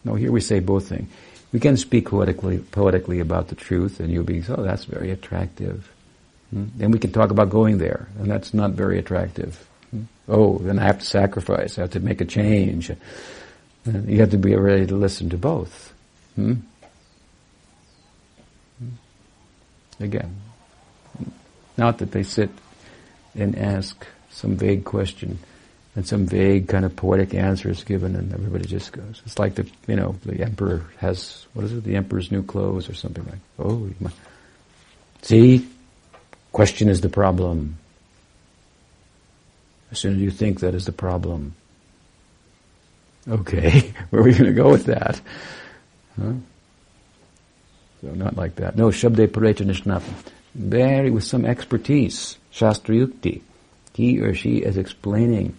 [0.05, 1.11] No, here we say both things.
[1.53, 5.91] We can speak poetically, poetically about the truth, and you'll be, oh, that's very attractive.
[6.51, 6.67] Hmm?
[6.77, 9.67] Then we can talk about going there, and that's not very attractive.
[9.91, 10.05] Hmm?
[10.29, 11.79] Oh, then I have to sacrifice.
[11.79, 12.91] I have to make a change.
[13.85, 15.93] And you have to be ready to listen to both.
[16.37, 16.55] Hmm?
[18.79, 18.89] hmm?
[19.99, 20.37] Again,
[21.77, 22.51] not that they sit
[23.35, 25.39] and ask some vague question
[25.97, 29.23] and some vague kind of poetic answer is given and everybody just goes.
[29.27, 32.89] It's like the, you know, the emperor has, what is it, the emperor's new clothes
[32.89, 33.91] or something like, oh,
[35.23, 35.67] see,
[36.53, 37.79] Question is the problem.
[39.93, 41.55] As soon as you think that is the problem.
[43.29, 45.21] Okay, where are we going to go with that?
[46.21, 46.33] Huh?
[48.01, 48.77] So not like that.
[48.77, 50.15] No, Shabde Pareta Nishnapam.
[50.55, 53.43] Very, with some expertise, Shastra Yukti.
[53.95, 55.57] He or she is explaining.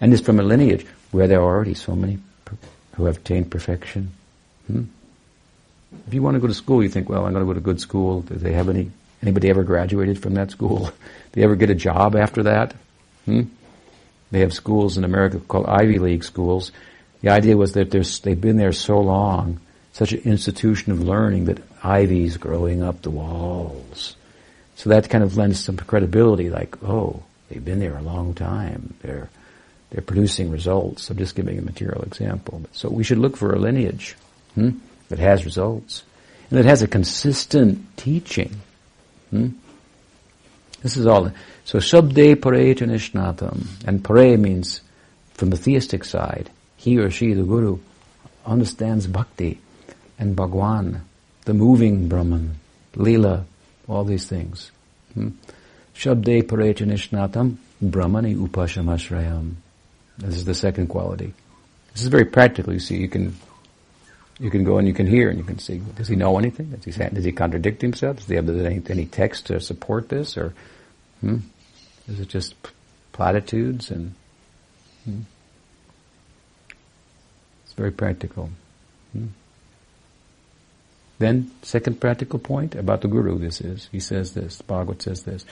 [0.00, 2.18] And this from a lineage where there are already so many
[2.94, 4.12] who have attained perfection.
[4.66, 4.84] Hmm?
[6.06, 7.60] If you want to go to school, you think, well, I'm going to go to
[7.60, 8.20] good school.
[8.22, 8.90] Do they have any
[9.22, 10.86] Anybody ever graduated from that school?
[10.86, 10.92] Do
[11.32, 12.74] they ever get a job after that?
[13.24, 13.42] Hmm?
[14.30, 16.70] They have schools in America called Ivy League schools.
[17.22, 19.60] The idea was that they've been there so long,
[19.92, 24.16] such an institution of learning that ivy's growing up the walls.
[24.78, 28.94] So that kind of lends some credibility, like, oh, they've been there a long time.
[29.02, 29.28] They're
[29.90, 31.10] they're producing results.
[31.10, 32.62] I'm just giving a material example.
[32.72, 34.14] So we should look for a lineage
[34.54, 34.70] hmm,
[35.08, 36.04] that has results
[36.48, 38.60] and that has a consistent teaching.
[39.30, 39.48] Hmm?
[40.82, 41.32] This is all.
[41.64, 43.66] So Shabde Pare Nishnatam.
[43.84, 44.80] And Pare means,
[45.34, 47.78] from the theistic side, he or she, the Guru,
[48.46, 49.58] understands Bhakti
[50.20, 51.02] and Bhagwan,
[51.46, 52.60] the moving Brahman,
[52.94, 53.44] Leela,
[53.88, 54.70] all these things.
[55.14, 55.30] Hmm?
[55.94, 59.54] Shabde Pare Nishnatam Brahmani Upashamashrayam.
[60.18, 61.32] This is the second quality.
[61.92, 62.72] This is very practical.
[62.72, 63.36] You see, you can
[64.38, 65.78] you can go and you can hear and you can see.
[65.96, 66.70] Does he know anything?
[66.70, 68.18] Does he does he contradict himself?
[68.18, 70.54] Does he have any, any text to support this, or
[71.20, 71.38] hmm?
[72.06, 72.54] is it just
[73.12, 74.14] platitudes and?
[75.04, 75.20] Hmm?
[77.64, 78.50] It's very practical.
[79.12, 79.26] Hmm?
[81.18, 83.38] Then, second practical point about the Guru.
[83.38, 84.62] This is he says this.
[84.62, 85.44] Bhagavat says this.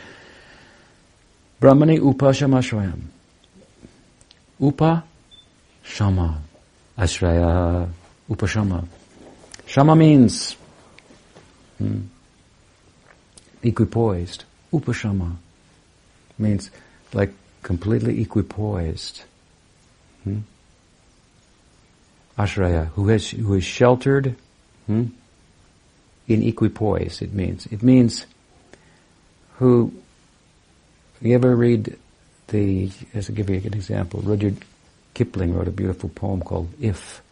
[1.60, 3.01] Brahmani upashama shwayam.
[4.60, 5.05] Upa
[5.82, 6.40] shama.
[6.97, 7.88] Ashraya
[8.30, 8.86] upashama.
[9.66, 10.56] Shama means
[11.78, 12.02] hmm,
[13.62, 14.44] equipoised.
[14.72, 15.36] Upashama
[16.38, 16.70] means
[17.12, 17.32] like
[17.62, 19.24] completely equipoised.
[20.22, 20.40] Hmm?
[22.38, 24.36] Ashraya, who has who is sheltered
[24.86, 25.06] hmm,
[26.28, 27.23] in equipoise.
[27.23, 28.27] It means it means
[29.59, 29.93] who
[31.20, 31.98] you ever read
[32.48, 34.57] the, as to give you an example, Rudyard
[35.15, 37.23] Kipling wrote a beautiful poem called If.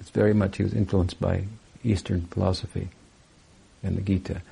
[0.00, 1.44] It's very much, he was influenced by
[1.84, 2.88] Eastern philosophy
[3.82, 4.42] and the Gita.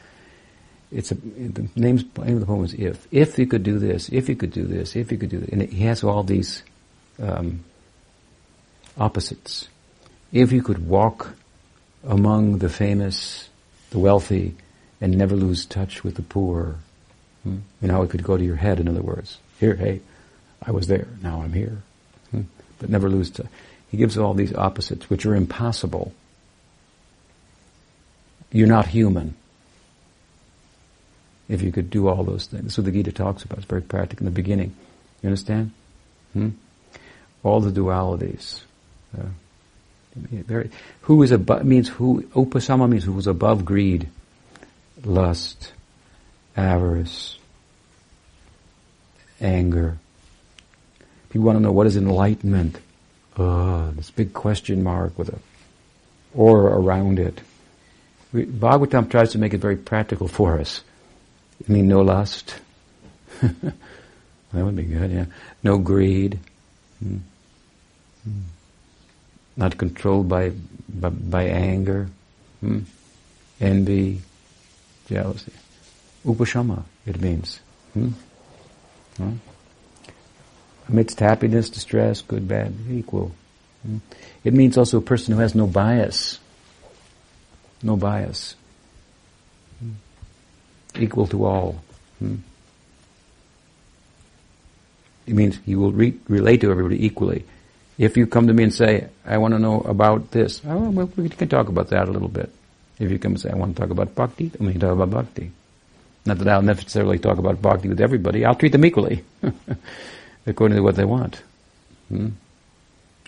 [0.92, 3.08] It's a, the name's, name of the poem is If.
[3.10, 5.48] If you could do this, if you could do this, if you could do this.
[5.50, 6.62] And he has all these
[7.20, 7.64] um,
[8.98, 9.68] opposites.
[10.32, 11.34] If you could walk
[12.08, 13.48] among the famous,
[13.90, 14.56] the wealthy,
[15.00, 16.78] and never lose touch with the poor,
[17.44, 17.58] Hmm?
[17.80, 19.38] You know how it could go to your head, in other words.
[19.60, 20.00] Here, hey,
[20.62, 21.82] I was there, now I'm here.
[22.30, 22.42] Hmm?
[22.78, 23.46] But never lose touch.
[23.90, 26.12] He gives all these opposites, which are impossible.
[28.52, 29.34] You're not human.
[31.48, 32.64] If you could do all those things.
[32.64, 33.58] That's what the Gita talks about.
[33.58, 34.74] It's very practical in the beginning.
[35.22, 35.72] You understand?
[36.34, 36.50] Hmm?
[37.42, 38.62] All the dualities.
[39.16, 39.28] Uh,
[40.18, 40.70] very,
[41.02, 44.08] who is above, means who, upasama means who is above greed,
[45.04, 45.72] lust,
[46.56, 47.38] avarice,
[49.40, 49.98] anger.
[51.30, 52.78] People want to know what is enlightenment.
[53.36, 55.38] Uh, this big question mark with a
[56.34, 57.40] aura around it.
[58.34, 60.82] Bhagavatam tries to make it very practical for us.
[61.66, 62.58] I mean, no lust.
[63.40, 63.74] that
[64.52, 65.26] would be good, yeah.
[65.62, 66.38] No greed.
[67.04, 67.20] Mm.
[68.28, 68.42] Mm.
[69.58, 70.52] Not controlled by,
[70.88, 72.08] by, by anger,
[72.62, 72.84] mm.
[73.60, 74.22] envy,
[75.08, 75.52] jealousy.
[76.24, 77.58] Upashama, it means.
[77.92, 78.10] Hmm?
[79.16, 79.32] Hmm?
[80.88, 83.32] Amidst happiness, distress, good, bad, equal.
[83.82, 83.98] Hmm?
[84.44, 86.38] It means also a person who has no bias.
[87.82, 88.54] No bias.
[89.80, 89.90] Hmm?
[91.02, 91.82] Equal to all.
[92.20, 92.36] Hmm?
[95.26, 97.44] It means he will re- relate to everybody equally.
[97.98, 101.10] If you come to me and say, I want to know about this, oh, well,
[101.16, 102.50] we can talk about that a little bit.
[103.00, 104.92] If you come and say, I want to talk about bhakti, then we can talk
[104.92, 105.50] about bhakti.
[106.24, 108.44] Not that I'll necessarily talk about bhakti with everybody.
[108.44, 109.24] I'll treat them equally,
[110.46, 111.42] according to what they want.
[112.08, 112.28] Hmm?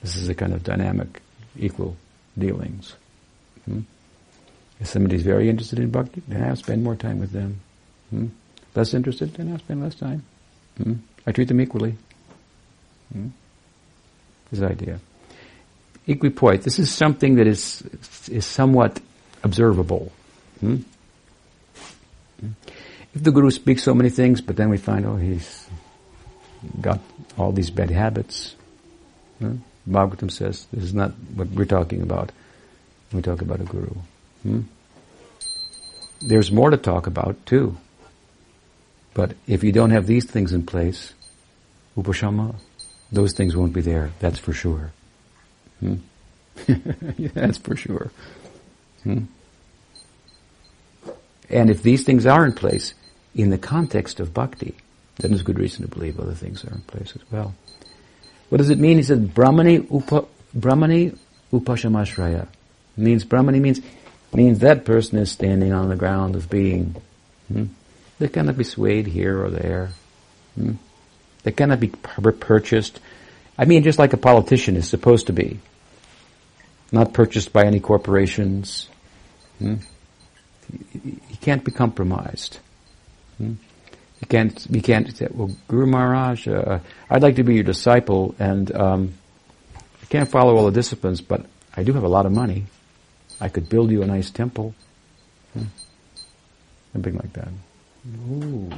[0.02, 1.20] This is a kind of dynamic,
[1.59, 1.97] equal
[2.38, 2.94] dealings.
[3.64, 3.80] Hmm?
[4.78, 7.60] If somebody's very interested in bhakti, then I'll spend more time with them.
[8.10, 8.26] Hmm?
[8.74, 10.24] Less interested, then I'll spend less time.
[10.76, 10.94] Hmm?
[11.26, 11.97] I treat them equally.
[13.12, 13.28] Hmm?
[14.51, 15.01] This idea.
[16.06, 16.64] Equipoise.
[16.64, 17.82] This is something that is
[18.28, 19.01] is somewhat
[19.43, 20.12] observable.
[20.60, 20.77] Hmm?
[22.40, 22.51] hmm?
[23.14, 25.66] If the Guru speaks so many things, but then we find, oh, he's
[26.81, 27.01] got
[27.36, 28.55] all these bad habits.
[29.40, 29.52] Huh?
[29.89, 32.31] Bhagavatam says this is not what we're talking about.
[33.12, 33.94] We talk about a Guru.
[34.43, 34.60] Hmm?
[36.20, 37.77] There's more to talk about too.
[39.14, 41.14] But if you don't have these things in place,
[41.97, 42.55] upashama,
[43.12, 44.11] those things won't be there.
[44.20, 44.93] That's for sure.
[45.81, 45.97] Hmm?
[47.35, 48.11] that's for sure.
[49.03, 49.24] Hmm?
[51.49, 52.95] And if these things are in place,
[53.35, 54.74] in the context of bhakti,
[55.16, 57.55] then there's good reason to believe other things are in place as well.
[58.49, 58.97] What does it mean?
[58.97, 60.27] He says, Brahmani, upa,
[60.57, 61.16] Brahmani
[61.53, 62.49] upashamashraya.
[62.97, 63.81] Means, Brahmani means,
[64.32, 66.97] means that person is standing on the ground of being.
[67.49, 67.66] Hmm?
[68.19, 69.91] They cannot be swayed here or there.
[70.55, 70.74] Hmm?
[71.42, 73.00] They cannot be purchased.
[73.56, 75.58] I mean, just like a politician is supposed to be.
[76.92, 78.88] Not purchased by any corporations.
[79.58, 79.76] Hmm?
[80.92, 82.58] He can't be compromised.
[83.38, 83.54] Hmm?
[84.20, 88.34] You can't, you can't say, well, Guru Maharaj, uh, I'd like to be your disciple
[88.38, 89.14] and, um,
[89.76, 92.66] I can't follow all the disciplines, but I do have a lot of money.
[93.40, 94.74] I could build you a nice temple.
[95.54, 95.64] Hmm?
[96.92, 97.48] Something like that.
[98.30, 98.70] Ooh.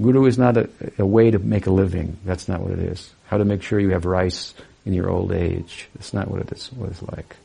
[0.00, 0.68] Guru is not a,
[0.98, 2.18] a, way to make a living.
[2.24, 3.10] That's not what it is.
[3.26, 4.54] How to make sure you have rice
[4.84, 5.88] in your old age.
[5.94, 7.36] That's not what it is, what it's like.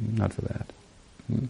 [0.00, 0.66] Not for that.
[1.26, 1.46] Hmm?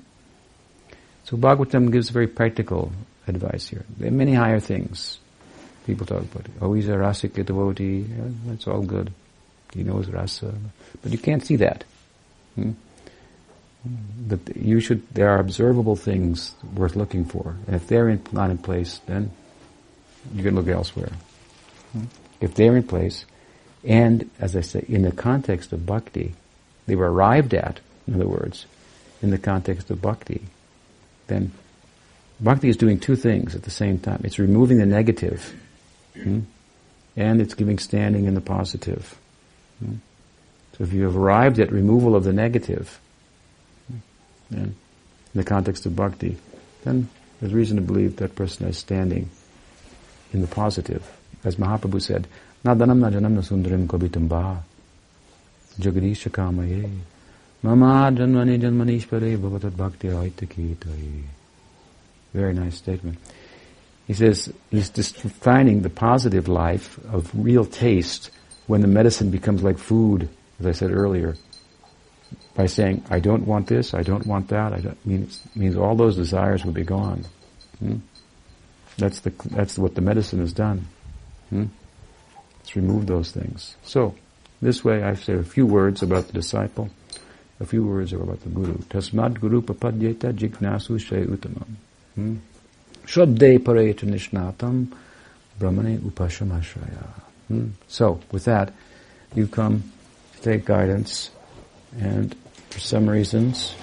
[1.25, 2.93] So Bhagavatam gives very practical
[3.27, 3.85] advice here.
[3.99, 5.19] There are many higher things.
[5.87, 8.07] People talk about, oh, he's a rasika devotee.
[8.09, 9.13] Yeah, that's all good.
[9.75, 10.55] He knows rasa.
[11.03, 11.85] But you can't see that.
[12.55, 12.73] Hmm?
[13.85, 17.57] But you should, there are observable things worth looking for.
[17.67, 19.33] And if they're in, not in place, then
[20.35, 21.13] you can look elsewhere.
[21.93, 22.05] Hmm?
[22.41, 23.25] If they're in place,
[23.85, 26.35] and as I say, in the context of bhakti,
[26.87, 28.67] they were arrived at, in other words,
[29.21, 30.43] in the context of bhakti,
[31.29, 31.53] then
[32.41, 34.21] bhakti is doing two things at the same time.
[34.25, 35.55] It's removing the negative,
[36.15, 36.41] hmm?
[37.17, 39.19] and it's giving standing in the positive.
[39.79, 39.97] Hmm?
[40.77, 42.99] So if you have arrived at removal of the negative,
[44.51, 44.75] in
[45.35, 46.37] the context of bhakti,
[46.85, 47.09] then
[47.41, 49.31] there's reason to believe that person is standing
[50.33, 51.03] in the positive.
[51.45, 52.27] As Mahaprabhu said,
[52.65, 54.63] Nadanam na janam na sundarim kabitam ba
[55.79, 56.89] jagadisha kamaye
[57.63, 61.25] mama janmani janmanishpare bhavatat bhakti aitakitaye.
[62.33, 63.19] Very nice statement.
[64.07, 68.31] He says he's just finding the positive life of real taste
[68.67, 70.29] when the medicine becomes like food,
[70.61, 71.37] as I said earlier
[72.55, 75.95] by saying, I don't want this, I don't want that, I don't, means, means all
[75.95, 77.25] those desires will be gone.
[77.79, 77.97] Hmm?
[78.99, 80.87] That's the, that's what the medicine has done.
[81.51, 81.67] Hmm?
[82.61, 83.77] It's removed those things.
[83.83, 84.15] So,
[84.61, 86.91] this way I've said a few words about the disciple,
[87.59, 88.75] a few words about the guru.
[88.79, 91.75] Tasmad guru prapadyeta jignasu shay utamam.
[92.15, 92.37] Hmm?
[93.05, 94.93] Pareta nishnatam
[95.59, 97.07] brahmane upashamashraya.
[97.49, 97.69] Hmm?
[97.89, 98.73] So, with that,
[99.35, 99.83] you come
[100.37, 101.31] to take guidance
[101.99, 102.35] and
[102.71, 103.75] for some reasons,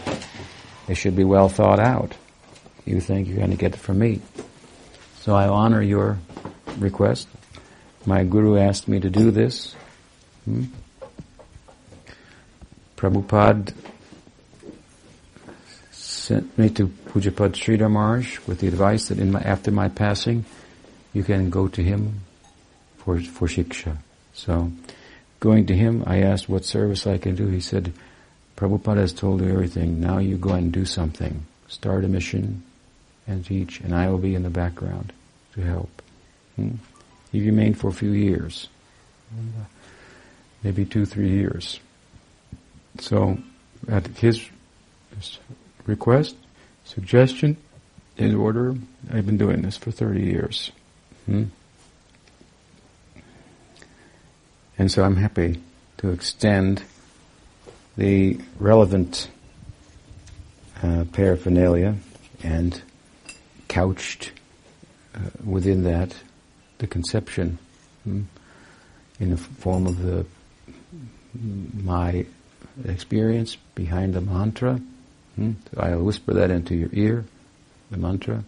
[0.87, 2.15] it should be well thought out.
[2.85, 4.21] You think you're going to get it from me.
[5.29, 6.17] So I honor your
[6.79, 7.27] request.
[8.03, 9.75] My guru asked me to do this.
[10.45, 10.63] Hmm?
[12.97, 13.71] Prabhupada
[15.91, 20.45] sent me to Pujapad Sridhar with the advice that my, after my passing,
[21.13, 22.21] you can go to him
[22.97, 23.97] for, for shiksha.
[24.33, 24.71] So,
[25.39, 27.45] going to him, I asked what service I can do.
[27.49, 27.93] He said,
[28.57, 30.01] Prabhupada has told you everything.
[30.01, 31.45] Now you go and do something.
[31.67, 32.63] Start a mission
[33.27, 35.13] and teach, and I will be in the background
[35.59, 36.01] to help.
[36.55, 36.75] Hmm?
[37.31, 38.67] He remained for a few years,
[40.63, 41.79] maybe two, three years.
[42.99, 43.37] So,
[43.87, 44.49] at his
[45.85, 46.35] request,
[46.85, 47.57] suggestion,
[48.17, 48.75] in order,
[49.11, 50.71] I've been doing this for 30 years.
[51.25, 51.45] Hmm?
[54.77, 55.61] And so I'm happy
[55.97, 56.81] to extend
[57.97, 59.29] the relevant
[60.81, 61.95] uh, paraphernalia
[62.41, 62.81] and
[63.67, 64.31] couched
[65.15, 66.15] uh, within that
[66.77, 67.57] the conception
[68.03, 68.21] hmm,
[69.19, 70.25] in the form of the
[71.83, 72.25] my
[72.85, 74.79] experience behind the mantra.
[75.35, 75.51] Hmm?
[75.73, 77.25] So I'll whisper that into your ear,
[77.91, 78.43] the mantra,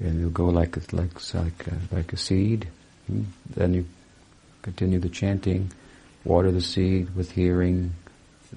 [0.00, 2.68] and it'll go like a, like like a, like a seed.
[3.06, 3.22] Hmm?
[3.50, 3.86] Then you
[4.62, 5.70] continue the chanting,
[6.24, 7.94] water the seed with hearing,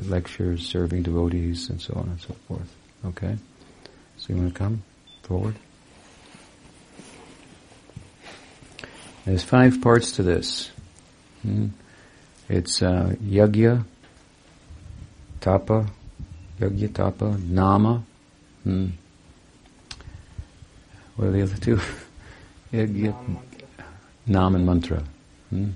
[0.06, 2.76] lectures, serving devotees, and so on and so forth.
[3.06, 3.38] Okay?
[4.18, 4.84] So you want to come
[5.24, 5.56] forward?
[9.28, 10.72] There's five parts to this.
[11.42, 11.68] Hmm?
[12.48, 13.84] It's uh, yagya,
[15.42, 15.86] tapa,
[16.62, 18.02] yagya, tapa, nama.
[18.64, 18.88] Hmm.
[21.18, 21.82] What are the other two?
[22.72, 23.14] yagya,
[24.28, 25.04] nam and mantra.
[25.50, 25.72] Hmm?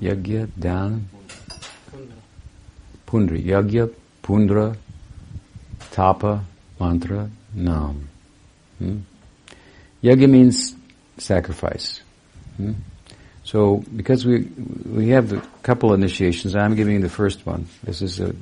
[0.00, 1.08] Yagya, dan,
[3.04, 3.44] Pundri.
[3.44, 3.92] Yagya,
[4.22, 4.76] Pundra,
[5.90, 6.44] Tapa,
[6.78, 8.08] Mantra, Nam.
[8.78, 8.98] Hmm?
[10.04, 10.76] Yagya means
[11.18, 12.00] sacrifice.
[12.56, 12.72] Hmm?
[13.44, 14.42] So, because we
[14.86, 17.66] we have a couple initiations, I'm giving the first one.
[17.82, 18.34] This is a,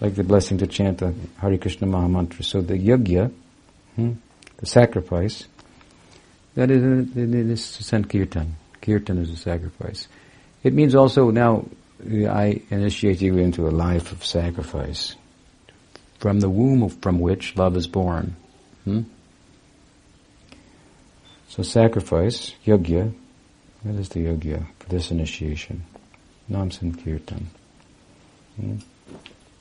[0.00, 2.42] like the blessing to chant the Hare Krishna Maha Mantra.
[2.42, 3.32] So the yagya,
[3.96, 4.12] hmm,
[4.56, 5.46] the sacrifice,
[6.54, 8.56] that is, it is to send kirtan.
[8.86, 10.08] Is a sacrifice.
[10.62, 11.64] It means also now
[12.06, 15.16] I initiate you into a life of sacrifice,
[16.18, 18.36] from the womb from which love is born.
[18.84, 19.02] Hmm?
[21.48, 23.14] So sacrifice, yogya,
[23.84, 25.84] what is the yogya for this initiation?
[26.48, 27.46] Nam Sankirtan.
[28.56, 28.76] Hmm?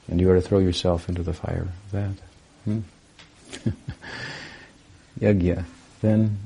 [0.08, 2.16] And you are to throw yourself into the fire of that.
[2.66, 2.80] Hmm?
[6.02, 6.38] Then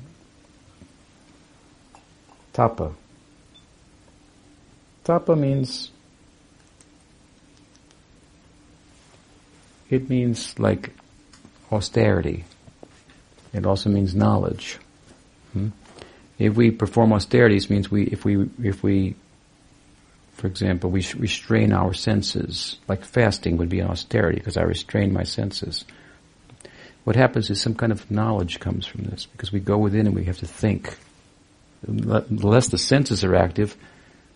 [2.54, 2.94] tapa.
[5.04, 5.92] Tapa means
[9.90, 10.92] it means like
[11.72, 12.44] austerity.
[13.54, 14.78] It also means knowledge.
[15.54, 15.70] Hmm?
[16.40, 19.16] If we perform austerities, means we if we if we,
[20.34, 25.14] for example, we restrain our senses, like fasting would be an austerity because I restrain
[25.14, 25.86] my senses.
[27.06, 30.16] What happens is some kind of knowledge comes from this because we go within and
[30.16, 30.98] we have to think.
[31.82, 33.76] the less the senses are active,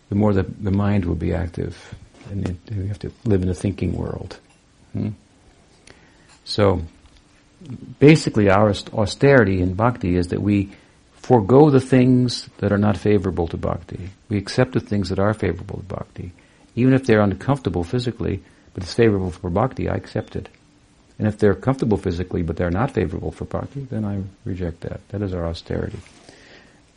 [0.09, 1.93] the more the, the mind will be active.
[2.29, 4.39] And we have to live in a thinking world.
[4.93, 5.09] Hmm?
[6.45, 6.81] So,
[7.99, 10.71] basically our austerity in bhakti is that we
[11.21, 14.09] forego the things that are not favorable to bhakti.
[14.29, 16.31] We accept the things that are favorable to bhakti.
[16.75, 18.41] Even if they're uncomfortable physically,
[18.73, 20.49] but it's favorable for bhakti, I accept it.
[21.19, 25.07] And if they're comfortable physically, but they're not favorable for bhakti, then I reject that.
[25.09, 25.99] That is our austerity.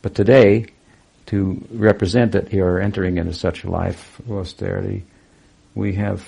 [0.01, 0.67] But today,
[1.27, 5.03] to represent that you are entering into such a life of austerity,
[5.75, 6.25] we have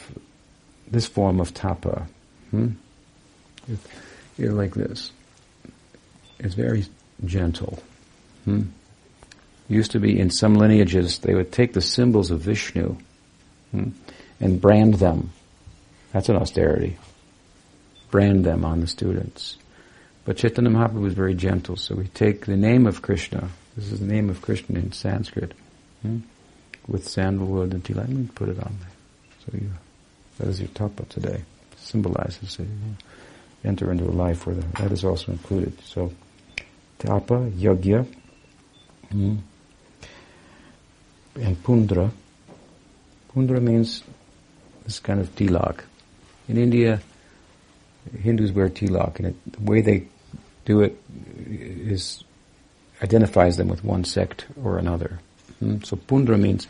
[0.89, 2.07] this form of tapa.
[2.51, 2.71] Hmm?
[4.37, 5.11] You're like this.
[6.39, 6.85] It's very
[7.25, 7.81] gentle.
[8.47, 8.61] Hmm?
[9.67, 12.95] Used to be in some lineages, they would take the symbols of Vishnu
[13.71, 13.89] hmm,
[14.39, 15.31] and brand them.
[16.13, 16.97] That's an austerity.
[18.09, 19.57] Brand them on the students.
[20.23, 23.49] But Chaitanya Mahaprabhu was very gentle, so we take the name of Krishna.
[23.75, 25.53] This is the name of Krishna in Sanskrit.
[26.01, 26.19] Hmm,
[26.87, 27.93] with sandalwood and tea.
[27.93, 28.89] Let me put it on there.
[29.45, 29.69] So you,
[30.37, 31.43] that is your tapa today.
[31.75, 32.67] Symbolizes it.
[33.65, 35.77] enter into a life where the, that is also included.
[35.83, 36.13] So,
[36.99, 38.07] tapa, yagya,
[39.11, 39.37] mm,
[41.35, 42.11] and pundra.
[43.33, 44.03] Pundra means
[44.85, 45.83] this kind of tilak.
[46.47, 47.01] In India,
[48.21, 50.07] Hindus wear tilak, and it, the way they
[50.65, 50.97] do it
[51.45, 52.23] is
[53.01, 55.19] identifies them with one sect or another.
[55.61, 55.85] Mm?
[55.85, 56.67] So pundra means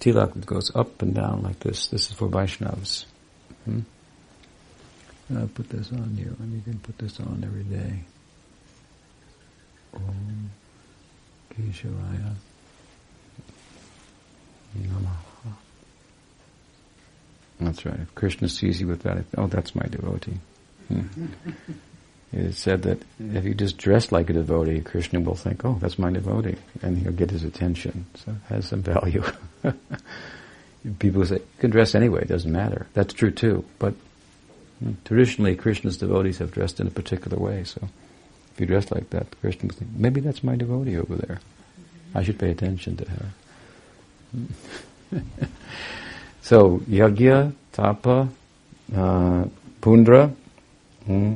[0.00, 1.88] tilak that goes up and down like this.
[1.88, 3.04] This is for Vaishnavas.
[3.64, 3.80] Hmm?
[5.36, 8.00] I'll put this on you, and you can put this on every day.
[9.94, 10.50] Om
[11.54, 12.34] Keshavaya
[14.78, 15.52] Namaha.
[17.60, 18.00] That's right.
[18.00, 20.38] If Krishna sees you with that, oh, that's my devotee.
[20.88, 21.02] Hmm.
[22.32, 25.78] It is said that if you just dress like a devotee, Krishna will think, oh,
[25.80, 28.06] that's my devotee, and he'll get his attention.
[28.14, 29.24] So it has some value.
[30.98, 32.86] People say, you can dress anyway, it doesn't matter.
[32.94, 33.94] That's true too, but
[34.78, 37.88] hmm, traditionally Krishna's devotees have dressed in a particular way, so
[38.60, 41.40] you dress like that, Krishna will think, maybe that's my devotee over there.
[42.14, 43.26] I should pay attention to her.
[46.42, 48.28] so, yagya, tapa,
[48.94, 49.44] uh,
[49.80, 50.34] pundra,
[51.06, 51.34] hmm,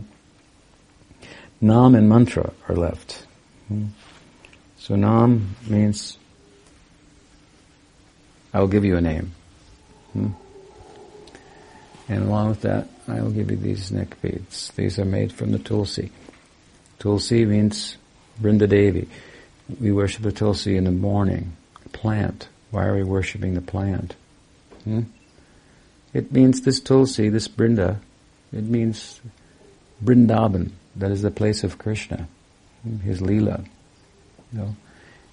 [1.61, 3.27] Nam and mantra are left.
[3.69, 3.87] Hmm.
[4.77, 6.19] So Nam means
[8.53, 9.33] I will give you a name.
[10.13, 10.29] Hmm.
[12.07, 14.73] And along with that, I will give you these neck beads.
[14.77, 16.13] These are made from the Tulsi.
[17.05, 17.99] Tulsi means
[18.41, 19.07] Brindadevi.
[19.79, 21.55] We worship the Tulsi in the morning.
[21.93, 22.49] Plant.
[22.71, 24.17] Why are we worshipping the plant?
[24.85, 25.03] Hmm?
[26.15, 27.99] It means this Tulsi, this Brinda,
[28.55, 29.21] it means
[30.03, 30.71] Brindaban.
[30.97, 32.27] That is the place of Krishna,
[33.03, 33.67] his Leela.
[34.51, 34.77] You know,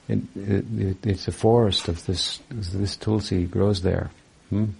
[0.09, 2.41] it, it, it, it's a forest of this.
[2.49, 4.11] This tulsi grows there.
[4.49, 4.71] Hmm?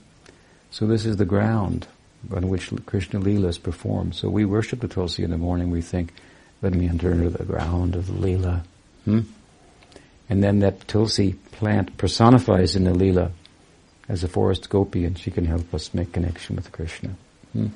[0.72, 1.88] So this is the ground
[2.36, 4.14] on which Krishna lila is performed.
[4.16, 5.72] So we worship the tulsi in the morning.
[5.72, 6.12] We think,
[6.62, 8.64] let me enter into the ground of the lila.
[9.06, 9.22] Hmm?
[10.30, 13.32] And then that tulsi plant personifies in the lila
[14.08, 17.16] as a forest gopi, and she can help us make connection with Krishna.
[17.54, 17.68] Hmm?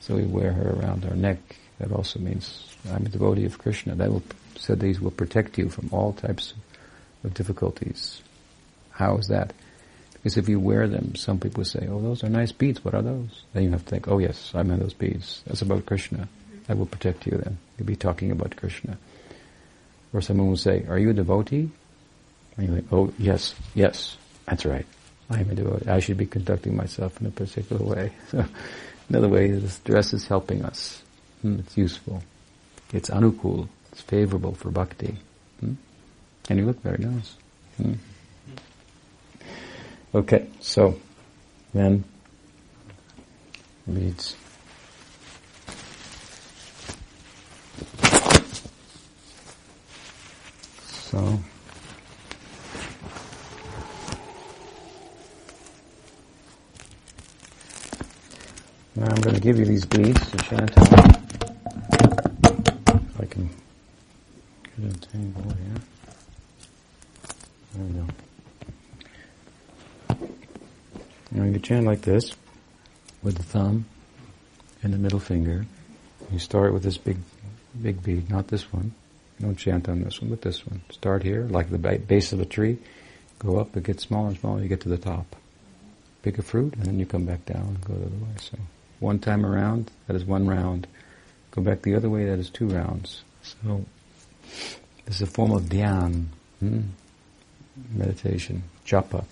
[0.00, 1.38] So we wear her around our neck
[1.78, 3.94] that also means I'm a devotee of Krishna.
[3.94, 4.22] That will,
[4.56, 6.54] said these will protect you from all types
[7.24, 8.22] of difficulties.
[8.90, 9.52] How is that?
[10.12, 12.84] Because if you wear them, some people say, oh, those are nice beads.
[12.84, 13.42] What are those?
[13.52, 15.42] Then you have to think, oh yes, I'm in those beads.
[15.46, 16.28] That's about Krishna.
[16.66, 17.58] That will protect you then.
[17.78, 18.98] You'll be talking about Krishna.
[20.12, 21.70] Or someone will say, are you a devotee?
[22.56, 24.16] And you think, oh yes, yes,
[24.46, 24.86] that's right.
[25.28, 25.88] I am a devotee.
[25.88, 28.12] I should be conducting myself in a particular way.
[28.30, 28.44] So,
[29.08, 31.02] another way, this dress is helping us.
[31.42, 32.22] Hmm, it's useful.
[32.92, 33.68] It's anukul.
[33.92, 35.18] It's favorable for bhakti.
[35.60, 35.74] Hmm?
[36.48, 37.36] And you look very nice.
[37.76, 37.94] Hmm.
[40.14, 40.98] Okay, so
[41.74, 42.04] then
[43.86, 44.36] reads.
[51.14, 51.20] So.
[58.96, 60.86] Now I'm going to give you these beads to chant on.
[65.12, 65.78] here.
[67.74, 68.06] There we go.
[71.30, 72.32] Now you chant like this
[73.22, 73.84] with the thumb
[74.82, 75.64] and the middle finger.
[76.32, 77.18] You start with this big,
[77.80, 78.94] big bead, not this one.
[79.40, 80.82] Don't chant on this one, but this one.
[80.90, 82.78] Start here, like the base of a tree.
[83.38, 85.36] Go up, it gets smaller and smaller, you get to the top.
[86.22, 88.34] Pick a fruit, and then you come back down and go the other way.
[88.38, 88.56] So,
[89.00, 90.86] one time around, that is one round.
[91.50, 93.22] Go back the other way, that is two rounds.
[93.42, 93.84] So,
[95.04, 96.26] this is a form of dhyan.
[96.60, 96.80] Hmm?
[97.90, 99.24] meditation, japa.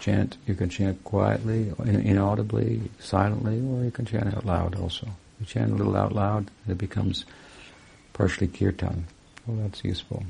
[0.00, 5.06] Chant, you can chant quietly, inaudibly, silently, or you can chant out loud also.
[5.38, 7.24] You chant a little out loud, it becomes
[8.12, 9.06] partially kirtan.
[9.46, 10.24] Well, that's useful,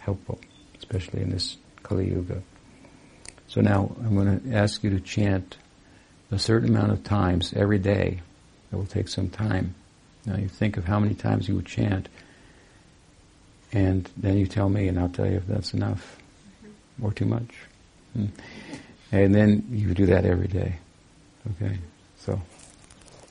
[0.00, 0.40] helpful,
[0.78, 2.42] especially in this Kali Yuga.
[3.48, 5.56] So now I'm going to ask you to chant
[6.30, 8.20] a certain amount of times every day.
[8.72, 9.74] It will take some time.
[10.26, 12.08] Now you think of how many times you would chant,
[13.72, 16.18] and then you tell me, and I'll tell you if that's enough
[17.00, 17.54] or too much.
[18.12, 18.26] Hmm.
[19.12, 20.76] And then you do that every day.
[21.52, 21.78] Okay?
[22.18, 22.40] So,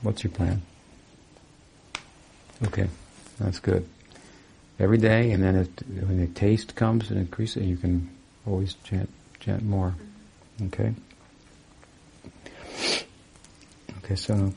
[0.02, 0.62] what's your plan?
[2.64, 2.88] Okay,
[3.38, 3.88] that's good.
[4.78, 8.10] Every day, and then it, when the taste comes and increases, you can
[8.46, 9.08] always chant,
[9.40, 9.94] chant more.
[10.66, 10.94] Okay?
[14.04, 14.52] Okay, so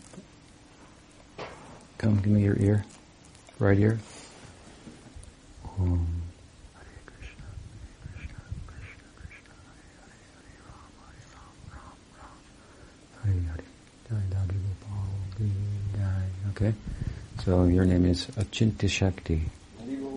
[1.98, 2.86] come give me your ear,
[3.60, 4.00] right ear.
[16.62, 16.74] Okay,
[17.44, 19.42] so your name is Achintya Shakti.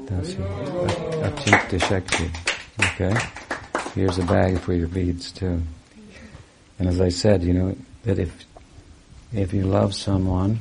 [0.06, 2.30] That's Achintya Shakti.
[2.80, 3.14] Okay,
[3.94, 5.62] here's a bag for your beads too.
[6.78, 8.44] And as I said, you know that if
[9.32, 10.60] if you love someone,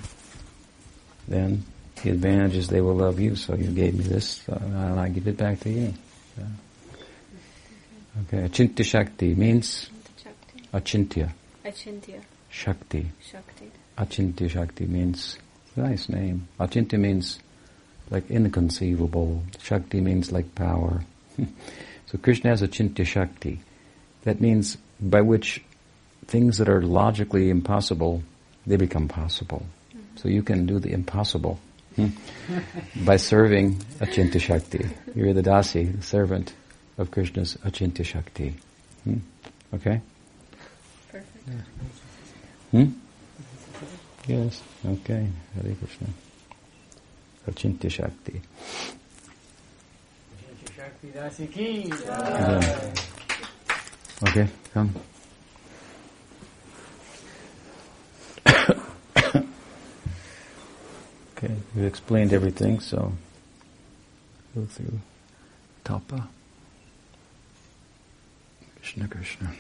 [1.27, 1.63] then
[2.01, 3.35] the advantage is they will love you.
[3.35, 5.93] So you gave me this, and I give it back to you.
[6.35, 6.43] So.
[8.23, 9.89] Okay, Achintya Shakti means
[10.73, 11.31] Achintya.
[11.65, 12.21] Achintya.
[12.49, 13.11] Shakti.
[13.21, 13.71] Shakti.
[13.97, 15.37] Achintya Shakti means
[15.75, 16.47] nice name.
[16.59, 17.39] Achintya means
[18.09, 19.43] like inconceivable.
[19.61, 21.03] Shakti means like power.
[22.07, 23.61] so Krishna has Achintya Shakti.
[24.23, 25.63] That means by which
[26.27, 28.23] things that are logically impossible,
[28.67, 29.65] they become possible.
[30.17, 31.59] So you can do the impossible
[31.95, 32.09] hmm,
[33.05, 34.87] by serving Achintya Shakti.
[35.15, 36.53] You're the dasi, the servant
[36.97, 38.55] of Krishna's Achintya Shakti.
[39.03, 39.17] Hmm?
[39.73, 40.01] Okay?
[41.11, 41.67] Perfect.
[42.71, 42.85] Hmm?
[44.27, 44.61] Yes.
[44.85, 45.27] Okay.
[45.55, 46.07] Hare Krishna.
[47.49, 48.41] Achintya Shakti.
[51.03, 52.93] Yeah.
[54.23, 54.95] Okay, come.
[61.35, 63.11] okay, we've explained everything, so
[64.53, 64.99] go through
[65.83, 66.27] Tapa.
[68.75, 69.51] Krishna Krishna.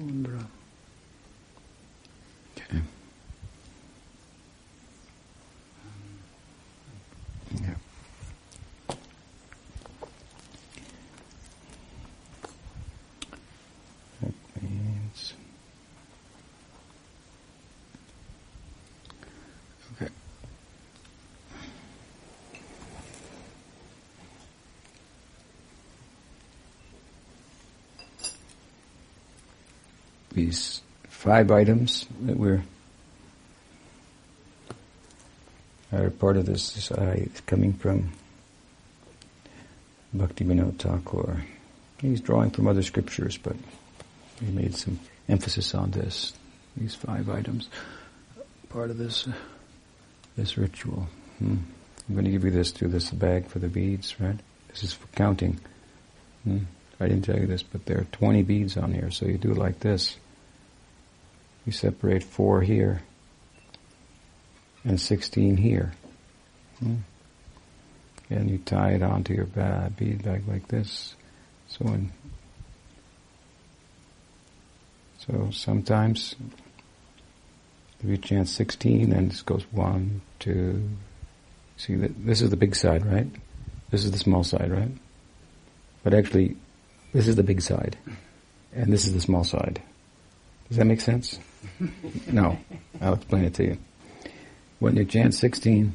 [0.00, 0.46] Undra.
[2.72, 2.80] Yeah.
[19.96, 20.08] Okay.
[30.32, 30.82] These
[31.20, 32.62] five items that were
[35.92, 38.10] are part of this uh, coming from
[40.14, 41.44] Bhakti Vinod Thakur.
[42.00, 43.54] He's drawing from other scriptures, but
[44.42, 44.98] he made some
[45.28, 46.32] emphasis on this.
[46.74, 47.68] These five items,
[48.70, 49.32] part of this uh,
[50.36, 51.06] this ritual.
[51.38, 51.56] Hmm.
[52.08, 52.88] I'm going to give you this too.
[52.88, 54.40] This bag for the beads, right?
[54.68, 55.60] This is for counting.
[56.44, 56.60] Hmm.
[56.98, 59.52] I didn't tell you this, but there are 20 beads on here, so you do
[59.52, 60.16] like this.
[61.70, 63.00] You separate four here
[64.82, 65.92] and 16 here.
[66.80, 66.96] Hmm.
[68.28, 71.14] And you tie it onto your bead bag like this.
[71.68, 72.10] So when,
[75.18, 76.34] so sometimes
[78.00, 80.90] if you chant 16, then this goes one, two,
[81.76, 83.28] see that this is the big side, right?
[83.92, 84.90] This is the small side, right?
[86.02, 86.56] But actually,
[87.12, 87.96] this is the big side,
[88.74, 89.80] and this is the small side.
[90.68, 91.38] Does that make sense?
[92.32, 92.58] no.
[93.00, 93.78] I'll explain it to you.
[94.78, 95.92] When you chant 16,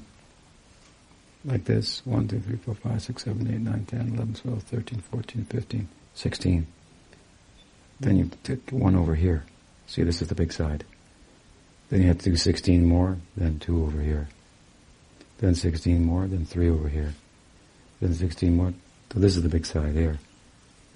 [1.46, 5.00] like this, 1, 2, 3, 4, 5, 6, 7, 8, 9, 10, 11, 12, 13,
[5.00, 6.68] 14, 15, 16.
[8.00, 9.46] Then you take one over here.
[9.88, 10.84] See, this is the big side.
[11.90, 14.28] Then you have to do 16 more, then 2 over here.
[15.38, 17.14] Then 16 more, then 3 over here.
[18.02, 18.74] Then 16 more.
[19.14, 20.18] So this is the big side here.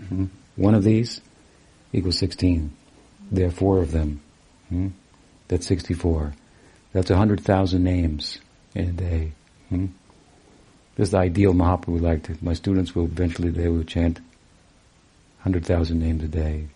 [0.02, 0.26] Mm-hmm.
[0.56, 1.22] One of these
[1.94, 2.76] equals 16.
[3.32, 4.22] There are four of them.
[4.70, 4.90] Hmm?
[5.48, 6.34] That's 64.
[6.94, 8.40] That's 100,000 names
[8.76, 9.32] in a day.
[9.70, 9.88] Hmm?
[10.96, 12.38] This is the ideal Mahaprabhu would like to.
[12.42, 14.20] My students will eventually, they will chant
[15.44, 16.68] 100,000 names a day.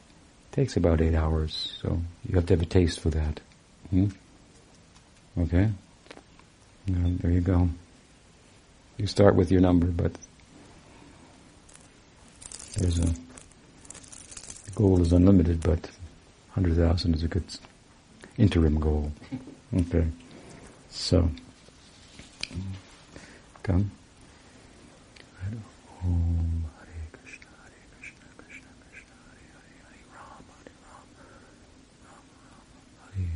[0.52, 3.40] It takes about eight hours, so you have to have a taste for that.
[3.90, 4.08] Hmm?
[5.38, 5.70] Okay?
[6.88, 7.70] Now, there you go.
[8.98, 10.12] You start with your number, but
[12.78, 13.14] there's a
[14.76, 15.90] goal is unlimited, but
[16.52, 17.44] hundred thousand is a good
[18.38, 19.12] interim goal.
[19.76, 20.06] Okay,
[20.90, 21.30] so
[23.64, 23.92] come.
[26.04, 30.44] Om Hare Krishna, Hare Krishna, Krishna Krishna, Hare Hare, Ram,
[30.84, 31.08] Ram,
[32.04, 32.68] Ram Ram,
[33.16, 33.32] Hare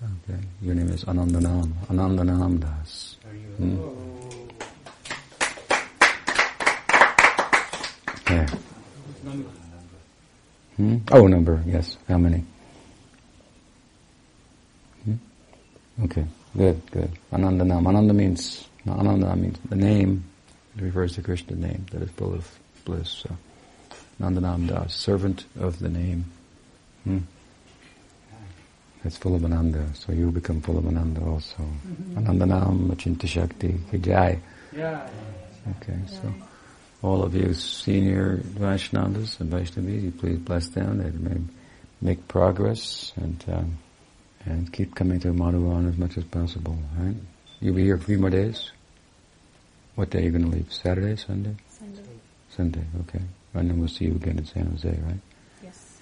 [0.00, 0.38] Hare.
[0.38, 3.16] Okay, your name is Anandanam, Anandanam Das.
[3.58, 3.76] Hmm?
[8.30, 8.46] Yeah.
[10.76, 10.96] Hmm?
[11.12, 11.98] Oh, number, yes.
[12.08, 12.42] How many?
[15.04, 15.14] Hmm?
[16.04, 16.24] Okay,
[16.56, 17.10] good, good.
[17.32, 17.86] Anandanam.
[17.86, 20.24] Ananda means, Ananda means the name,
[20.76, 23.10] it refers to Krishna's name that is full of bliss.
[23.10, 23.36] So,
[24.20, 26.24] Nandanam Das, servant of the name.
[27.04, 27.18] Hmm?
[29.02, 31.56] It's full of Ananda, so you become full of Ananda also.
[31.62, 32.18] Mm-hmm.
[32.18, 34.38] Anandanam Achintya Shakti Kijai.
[34.72, 35.08] Yeah.
[35.76, 36.32] Okay, so
[37.02, 40.98] all of you senior Vaishnavas and Vaishnavis, you please bless them.
[40.98, 41.40] They may
[42.02, 43.78] make progress and um,
[44.46, 46.78] and keep coming to Madhuvan as much as possible.
[46.98, 47.14] Right?
[47.60, 48.70] You'll be here a few more days.
[49.94, 50.72] What day are you going to leave?
[50.72, 51.54] Saturday, Sunday?
[51.68, 52.02] Sunday.
[52.48, 52.84] Sunday.
[53.00, 53.20] Okay.
[53.54, 55.20] And then we'll see you again in San Jose, right?
[55.62, 55.98] Yes,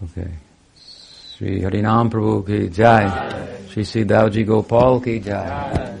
[0.00, 0.18] of course.
[0.18, 0.30] Okay.
[0.76, 3.66] Sri Harinam Prabhu ki jai.
[3.68, 5.95] Sri Siddhavji Gopal ki jai.